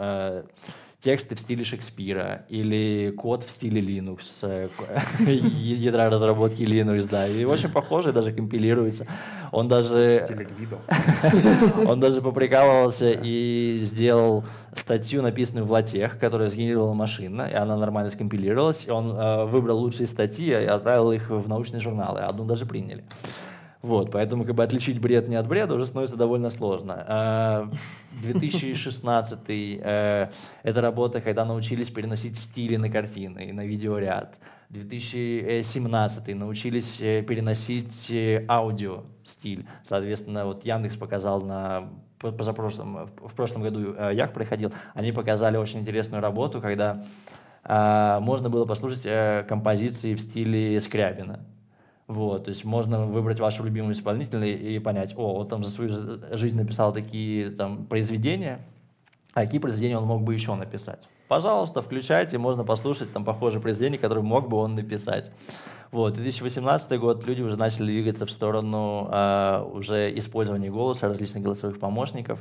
тексты 1.05 1.35
в 1.35 1.41
стиле 1.41 1.65
Шекспира 1.65 2.47
или 2.49 3.11
код 3.11 3.45
в 3.45 3.51
стиле 3.51 3.83
Linux, 3.83 4.21
э, 4.43 4.69
ядра 5.31 6.09
разработки 6.09 6.63
Linux, 6.63 7.07
да, 7.11 7.29
и 7.29 7.45
очень 7.45 7.69
похоже, 7.69 8.13
даже 8.13 8.33
компилируется. 8.33 9.07
Он 9.53 9.69
даже... 9.69 10.25
Он 11.87 12.01
даже 12.01 12.23
поприкалывался 12.23 13.11
и 13.11 13.79
сделал 13.83 14.45
статью, 14.75 15.21
написанную 15.21 15.67
в 15.67 15.71
латех, 15.71 16.19
которая 16.19 16.49
сгенерировала 16.49 16.95
машина, 16.95 17.43
и 17.43 17.55
она 17.55 17.77
нормально 17.77 18.11
скомпилировалась, 18.11 18.87
и 18.87 18.91
он 18.91 19.13
э, 19.13 19.45
выбрал 19.45 19.79
лучшие 19.79 20.07
статьи 20.07 20.49
и 20.49 20.55
отправил 20.55 21.13
их 21.13 21.29
в 21.29 21.47
научные 21.49 21.81
журналы, 21.81 22.21
одну 22.21 22.47
даже 22.47 22.65
приняли. 22.65 23.05
Вот, 23.85 24.12
поэтому 24.12 24.47
как 24.47 24.55
бы 24.55 24.62
отличить 24.62 24.99
бред 24.99 25.28
не 25.28 25.37
от 25.37 25.47
бреда 25.47 25.74
уже 25.74 25.85
становится 25.85 26.16
довольно 26.16 26.49
сложно. 26.49 27.68
2016 28.22 29.39
а, 29.39 29.53
э, 29.53 30.30
это 30.62 30.80
работа, 30.80 31.20
когда 31.20 31.45
научились 31.45 31.91
переносить 31.91 32.39
стили 32.39 32.76
на 32.76 32.89
картины 32.89 33.45
и 33.45 33.53
на 33.53 33.66
видеоряд. 33.66 34.39
2017 34.70 36.35
научились 36.35 36.99
э, 36.99 37.20
переносить 37.20 38.11
э, 38.11 38.47
аудио 38.49 39.03
стиль. 39.22 39.66
Соответственно, 39.82 40.47
вот 40.47 40.64
Яндекс 40.64 40.97
показал 40.97 41.43
на 41.43 41.91
позапрошлом, 42.18 43.11
в 43.18 43.35
прошлом 43.35 43.64
году 43.64 43.95
Як 44.12 44.32
проходил, 44.32 44.72
они 44.95 45.12
показали 45.12 45.59
очень 45.59 45.80
интересную 45.80 46.22
работу, 46.22 46.62
когда 46.62 47.05
а, 47.64 48.18
можно 48.20 48.49
было 48.49 48.64
послушать 48.64 49.03
композиции 49.47 50.14
в 50.14 50.20
стиле 50.20 50.80
Скрябина. 50.80 51.45
Вот, 52.07 52.45
то 52.45 52.51
есть 52.51 52.65
можно 52.65 53.07
выбрать 53.07 53.41
вашего 53.41 53.67
любимого 53.67 53.93
исполнителя 53.93 54.47
и 54.47 54.79
понять, 54.79 55.15
о, 55.17 55.37
он 55.37 55.49
там 55.49 55.65
за 55.65 55.71
свою 55.71 56.21
жизнь 56.37 56.57
написал 56.57 56.93
такие 56.93 57.51
там 57.51 57.87
произведения, 57.87 58.61
а 59.33 59.45
какие 59.45 59.59
произведения 59.59 59.97
он 59.97 60.05
мог 60.05 60.23
бы 60.23 60.35
еще 60.35 60.55
написать. 60.55 61.09
Пожалуйста, 61.29 61.81
включайте, 61.81 62.37
можно 62.37 62.65
послушать 62.65 63.13
там 63.13 63.25
похожие 63.25 63.63
произведения, 63.63 63.97
которые 63.97 64.23
мог 64.23 64.49
бы 64.51 64.59
он 64.59 64.75
написать. 64.75 65.31
Вот, 65.91 66.15
2018 66.15 66.99
год 67.01 67.25
люди 67.25 67.41
уже 67.41 67.57
начали 67.57 67.87
двигаться 67.87 68.27
в 68.27 68.31
сторону 68.31 69.09
э, 69.11 69.65
уже 69.73 70.17
использования 70.19 70.71
голоса, 70.71 71.09
различных 71.09 71.43
голосовых 71.43 71.79
помощников. 71.79 72.41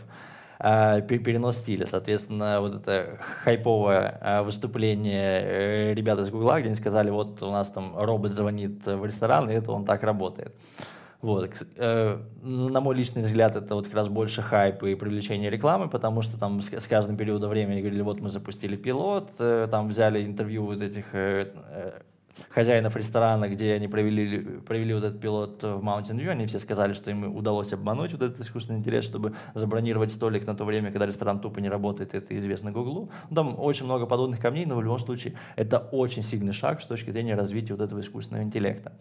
А, 0.59 1.01
перенос 1.01 1.57
стиля. 1.57 1.85
Соответственно, 1.87 2.61
вот 2.61 2.75
это 2.75 3.17
хайповое 3.43 4.17
а, 4.21 4.43
выступление 4.43 5.41
э, 5.43 5.93
ребят 5.93 6.19
из 6.19 6.29
Гугла, 6.29 6.59
где 6.59 6.67
они 6.67 6.75
сказали, 6.75 7.09
вот 7.09 7.41
у 7.41 7.51
нас 7.51 7.69
там 7.69 7.97
робот 7.97 8.33
звонит 8.33 8.85
в 8.85 9.05
ресторан, 9.05 9.49
и 9.49 9.53
это 9.53 9.71
он 9.71 9.85
так 9.85 10.03
работает. 10.03 10.55
Вот. 11.21 11.49
Э, 11.77 12.19
на 12.41 12.81
мой 12.81 12.95
личный 12.95 13.23
взгляд, 13.23 13.55
это 13.55 13.75
вот 13.75 13.85
как 13.85 13.95
раз 13.95 14.09
больше 14.09 14.41
хайп 14.41 14.83
и 14.83 14.95
привлечение 14.95 15.49
рекламы, 15.49 15.89
потому 15.89 16.21
что 16.21 16.37
там 16.37 16.61
с, 16.61 16.87
каждым 16.87 17.15
периодом 17.15 17.49
времени 17.49 17.79
говорили, 17.79 18.01
вот 18.01 18.19
мы 18.19 18.29
запустили 18.29 18.75
пилот, 18.75 19.31
э, 19.39 19.67
там 19.71 19.87
взяли 19.87 20.25
интервью 20.25 20.65
вот 20.65 20.81
этих 20.81 21.05
хозяинов 22.49 22.95
ресторана, 22.95 23.49
где 23.49 23.73
они 23.73 23.87
провели, 23.87 24.59
провели 24.59 24.93
вот 24.93 25.03
этот 25.03 25.19
пилот 25.19 25.63
в 25.63 25.83
Mountain 25.83 26.17
View, 26.17 26.29
они 26.29 26.45
все 26.47 26.59
сказали, 26.59 26.93
что 26.93 27.11
им 27.11 27.35
удалось 27.35 27.73
обмануть 27.73 28.11
вот 28.13 28.21
этот 28.21 28.39
искусственный 28.39 28.79
интеллект, 28.79 29.05
чтобы 29.05 29.35
забронировать 29.53 30.11
столик 30.11 30.45
на 30.45 30.55
то 30.55 30.65
время, 30.65 30.91
когда 30.91 31.05
ресторан 31.05 31.39
тупо 31.39 31.59
не 31.59 31.69
работает, 31.69 32.13
это 32.13 32.37
известно 32.37 32.71
Гуглу. 32.71 33.09
Там 33.33 33.59
очень 33.59 33.85
много 33.85 34.05
подводных 34.05 34.39
камней, 34.39 34.65
но 34.65 34.75
в 34.75 34.81
любом 34.81 34.99
случае 34.99 35.35
это 35.55 35.79
очень 35.79 36.21
сильный 36.21 36.53
шаг 36.53 36.81
с 36.81 36.85
точки 36.85 37.11
зрения 37.11 37.35
развития 37.35 37.73
вот 37.73 37.81
этого 37.81 38.01
искусственного 38.01 38.43
интеллекта. 38.43 38.93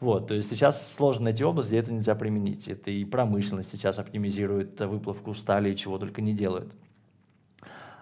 Вот, 0.00 0.28
то 0.28 0.34
есть 0.34 0.50
сейчас 0.50 0.94
сложно 0.94 1.24
найти 1.24 1.42
область, 1.42 1.70
где 1.70 1.78
это 1.78 1.92
нельзя 1.92 2.14
применить. 2.14 2.68
Это 2.68 2.90
и 2.90 3.04
промышленность 3.04 3.70
сейчас 3.70 3.98
оптимизирует 3.98 4.78
выплавку 4.80 5.32
стали 5.32 5.70
и 5.70 5.76
чего 5.76 5.98
только 5.98 6.20
не 6.20 6.34
делают. 6.34 6.72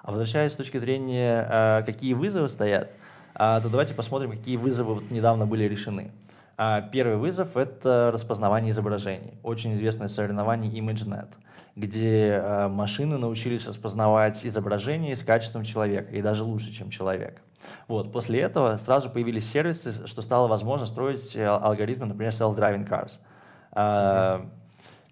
А 0.02 0.10
возвращаясь 0.10 0.52
с 0.52 0.56
точки 0.56 0.78
зрения, 0.78 1.48
э, 1.48 1.82
какие 1.86 2.14
вызовы 2.14 2.48
стоят– 2.48 2.90
то 3.34 3.68
давайте 3.68 3.94
посмотрим, 3.94 4.30
какие 4.30 4.56
вызовы 4.56 4.94
вот 4.94 5.10
недавно 5.10 5.46
были 5.46 5.64
решены. 5.64 6.12
А, 6.56 6.80
первый 6.82 7.16
вызов– 7.16 7.56
это 7.56 8.10
распознавание 8.12 8.70
изображений. 8.70 9.34
Очень 9.42 9.74
известное 9.74 10.08
соревнование 10.08 10.70
ImageNet, 10.70 11.28
где 11.74 12.40
а, 12.40 12.68
машины 12.68 13.18
научились 13.18 13.66
распознавать 13.66 14.44
изображения 14.46 15.16
с 15.16 15.22
качеством 15.22 15.64
человека, 15.64 16.12
и 16.12 16.22
даже 16.22 16.44
лучше, 16.44 16.72
чем 16.72 16.90
человек. 16.90 17.42
Вот. 17.88 18.12
После 18.12 18.40
этого 18.40 18.76
сразу 18.76 19.10
появились 19.10 19.50
сервисы, 19.50 20.06
что 20.06 20.22
стало 20.22 20.46
возможно 20.46 20.86
строить 20.86 21.34
э, 21.34 21.44
алгоритмы, 21.46 22.06
например, 22.06 22.32
self-driving 22.32 22.88
cars. 22.88 24.48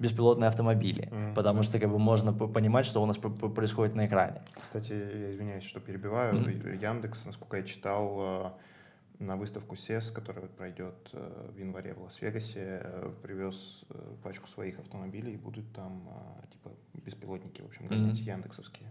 Беспилотные 0.02 0.48
автомобили, 0.48 1.08
mm-hmm. 1.08 1.34
потому 1.34 1.62
что 1.62 1.78
как 1.78 1.88
бы 1.88 1.98
можно 1.98 2.32
понимать, 2.32 2.86
что 2.86 3.00
у 3.00 3.06
нас 3.06 3.16
происходит 3.18 3.94
на 3.94 4.06
экране. 4.06 4.42
Кстати, 4.60 4.92
я 4.92 5.32
извиняюсь, 5.32 5.62
что 5.62 5.78
перебиваю. 5.78 6.34
Mm-hmm. 6.34 6.82
Яндекс, 6.82 7.24
насколько 7.24 7.56
я 7.56 7.62
читал, 7.62 8.16
э, 8.18 8.50
на 9.20 9.36
выставку 9.36 9.76
CES, 9.76 10.12
которая 10.12 10.46
пройдет 10.46 11.08
э, 11.12 11.50
в 11.54 11.56
январе 11.56 11.94
в 11.94 12.02
Лас-Вегасе, 12.02 12.80
э, 12.82 13.10
привез 13.22 13.84
пачку 14.24 14.48
своих 14.48 14.80
автомобилей, 14.80 15.34
и 15.34 15.36
будут 15.36 15.72
там 15.72 16.02
типа 16.50 16.70
беспилотники, 16.94 17.62
в 17.62 17.66
общем, 17.66 17.86
гонять 17.86 18.18
mm-hmm. 18.18 18.34
яндексовские. 18.34 18.88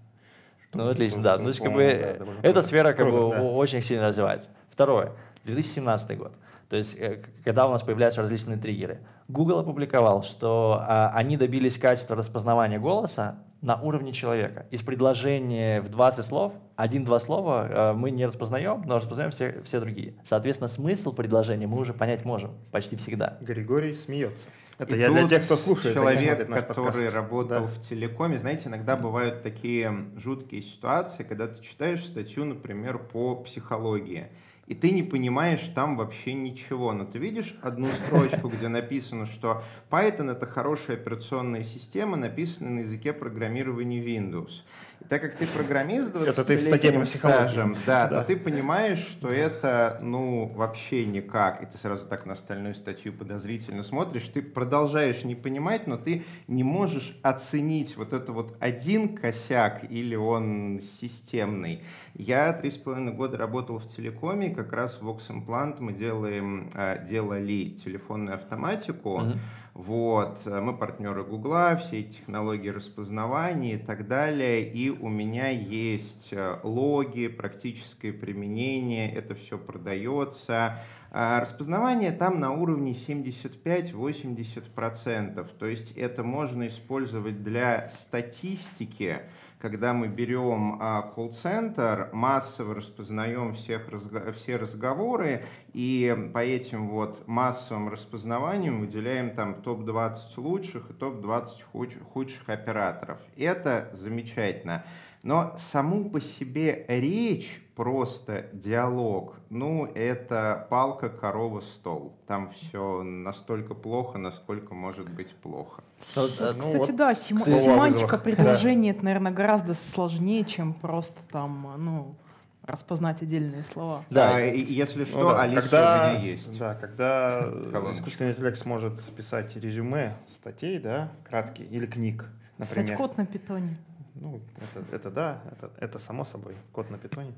Ну, 0.74 0.88
отлично, 0.88 1.22
да. 1.22 1.38
Ну, 1.38 1.44
то 1.44 1.48
есть, 1.50 1.60
как 1.60 1.74
бы, 1.74 1.84
эта 1.84 2.62
сфера 2.64 2.94
как 2.94 3.12
бы 3.12 3.28
очень 3.28 3.82
сильно 3.82 4.08
развивается. 4.08 4.50
Второе. 4.70 5.12
2017 5.46 6.18
год. 6.18 6.34
То 6.70 6.78
есть, 6.78 6.96
э, 6.98 7.22
когда 7.44 7.68
у 7.68 7.72
нас 7.72 7.82
появляются 7.84 8.22
различные 8.22 8.58
триггеры. 8.58 9.00
Google 9.28 9.60
опубликовал, 9.60 10.24
что 10.24 10.82
а, 10.82 11.12
они 11.14 11.38
добились 11.38 11.78
качества 11.78 12.16
распознавания 12.16 12.80
голоса 12.80 13.40
на 13.62 13.80
уровне 13.80 14.14
человека. 14.14 14.66
Из 14.72 14.82
предложения 14.82 15.82
в 15.82 15.90
20 15.90 16.26
слов, 16.26 16.54
один-два 16.76 17.20
слова 17.20 17.68
э, 17.70 17.94
мы 17.94 18.12
не 18.12 18.26
распознаем, 18.26 18.84
но 18.86 18.98
распознаем 18.98 19.32
все, 19.32 19.62
все 19.64 19.80
другие. 19.80 20.16
Соответственно, 20.24 20.68
смысл 20.68 21.14
предложения 21.14 21.68
мы 21.68 21.78
уже 21.78 21.94
понять 21.94 22.26
можем 22.26 22.52
почти 22.72 22.96
всегда. 22.96 23.38
Григорий 23.42 23.94
смеется. 23.94 24.48
Это 24.78 24.96
и 24.96 25.00
я 25.00 25.12
для 25.12 25.28
тех, 25.28 25.44
кто 25.44 25.58
слушает. 25.58 25.94
Человек, 25.94 26.48
который 26.48 26.86
подкаст. 26.86 27.14
работал 27.14 27.62
да. 27.62 27.68
в 27.68 27.88
телекоме, 27.88 28.40
знаете, 28.40 28.64
иногда 28.68 28.96
бывают 28.96 29.44
такие 29.44 29.94
жуткие 30.16 30.64
ситуации, 30.64 31.22
когда 31.24 31.48
ты 31.48 31.62
читаешь 31.62 32.04
статью, 32.04 32.46
например, 32.46 32.98
по 32.98 33.36
психологии 33.36 34.30
и 34.72 34.74
ты 34.74 34.92
не 34.92 35.04
понимаешь 35.04 35.70
там 35.76 35.98
вообще 35.98 36.32
ничего. 36.32 36.94
Но 36.94 37.04
ты 37.04 37.20
видишь 37.20 37.58
одну 37.62 37.88
строчку, 37.90 38.48
где 38.48 38.70
написано, 38.70 39.26
что 39.26 39.64
Python— 39.90 40.32
это 40.32 40.46
хорошая 40.46 40.96
операционная 40.96 41.66
система, 41.66 42.16
написанная 42.16 42.72
на 42.72 42.80
языке 42.80 43.12
программирования 43.12 44.02
Windows. 44.02 44.64
И 45.02 45.04
так 45.06 45.22
как 45.22 45.36
ты 45.36 45.48
программист, 45.48 46.16
это 46.16 46.46
ты 46.46 46.58
в 46.58 46.62
статье 46.62 46.94
по 46.94 47.06
стажем, 47.06 47.76
да, 47.88 48.08
да, 48.08 48.22
то 48.22 48.28
ты 48.28 48.38
понимаешь, 48.38 49.00
что 49.00 49.30
это, 49.30 49.98
ну, 50.02 50.46
вообще 50.56 51.06
никак. 51.06 51.64
И 51.64 51.66
ты 51.66 51.78
сразу 51.80 52.06
так 52.06 52.28
на 52.28 52.34
остальную 52.34 52.76
статью 52.76 53.12
подозрительно 53.12 53.82
смотришь, 53.82 54.28
ты 54.28 54.44
продолжаешь 54.44 55.24
не 55.24 55.34
понимать, 55.34 55.88
но 55.88 55.98
ты 55.98 56.24
не 56.48 56.64
можешь 56.64 57.18
оценить 57.24 57.98
вот 57.98 58.14
это 58.14 58.32
вот 58.32 58.56
один 58.60 59.18
косяк 59.18 59.90
или 59.90 60.16
он 60.16 60.82
системный. 61.02 61.84
Я 62.14 62.54
три 62.54 62.70
с 62.70 62.78
половиной 62.78 63.14
года 63.14 63.38
работал 63.38 63.80
в 63.80 63.96
телекоме, 63.96 64.52
как 64.52 64.72
раз 64.72 65.00
в 65.02 65.08
Vox 65.08 65.30
Implant 65.30 65.78
мы 65.80 65.94
делаем, 65.94 66.70
э, 66.76 67.08
делали 67.10 67.76
телефонную 67.84 68.36
автоматику. 68.36 69.18
Uh-huh. 69.18 69.38
Вот, 69.74 70.40
э, 70.46 70.60
мы 70.60 70.76
партнеры 70.76 71.24
Гугла, 71.24 71.78
все 71.78 72.02
эти 72.02 72.18
технологии 72.18 72.68
распознавания 72.68 73.76
и 73.76 73.78
так 73.78 74.08
далее. 74.08 74.70
И 74.70 74.90
у 74.90 75.08
меня 75.08 75.48
есть 75.50 76.28
э, 76.32 76.60
логи, 76.64 77.28
практическое 77.28 78.12
применение, 78.12 79.10
это 79.14 79.34
все 79.34 79.58
продается. 79.58 80.82
А 81.14 81.42
распознавание 81.42 82.14
там 82.14 82.40
на 82.40 82.54
уровне 82.54 82.94
75-80%. 82.94 85.46
То 85.60 85.66
есть 85.66 85.92
это 85.98 86.24
можно 86.24 86.68
использовать 86.68 87.44
для 87.44 87.90
статистики, 87.90 89.20
когда 89.60 89.94
мы 89.94 90.08
берем 90.08 90.78
а, 90.80 91.02
колл-центр, 91.02 92.08
массово 92.14 92.76
распознаем 92.76 93.56
всех, 93.56 93.90
все 94.38 94.56
разговоры 94.56 95.44
и 95.74 96.30
по 96.34 96.40
этим 96.40 96.88
вот 96.88 97.28
массовым 97.28 97.90
распознаваниям 97.90 98.80
выделяем 98.80 99.36
там 99.36 99.62
топ-20 99.62 100.18
лучших 100.38 100.92
и 100.92 100.94
топ-20 100.94 102.04
худших 102.14 102.48
операторов. 102.48 103.20
Это 103.36 103.90
замечательно. 103.92 104.86
Но 105.24 105.58
саму 105.72 106.10
по 106.10 106.22
себе 106.22 106.86
речь, 106.88 107.62
просто 107.82 108.46
диалог, 108.54 109.34
ну, 109.50 109.88
это 109.88 110.68
палка, 110.70 111.10
корова, 111.10 111.62
стол. 111.62 112.14
Там 112.28 112.52
все 112.52 113.02
настолько 113.02 113.74
плохо, 113.74 114.20
насколько 114.20 114.76
может 114.76 115.10
быть 115.10 115.34
плохо. 115.34 115.82
Ну, 116.16 116.28
Кстати, 116.28 116.58
ну, 116.60 116.78
вот 116.78 116.96
да, 116.96 117.16
сем... 117.16 117.40
семантика 117.40 118.20
предложения, 118.20 118.92
да. 118.92 118.98
это, 118.98 119.06
наверное, 119.06 119.32
гораздо 119.32 119.74
сложнее, 119.74 120.44
чем 120.44 120.76
просто 120.76 121.18
там, 121.32 121.74
ну, 121.80 122.14
распознать 122.62 123.24
отдельные 123.24 123.64
слова. 123.64 124.06
Да, 124.12 124.36
а, 124.36 124.42
и, 124.42 124.62
если 124.62 125.04
что, 125.06 125.18
ну, 125.18 125.30
да. 125.30 125.42
Алиса 125.42 125.62
когда, 125.64 126.12
есть. 126.12 126.60
Да, 126.60 126.76
когда 126.76 127.50
искусственный 127.94 128.34
интеллект 128.34 128.60
сможет 128.60 129.04
писать 129.16 129.56
резюме 129.56 130.18
статей, 130.28 130.78
да, 130.78 131.12
краткие, 131.28 131.68
или 131.70 131.88
книг, 131.88 132.28
например. 132.60 132.86
Писать 132.86 132.96
код 132.96 133.18
на 133.18 133.26
питоне. 133.26 133.76
Ну, 134.16 134.42
это, 134.58 134.96
это 134.96 135.12
да, 135.12 135.42
это, 135.52 135.72
это 135.78 136.00
само 136.00 136.24
собой, 136.26 136.56
код 136.72 136.90
на 136.90 136.98
питоне. 136.98 137.34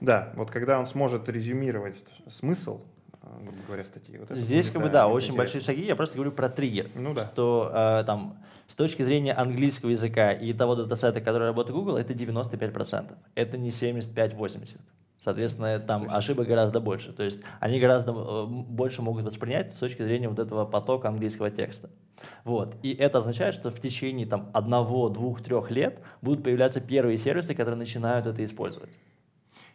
Да, 0.00 0.32
вот 0.36 0.50
когда 0.50 0.78
он 0.78 0.86
сможет 0.86 1.28
резюмировать 1.28 2.04
смысл, 2.30 2.80
а, 3.22 3.40
грубо 3.42 3.58
говоря, 3.66 3.84
статьи. 3.84 4.18
Вот 4.18 4.28
Здесь, 4.36 4.70
как 4.70 4.82
бы, 4.82 4.90
да, 4.90 5.06
очень 5.06 5.28
интересно. 5.28 5.36
большие 5.36 5.62
шаги. 5.62 5.84
Я 5.84 5.96
просто 5.96 6.16
говорю 6.16 6.32
про 6.32 6.48
триггер. 6.48 6.88
Ну 6.94 7.14
да. 7.14 7.22
Что 7.22 7.70
э, 7.74 8.04
там 8.04 8.38
с 8.66 8.74
точки 8.74 9.02
зрения 9.02 9.32
английского 9.32 9.90
языка 9.90 10.32
и 10.32 10.52
того 10.52 10.74
датасета, 10.74 11.20
который 11.20 11.44
работает 11.44 11.74
Google, 11.74 11.96
это 11.96 12.12
95%. 12.12 13.14
Это 13.34 13.56
не 13.56 13.70
75-80%. 13.70 14.78
Соответственно, 15.18 15.78
там 15.80 16.10
ошибок 16.10 16.46
гораздо 16.46 16.80
больше. 16.80 17.12
То 17.12 17.22
есть 17.22 17.40
они 17.60 17.80
гораздо 17.80 18.12
э, 18.12 18.46
больше 18.46 19.00
могут 19.00 19.24
воспринять 19.24 19.72
с 19.72 19.76
точки 19.76 20.02
зрения 20.02 20.28
вот 20.28 20.38
этого 20.38 20.66
потока 20.66 21.08
английского 21.08 21.50
текста. 21.50 21.88
Вот. 22.44 22.76
И 22.82 22.92
это 22.92 23.18
означает, 23.18 23.54
что 23.54 23.70
в 23.70 23.80
течение 23.80 24.26
там, 24.26 24.50
одного, 24.52 25.08
двух, 25.08 25.42
трех 25.42 25.70
лет 25.70 26.00
будут 26.22 26.44
появляться 26.44 26.80
первые 26.80 27.18
сервисы, 27.18 27.54
которые 27.54 27.76
начинают 27.76 28.26
это 28.26 28.44
использовать. 28.44 28.98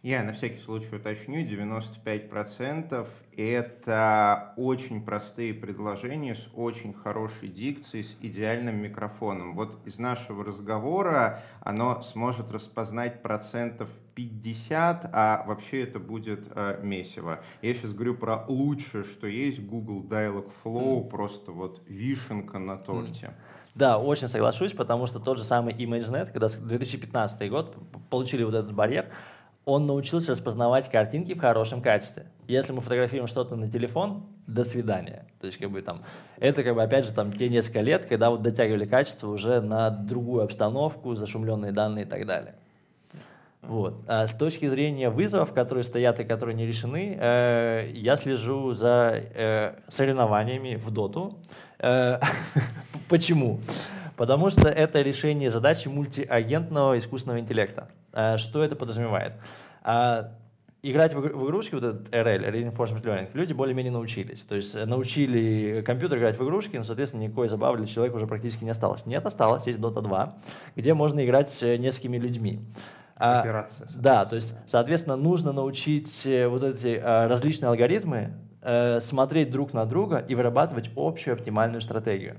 Я 0.01 0.23
на 0.23 0.31
всякий 0.31 0.59
случай 0.59 0.95
уточню, 0.95 1.45
95% 1.45 3.07
это 3.35 4.53
очень 4.55 5.03
простые 5.03 5.53
предложения 5.53 6.35
с 6.35 6.49
очень 6.53 6.93
хорошей 6.93 7.49
дикцией, 7.49 8.05
с 8.05 8.15
идеальным 8.21 8.81
микрофоном. 8.81 9.55
Вот 9.55 9.85
из 9.85 9.99
нашего 9.99 10.45
разговора 10.45 11.43
оно 11.59 12.01
сможет 12.01 12.49
распознать 12.49 13.21
процентов 13.21 13.89
50, 14.19 15.09
а 15.13 15.43
вообще 15.47 15.83
это 15.83 15.99
будет 15.99 16.41
э, 16.53 16.79
месиво. 16.83 17.39
Я 17.61 17.73
сейчас 17.73 17.93
говорю 17.93 18.15
про 18.15 18.45
лучшее, 18.47 19.03
что 19.03 19.27
есть, 19.27 19.65
Google 19.65 20.03
Dialog 20.03 20.51
Flow, 20.63 21.03
mm. 21.03 21.09
просто 21.09 21.51
вот 21.51 21.81
вишенка 21.87 22.59
на 22.59 22.77
торте. 22.77 23.27
Mm. 23.27 23.33
Да, 23.75 23.97
очень 23.97 24.27
соглашусь, 24.27 24.73
потому 24.73 25.07
что 25.07 25.19
тот 25.19 25.37
же 25.37 25.43
самый 25.43 25.73
ImageNet, 25.73 26.31
когда 26.31 26.47
2015 26.47 27.49
год 27.49 27.77
получили 28.09 28.43
вот 28.43 28.55
этот 28.55 28.73
барьер, 28.73 29.09
он 29.65 29.85
научился 29.85 30.31
распознавать 30.31 30.89
картинки 30.89 31.33
в 31.33 31.39
хорошем 31.39 31.81
качестве. 31.81 32.25
Если 32.47 32.73
мы 32.73 32.81
фотографируем 32.81 33.27
что-то 33.27 33.55
на 33.55 33.69
телефон, 33.69 34.25
до 34.47 34.63
свидания. 34.63 35.27
То 35.39 35.47
есть, 35.47 35.59
как 35.59 35.69
бы 35.69 35.81
там, 35.81 36.01
это, 36.37 36.63
как 36.63 36.73
бы, 36.73 36.81
опять 36.81 37.05
же, 37.05 37.13
там, 37.13 37.31
те 37.31 37.49
несколько 37.49 37.81
лет, 37.81 38.05
когда 38.05 38.31
вот 38.31 38.41
дотягивали 38.41 38.85
качество 38.85 39.29
уже 39.29 39.61
на 39.61 39.91
другую 39.91 40.43
обстановку, 40.43 41.15
зашумленные 41.15 41.71
данные 41.71 42.05
и 42.05 42.07
так 42.07 42.25
далее. 42.25 42.55
Вот. 43.61 44.03
А 44.07 44.25
с 44.25 44.33
точки 44.33 44.67
зрения 44.69 45.09
вызовов, 45.09 45.53
которые 45.53 45.83
стоят 45.83 46.19
и 46.19 46.23
которые 46.23 46.55
не 46.55 46.65
решены, 46.65 47.17
э, 47.19 47.91
я 47.93 48.15
слежу 48.15 48.73
за 48.73 49.21
э, 49.33 49.73
соревнованиями 49.89 50.75
в 50.75 50.89
доту. 50.91 51.37
Э, 51.77 52.19
почему? 53.09 53.59
Потому 54.15 54.49
что 54.49 54.69
это 54.69 55.01
решение 55.01 55.49
задачи 55.49 55.87
мультиагентного 55.87 56.97
искусственного 56.97 57.39
интеллекта. 57.39 57.89
Э, 58.13 58.37
что 58.37 58.63
это 58.63 58.75
подразумевает? 58.75 59.33
А, 59.81 60.31
играть 60.81 61.13
в 61.13 61.25
игрушки, 61.27 61.75
вот 61.75 61.83
этот 61.83 62.09
RL, 62.13 62.49
Reinforcement 62.51 63.03
Learning, 63.03 63.29
люди 63.33 63.53
более-менее 63.53 63.91
научились. 63.91 64.41
То 64.43 64.55
есть 64.55 64.73
научили 64.73 65.81
компьютер 65.85 66.17
играть 66.17 66.39
в 66.39 66.43
игрушки, 66.43 66.77
но, 66.77 66.83
соответственно, 66.83 67.23
никакой 67.23 67.49
забавы 67.49 67.77
для 67.77 67.87
человека 67.87 68.15
уже 68.15 68.27
практически 68.27 68.63
не 68.63 68.69
осталось. 68.69 69.05
Нет, 69.05 69.25
осталось, 69.25 69.67
есть 69.67 69.79
Dota 69.79 70.01
2, 70.01 70.37
где 70.75 70.93
можно 70.93 71.23
играть 71.25 71.49
с 71.49 71.77
несколькими 71.77 72.17
людьми. 72.17 72.61
А, 73.19 73.41
Операция. 73.41 73.87
Да, 73.93 74.25
то 74.25 74.35
есть, 74.35 74.55
соответственно, 74.65 75.17
нужно 75.17 75.51
научить 75.51 76.25
э, 76.25 76.47
вот 76.47 76.63
эти 76.63 76.99
а, 77.03 77.27
различные 77.27 77.67
алгоритмы 77.69 78.33
э, 78.61 79.01
смотреть 79.01 79.51
друг 79.51 79.73
на 79.73 79.85
друга 79.85 80.19
и 80.19 80.35
вырабатывать 80.35 80.89
общую 80.95 81.33
оптимальную 81.33 81.81
стратегию. 81.81 82.37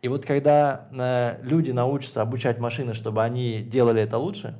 И 0.00 0.08
вот 0.08 0.24
когда 0.24 0.88
э, 0.92 1.42
люди 1.42 1.72
научатся 1.72 2.22
обучать 2.22 2.58
машины, 2.58 2.94
чтобы 2.94 3.22
они 3.22 3.60
делали 3.60 4.00
это 4.00 4.16
лучше, 4.16 4.54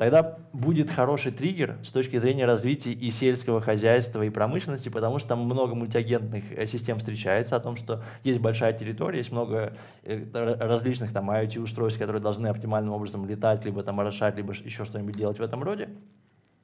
тогда 0.00 0.38
будет 0.54 0.90
хороший 0.90 1.30
триггер 1.30 1.76
с 1.84 1.90
точки 1.90 2.18
зрения 2.18 2.46
развития 2.46 2.90
и 2.90 3.10
сельского 3.10 3.60
хозяйства, 3.60 4.22
и 4.22 4.30
промышленности, 4.30 4.88
потому 4.88 5.18
что 5.18 5.28
там 5.28 5.40
много 5.40 5.74
мультиагентных 5.74 6.42
э, 6.52 6.64
систем 6.64 6.98
встречается 6.98 7.54
о 7.54 7.60
том, 7.60 7.76
что 7.76 8.02
есть 8.24 8.40
большая 8.40 8.72
территория, 8.72 9.18
есть 9.18 9.30
много 9.30 9.76
э, 10.04 10.24
различных 10.32 11.12
там 11.12 11.30
IoT-устройств, 11.30 12.00
которые 12.00 12.22
должны 12.22 12.46
оптимальным 12.46 12.94
образом 12.94 13.26
летать, 13.26 13.66
либо 13.66 13.82
там 13.82 14.00
орошать, 14.00 14.36
либо 14.38 14.54
еще 14.54 14.86
что-нибудь 14.86 15.16
делать 15.16 15.38
в 15.38 15.42
этом 15.42 15.62
роде. 15.62 15.90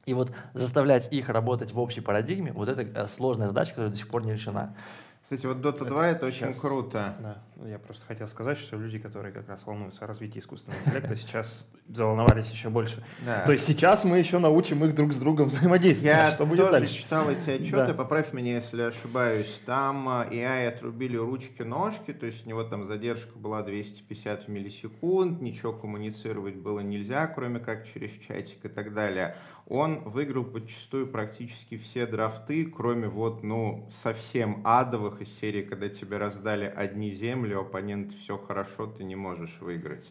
И 0.06 0.14
вот 0.14 0.32
заставлять 0.54 1.12
их 1.12 1.28
работать 1.28 1.72
в 1.72 1.78
общей 1.78 2.00
парадигме, 2.00 2.54
вот 2.54 2.70
это 2.70 2.80
э, 2.80 3.06
сложная 3.06 3.48
задача, 3.48 3.72
которая 3.72 3.90
до 3.90 3.98
сих 3.98 4.08
пор 4.08 4.24
не 4.24 4.32
решена. 4.32 4.74
Кстати, 5.26 5.44
вот 5.44 5.56
Dota 5.56 5.84
2 5.84 6.06
это, 6.06 6.18
это 6.18 6.26
очень 6.26 6.46
сейчас, 6.46 6.60
круто. 6.60 7.16
Да, 7.20 7.66
я 7.66 7.80
просто 7.80 8.06
хотел 8.06 8.28
сказать, 8.28 8.58
что 8.58 8.76
люди, 8.76 9.00
которые 9.00 9.32
как 9.32 9.48
раз 9.48 9.66
волнуются 9.66 10.04
о 10.04 10.06
развитии 10.06 10.38
искусственного 10.38 10.78
интеллекта, 10.82 11.16
сейчас 11.16 11.66
заволновались 11.88 12.48
еще 12.52 12.68
больше. 12.68 13.02
Да. 13.24 13.44
То 13.44 13.50
есть 13.50 13.66
сейчас 13.66 14.04
мы 14.04 14.20
еще 14.20 14.38
научим 14.38 14.84
их 14.84 14.94
друг 14.94 15.12
с 15.12 15.16
другом 15.16 15.48
взаимодействовать. 15.48 16.16
Я 16.16 16.30
что 16.30 16.46
будет 16.46 16.70
дальше? 16.70 16.94
читал 16.94 17.28
эти 17.28 17.50
отчеты, 17.50 17.88
да. 17.88 17.94
поправь 17.94 18.32
меня, 18.32 18.54
если 18.54 18.82
ошибаюсь. 18.82 19.52
Там 19.66 20.08
AI 20.08 20.30
э, 20.30 20.68
отрубили 20.68 21.16
ручки-ножки, 21.16 22.12
то 22.12 22.26
есть 22.26 22.46
у 22.46 22.48
него 22.48 22.62
там 22.62 22.86
задержка 22.86 23.36
была 23.36 23.64
250 23.64 24.46
миллисекунд, 24.46 25.40
ничего 25.40 25.72
коммуницировать 25.72 26.54
было 26.54 26.78
нельзя, 26.78 27.26
кроме 27.26 27.58
как 27.58 27.84
через 27.92 28.12
чатик 28.28 28.64
и 28.64 28.68
так 28.68 28.94
далее. 28.94 29.34
Он 29.68 29.98
выиграл 30.08 30.44
подчастую 30.44 31.08
практически 31.08 31.76
все 31.76 32.06
драфты, 32.06 32.66
кроме 32.66 33.08
вот, 33.08 33.42
ну, 33.42 33.88
совсем 34.02 34.60
адовых 34.64 35.20
из 35.20 35.38
серии, 35.40 35.62
когда 35.62 35.88
тебе 35.88 36.18
раздали 36.18 36.66
одни 36.66 37.10
земли, 37.10 37.52
оппонент 37.54 38.12
все 38.12 38.38
хорошо, 38.38 38.86
ты 38.86 39.02
не 39.02 39.16
можешь 39.16 39.58
выиграть. 39.60 40.08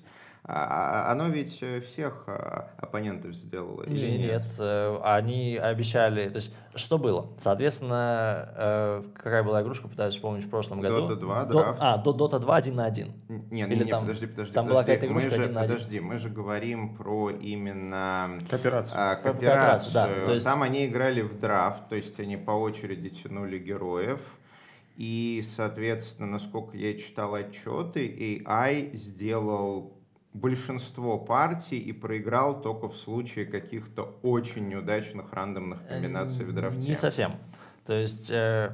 А, 0.47 1.07
а, 1.07 1.11
оно 1.11 1.29
ведь 1.29 1.57
э, 1.61 1.81
всех 1.81 2.25
а, 2.27 2.69
оппонентов 2.77 3.33
сделало 3.33 3.81
или 3.81 4.11
нет? 4.11 4.43
Нет, 4.43 4.45
э, 4.59 4.99
они 5.03 5.57
обещали, 5.57 6.29
то 6.29 6.35
есть 6.35 6.53
что 6.75 6.99
было? 6.99 7.31
Соответственно, 7.39 8.49
э, 8.55 9.03
какая 9.15 9.41
была 9.41 9.63
игрушка, 9.63 9.87
пытаюсь 9.87 10.13
вспомнить 10.13 10.45
в 10.45 10.49
прошлом 10.51 10.81
году. 10.81 11.09
Dota 11.09 11.15
2, 11.15 11.45
До, 11.45 11.53
драфт. 11.53 11.79
А, 11.81 12.03
Dota 12.03 12.37
2 12.39 12.55
один 12.55 12.75
на 12.75 12.85
один. 12.85 13.13
Нет, 13.27 13.71
или 13.71 13.85
не, 13.85 13.89
там, 13.89 14.01
подожди, 14.01 14.27
подожди. 14.27 14.53
Там 14.53 14.65
подожди. 14.65 14.73
была 14.73 14.83
какая-то 14.83 15.05
игрушка 15.07 15.29
мы 15.31 15.35
же, 15.35 15.43
один. 15.45 15.55
Подожди, 15.55 15.99
мы 15.99 16.17
же 16.17 16.29
говорим 16.29 16.95
про 16.95 17.31
именно... 17.31 18.39
Кооперацию. 18.47 18.93
А, 18.95 19.15
кооперацию. 19.15 19.93
Да, 19.93 20.25
то 20.27 20.33
есть... 20.33 20.45
Там 20.45 20.61
они 20.61 20.85
играли 20.85 21.21
в 21.21 21.39
драфт, 21.39 21.89
то 21.89 21.95
есть 21.95 22.19
они 22.19 22.37
по 22.37 22.51
очереди 22.51 23.09
тянули 23.09 23.57
героев. 23.57 24.19
И, 24.95 25.43
соответственно, 25.55 26.27
насколько 26.27 26.77
я 26.77 26.93
читал 26.93 27.33
отчеты, 27.33 28.43
AI 28.45 28.95
сделал 28.95 29.94
большинство 30.35 31.17
партий 31.17 31.79
и 31.79 31.93
проиграл 31.93 32.61
только 32.61 32.89
в 32.89 32.97
случае 32.97 33.45
каких-то 33.45 34.17
очень 34.21 34.67
неудачных 34.67 35.31
рандомных 35.31 35.79
э, 35.87 35.93
комбинаций 35.93 36.43
в 36.43 36.53
драфте. 36.53 36.81
Не 36.81 36.95
совсем. 36.95 37.37
То 37.85 37.93
есть, 37.93 38.29
э, 38.31 38.71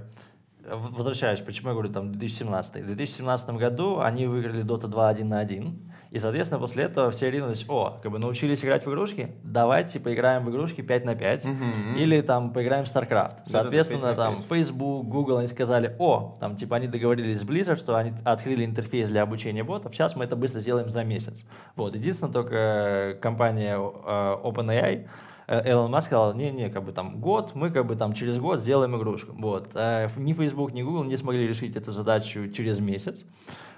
возвращаясь, 0.65 1.39
почему 1.39 1.69
я 1.69 1.73
говорю 1.73 1.93
там 1.93 2.11
2017. 2.11 2.81
В 2.83 2.87
2017 2.87 3.49
году 3.51 3.99
они 3.99 4.25
выиграли 4.25 4.63
Dota 4.63 4.87
2 4.87 5.09
1 5.09 5.29
на 5.29 5.39
1. 5.39 5.90
И, 6.11 6.19
соответственно, 6.19 6.59
после 6.59 6.83
этого 6.83 7.09
все 7.11 7.31
ринулись, 7.31 7.65
о, 7.69 7.97
как 8.03 8.11
бы 8.11 8.19
научились 8.19 8.63
играть 8.65 8.85
в 8.85 8.89
игрушки, 8.89 9.31
давайте 9.43 9.97
поиграем 9.97 10.43
в 10.43 10.49
игрушки 10.49 10.81
5 10.81 11.05
на 11.05 11.15
5, 11.15 11.45
угу. 11.45 11.53
или 11.97 12.19
там 12.19 12.51
поиграем 12.51 12.83
в 12.83 12.93
StarCraft. 12.93 13.43
Соответственно, 13.45 14.13
там 14.13 14.43
Facebook, 14.43 15.07
Google, 15.07 15.37
они 15.37 15.47
сказали, 15.47 15.95
о, 15.99 16.37
там 16.41 16.57
типа 16.57 16.75
они 16.75 16.87
договорились 16.87 17.39
с 17.39 17.45
Blizzard, 17.45 17.77
что 17.77 17.95
они 17.95 18.11
открыли 18.25 18.65
интерфейс 18.65 19.09
для 19.09 19.21
обучения 19.21 19.63
ботов, 19.63 19.95
сейчас 19.95 20.17
мы 20.17 20.25
это 20.25 20.35
быстро 20.35 20.59
сделаем 20.59 20.89
за 20.89 21.05
месяц. 21.05 21.45
Вот, 21.77 21.95
единственное, 21.95 22.33
только 22.33 22.55
э, 22.55 23.13
компания 23.21 23.77
э, 23.77 23.79
OpenAI 23.79 25.07
э, 25.47 25.71
Элон 25.71 25.91
Маск 25.91 26.07
сказал, 26.07 26.33
не-не, 26.33 26.69
как 26.69 26.83
бы 26.83 26.91
там 26.91 27.21
год, 27.21 27.55
мы 27.55 27.69
как 27.69 27.85
бы 27.85 27.95
там 27.95 28.13
через 28.13 28.37
год 28.37 28.59
сделаем 28.59 28.97
игрушку. 28.97 29.33
Вот. 29.37 29.73
Ни 30.17 30.33
Facebook, 30.33 30.73
ни 30.73 30.81
Google 30.81 31.05
не 31.05 31.15
смогли 31.15 31.47
решить 31.47 31.77
эту 31.77 31.93
задачу 31.93 32.49
через 32.49 32.81
месяц. 32.81 33.23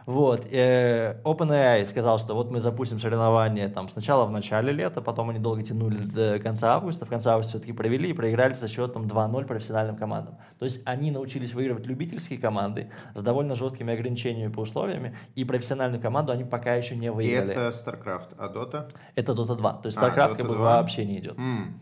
Вот. 0.05 0.45
Э, 0.51 1.21
OpenAI 1.23 1.85
сказал, 1.85 2.19
что 2.19 2.33
вот 2.33 2.51
мы 2.51 2.59
запустим 2.59 2.99
соревнования 2.99 3.69
там 3.69 3.89
сначала 3.89 4.25
в 4.25 4.31
начале 4.31 4.71
лета, 4.73 5.01
потом 5.01 5.29
они 5.29 5.39
долго 5.39 5.63
тянули 5.63 5.97
до 5.97 6.39
конца 6.39 6.73
августа, 6.73 7.05
в 7.05 7.09
конце 7.09 7.29
августа 7.29 7.51
все-таки 7.51 7.73
провели 7.73 8.09
и 8.09 8.13
проиграли 8.13 8.53
со 8.53 8.67
счетом 8.67 9.03
2-0 9.03 9.45
профессиональным 9.45 9.95
командам. 9.95 10.37
То 10.59 10.65
есть 10.65 10.81
они 10.85 11.11
научились 11.11 11.53
выигрывать 11.53 11.85
любительские 11.85 12.39
команды 12.39 12.89
с 13.13 13.21
довольно 13.21 13.55
жесткими 13.55 13.93
ограничениями 13.93 14.51
по 14.51 14.61
условиям, 14.61 15.13
и 15.35 15.43
профессиональную 15.43 16.01
команду 16.01 16.31
они 16.31 16.43
пока 16.43 16.75
еще 16.75 16.95
не 16.95 17.11
выиграли. 17.11 17.53
И 17.53 17.55
это 17.55 17.69
StarCraft, 17.69 18.35
а 18.37 18.47
Dota? 18.47 18.89
Это 19.15 19.33
Dota 19.33 19.55
2. 19.55 19.73
То 19.73 19.85
есть 19.87 19.97
StarCraft 19.97 20.33
а, 20.33 20.35
как 20.35 20.47
бы 20.47 20.57
вообще 20.57 21.05
не 21.05 21.19
идет. 21.19 21.37
Mm. 21.37 21.73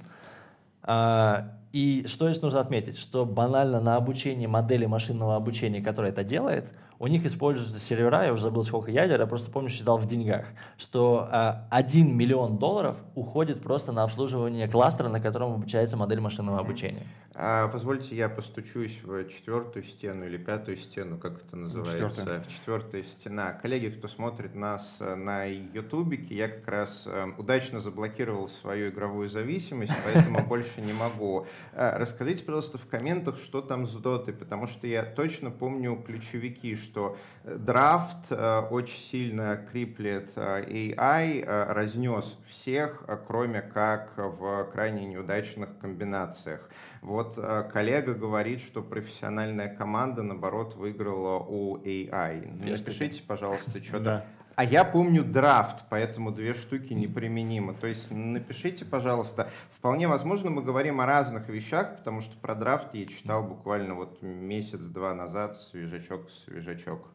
А, 0.83 1.51
и 1.71 2.05
что 2.07 2.29
здесь 2.29 2.41
нужно 2.41 2.59
отметить, 2.59 2.97
что 2.97 3.25
банально 3.25 3.79
на 3.79 3.95
обучении 3.95 4.45
модели 4.45 4.85
машинного 4.85 5.35
обучения, 5.35 5.81
которая 5.81 6.11
это 6.11 6.23
делает, 6.23 6.71
у 7.01 7.07
них 7.07 7.25
используются 7.25 7.79
сервера, 7.79 8.25
я 8.25 8.31
уже 8.31 8.43
забыл, 8.43 8.63
сколько 8.63 8.91
ядер, 8.91 9.19
я 9.19 9.25
просто 9.25 9.49
помню, 9.49 9.69
считал 9.69 9.97
в 9.97 10.07
деньгах, 10.07 10.45
что 10.77 11.27
э, 11.31 11.53
1 11.71 12.15
миллион 12.15 12.57
долларов 12.57 12.95
уходит 13.15 13.63
просто 13.63 13.91
на 13.91 14.03
обслуживание 14.03 14.67
кластера, 14.67 15.09
на 15.09 15.19
котором 15.19 15.53
обучается 15.55 15.97
модель 15.97 16.19
машинного 16.19 16.59
обучения. 16.59 17.01
А, 17.33 17.69
позвольте, 17.69 18.13
я 18.15 18.27
постучусь 18.27 18.99
в 19.03 19.29
четвертую 19.29 19.85
стену 19.85 20.25
или 20.25 20.37
пятую 20.37 20.75
стену, 20.75 21.17
как 21.17 21.37
это 21.41 21.55
называется? 21.55 22.09
Четвертая. 22.09 22.43
Четвертая 22.49 23.03
стена. 23.03 23.53
Коллеги, 23.53 23.87
кто 23.87 24.09
смотрит 24.09 24.53
нас 24.53 24.85
э, 24.99 25.15
на 25.15 25.45
ютубике, 25.45 26.35
я 26.35 26.49
как 26.49 26.67
раз 26.67 27.03
э, 27.05 27.31
удачно 27.37 27.79
заблокировал 27.79 28.49
свою 28.49 28.89
игровую 28.89 29.29
зависимость, 29.29 29.93
поэтому 30.03 30.43
больше 30.47 30.81
не 30.81 30.91
могу. 30.91 31.47
Э, 31.71 31.97
расскажите, 31.97 32.43
пожалуйста, 32.43 32.77
в 32.77 32.87
комментах, 32.87 33.37
что 33.37 33.61
там 33.61 33.87
с 33.87 33.93
дотой, 33.93 34.33
потому 34.33 34.67
что 34.67 34.85
я 34.85 35.03
точно 35.03 35.51
помню 35.51 36.03
ключевики, 36.05 36.75
что 36.75 37.17
драфт 37.45 38.29
очень 38.29 38.99
сильно 39.09 39.55
криплет 39.71 40.31
AI, 40.35 41.45
разнес 41.45 42.37
всех, 42.49 43.03
кроме 43.27 43.61
как 43.61 44.13
в 44.17 44.65
крайне 44.73 45.05
неудачных 45.05 45.69
комбинациях. 45.79 46.69
Вот 47.01 47.20
э, 47.37 47.69
коллега 47.71 48.13
говорит, 48.13 48.61
что 48.61 48.81
профессиональная 48.81 49.73
команда, 49.73 50.23
наоборот, 50.23 50.75
выиграла 50.75 51.39
у 51.39 51.77
AI. 51.77 52.69
Напишите, 52.69 53.23
пожалуйста, 53.23 53.83
что-то. 53.83 54.03
Да. 54.03 54.25
А 54.55 54.63
я 54.65 54.83
помню 54.83 55.23
драфт, 55.23 55.85
поэтому 55.89 56.31
две 56.31 56.53
штуки 56.53 56.93
неприменимы. 56.93 57.73
То 57.73 57.87
есть 57.87 58.11
напишите, 58.11 58.85
пожалуйста. 58.85 59.49
Вполне 59.71 60.07
возможно, 60.07 60.49
мы 60.49 60.61
говорим 60.61 60.99
о 60.99 61.05
разных 61.05 61.47
вещах, 61.49 61.97
потому 61.97 62.21
что 62.21 62.37
про 62.37 62.53
драфт 62.53 62.93
я 62.93 63.05
читал 63.05 63.43
буквально 63.43 63.95
вот 63.95 64.21
месяц-два 64.21 65.13
назад, 65.15 65.57
свежачок, 65.71 66.29
свежачок. 66.45 67.07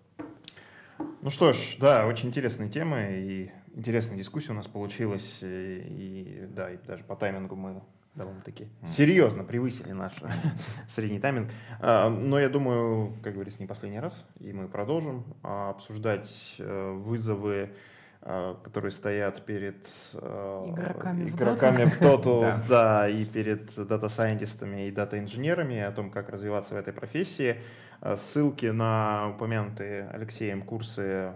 Ну 1.20 1.30
что 1.30 1.52
ж, 1.52 1.76
да, 1.78 2.06
очень 2.06 2.30
интересная 2.30 2.68
тема 2.68 3.10
и 3.10 3.50
интересная 3.74 4.16
дискуссия 4.16 4.52
у 4.52 4.56
нас 4.56 4.66
получилась. 4.66 5.38
И, 5.42 6.46
и 6.46 6.46
да, 6.48 6.70
и 6.70 6.78
даже 6.78 7.04
по 7.04 7.16
таймингу 7.16 7.54
мы 7.54 7.82
довольно-таки 8.16 8.68
серьезно 8.86 9.44
превысили 9.44 9.92
наш 9.92 10.12
средний 10.88 11.20
тайминг. 11.20 11.50
А, 11.80 12.08
но 12.08 12.40
я 12.40 12.48
думаю, 12.48 13.12
как 13.22 13.34
говорится, 13.34 13.60
не 13.60 13.66
последний 13.66 14.00
раз, 14.00 14.24
и 14.40 14.52
мы 14.52 14.68
продолжим 14.68 15.24
а, 15.42 15.70
обсуждать 15.70 16.54
э, 16.58 16.92
вызовы, 16.92 17.70
а, 18.22 18.58
которые 18.62 18.90
стоят 18.90 19.44
перед 19.44 19.86
игроками, 20.14 21.28
игроками 21.28 21.84
в 21.84 22.00
доту, 22.00 22.40
да. 22.40 22.62
да, 22.68 23.08
и 23.08 23.24
перед 23.24 23.74
дата-сайентистами 23.76 24.88
и 24.88 24.90
дата-инженерами, 24.90 25.80
о 25.80 25.92
том, 25.92 26.10
как 26.10 26.30
развиваться 26.30 26.74
в 26.74 26.78
этой 26.78 26.92
профессии. 26.92 27.60
Ссылки 28.16 28.66
на 28.66 29.30
упомянутые 29.30 30.10
Алексеем 30.10 30.62
курсы, 30.62 31.32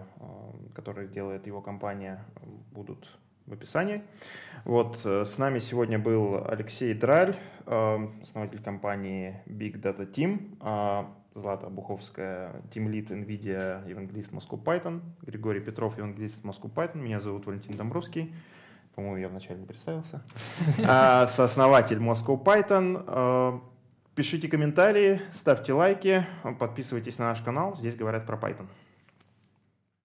которые 0.75 1.07
делает 1.07 1.47
его 1.47 1.59
компания, 1.59 2.23
будут 2.71 3.07
в 3.47 3.53
описании. 3.53 4.03
Вот, 4.65 5.01
э, 5.05 5.25
с 5.25 5.37
нами 5.37 5.59
сегодня 5.59 5.97
был 5.97 6.45
Алексей 6.47 6.93
Драль, 6.93 7.35
э, 7.65 8.07
основатель 8.21 8.61
компании 8.61 9.41
Big 9.47 9.81
Data 9.81 10.09
Team, 10.11 10.55
а 10.59 11.11
Злата 11.33 11.67
Буховская, 11.67 12.61
Team 12.73 12.87
Lead 12.87 13.07
NVIDIA, 13.07 13.87
евангелист 13.89 14.31
Moscow 14.33 14.61
Python, 14.61 15.01
Григорий 15.21 15.61
Петров, 15.61 15.97
евангелист 15.97 16.43
Moscow 16.43 16.71
Python, 16.71 16.97
меня 16.97 17.21
зовут 17.21 17.45
Валентин 17.45 17.75
Домбровский, 17.75 18.33
по-моему, 18.95 19.17
я 19.17 19.29
вначале 19.29 19.59
не 19.59 19.65
представился, 19.65 20.21
а, 20.85 21.25
сооснователь 21.27 21.97
Moscow 21.97 22.41
Python. 22.43 23.03
Э, 23.07 23.59
пишите 24.13 24.49
комментарии, 24.49 25.21
ставьте 25.33 25.73
лайки, 25.73 26.25
подписывайтесь 26.59 27.17
на 27.17 27.29
наш 27.29 27.41
канал, 27.41 27.75
здесь 27.75 27.95
говорят 27.95 28.25
про 28.27 28.37
Python. 28.37 28.67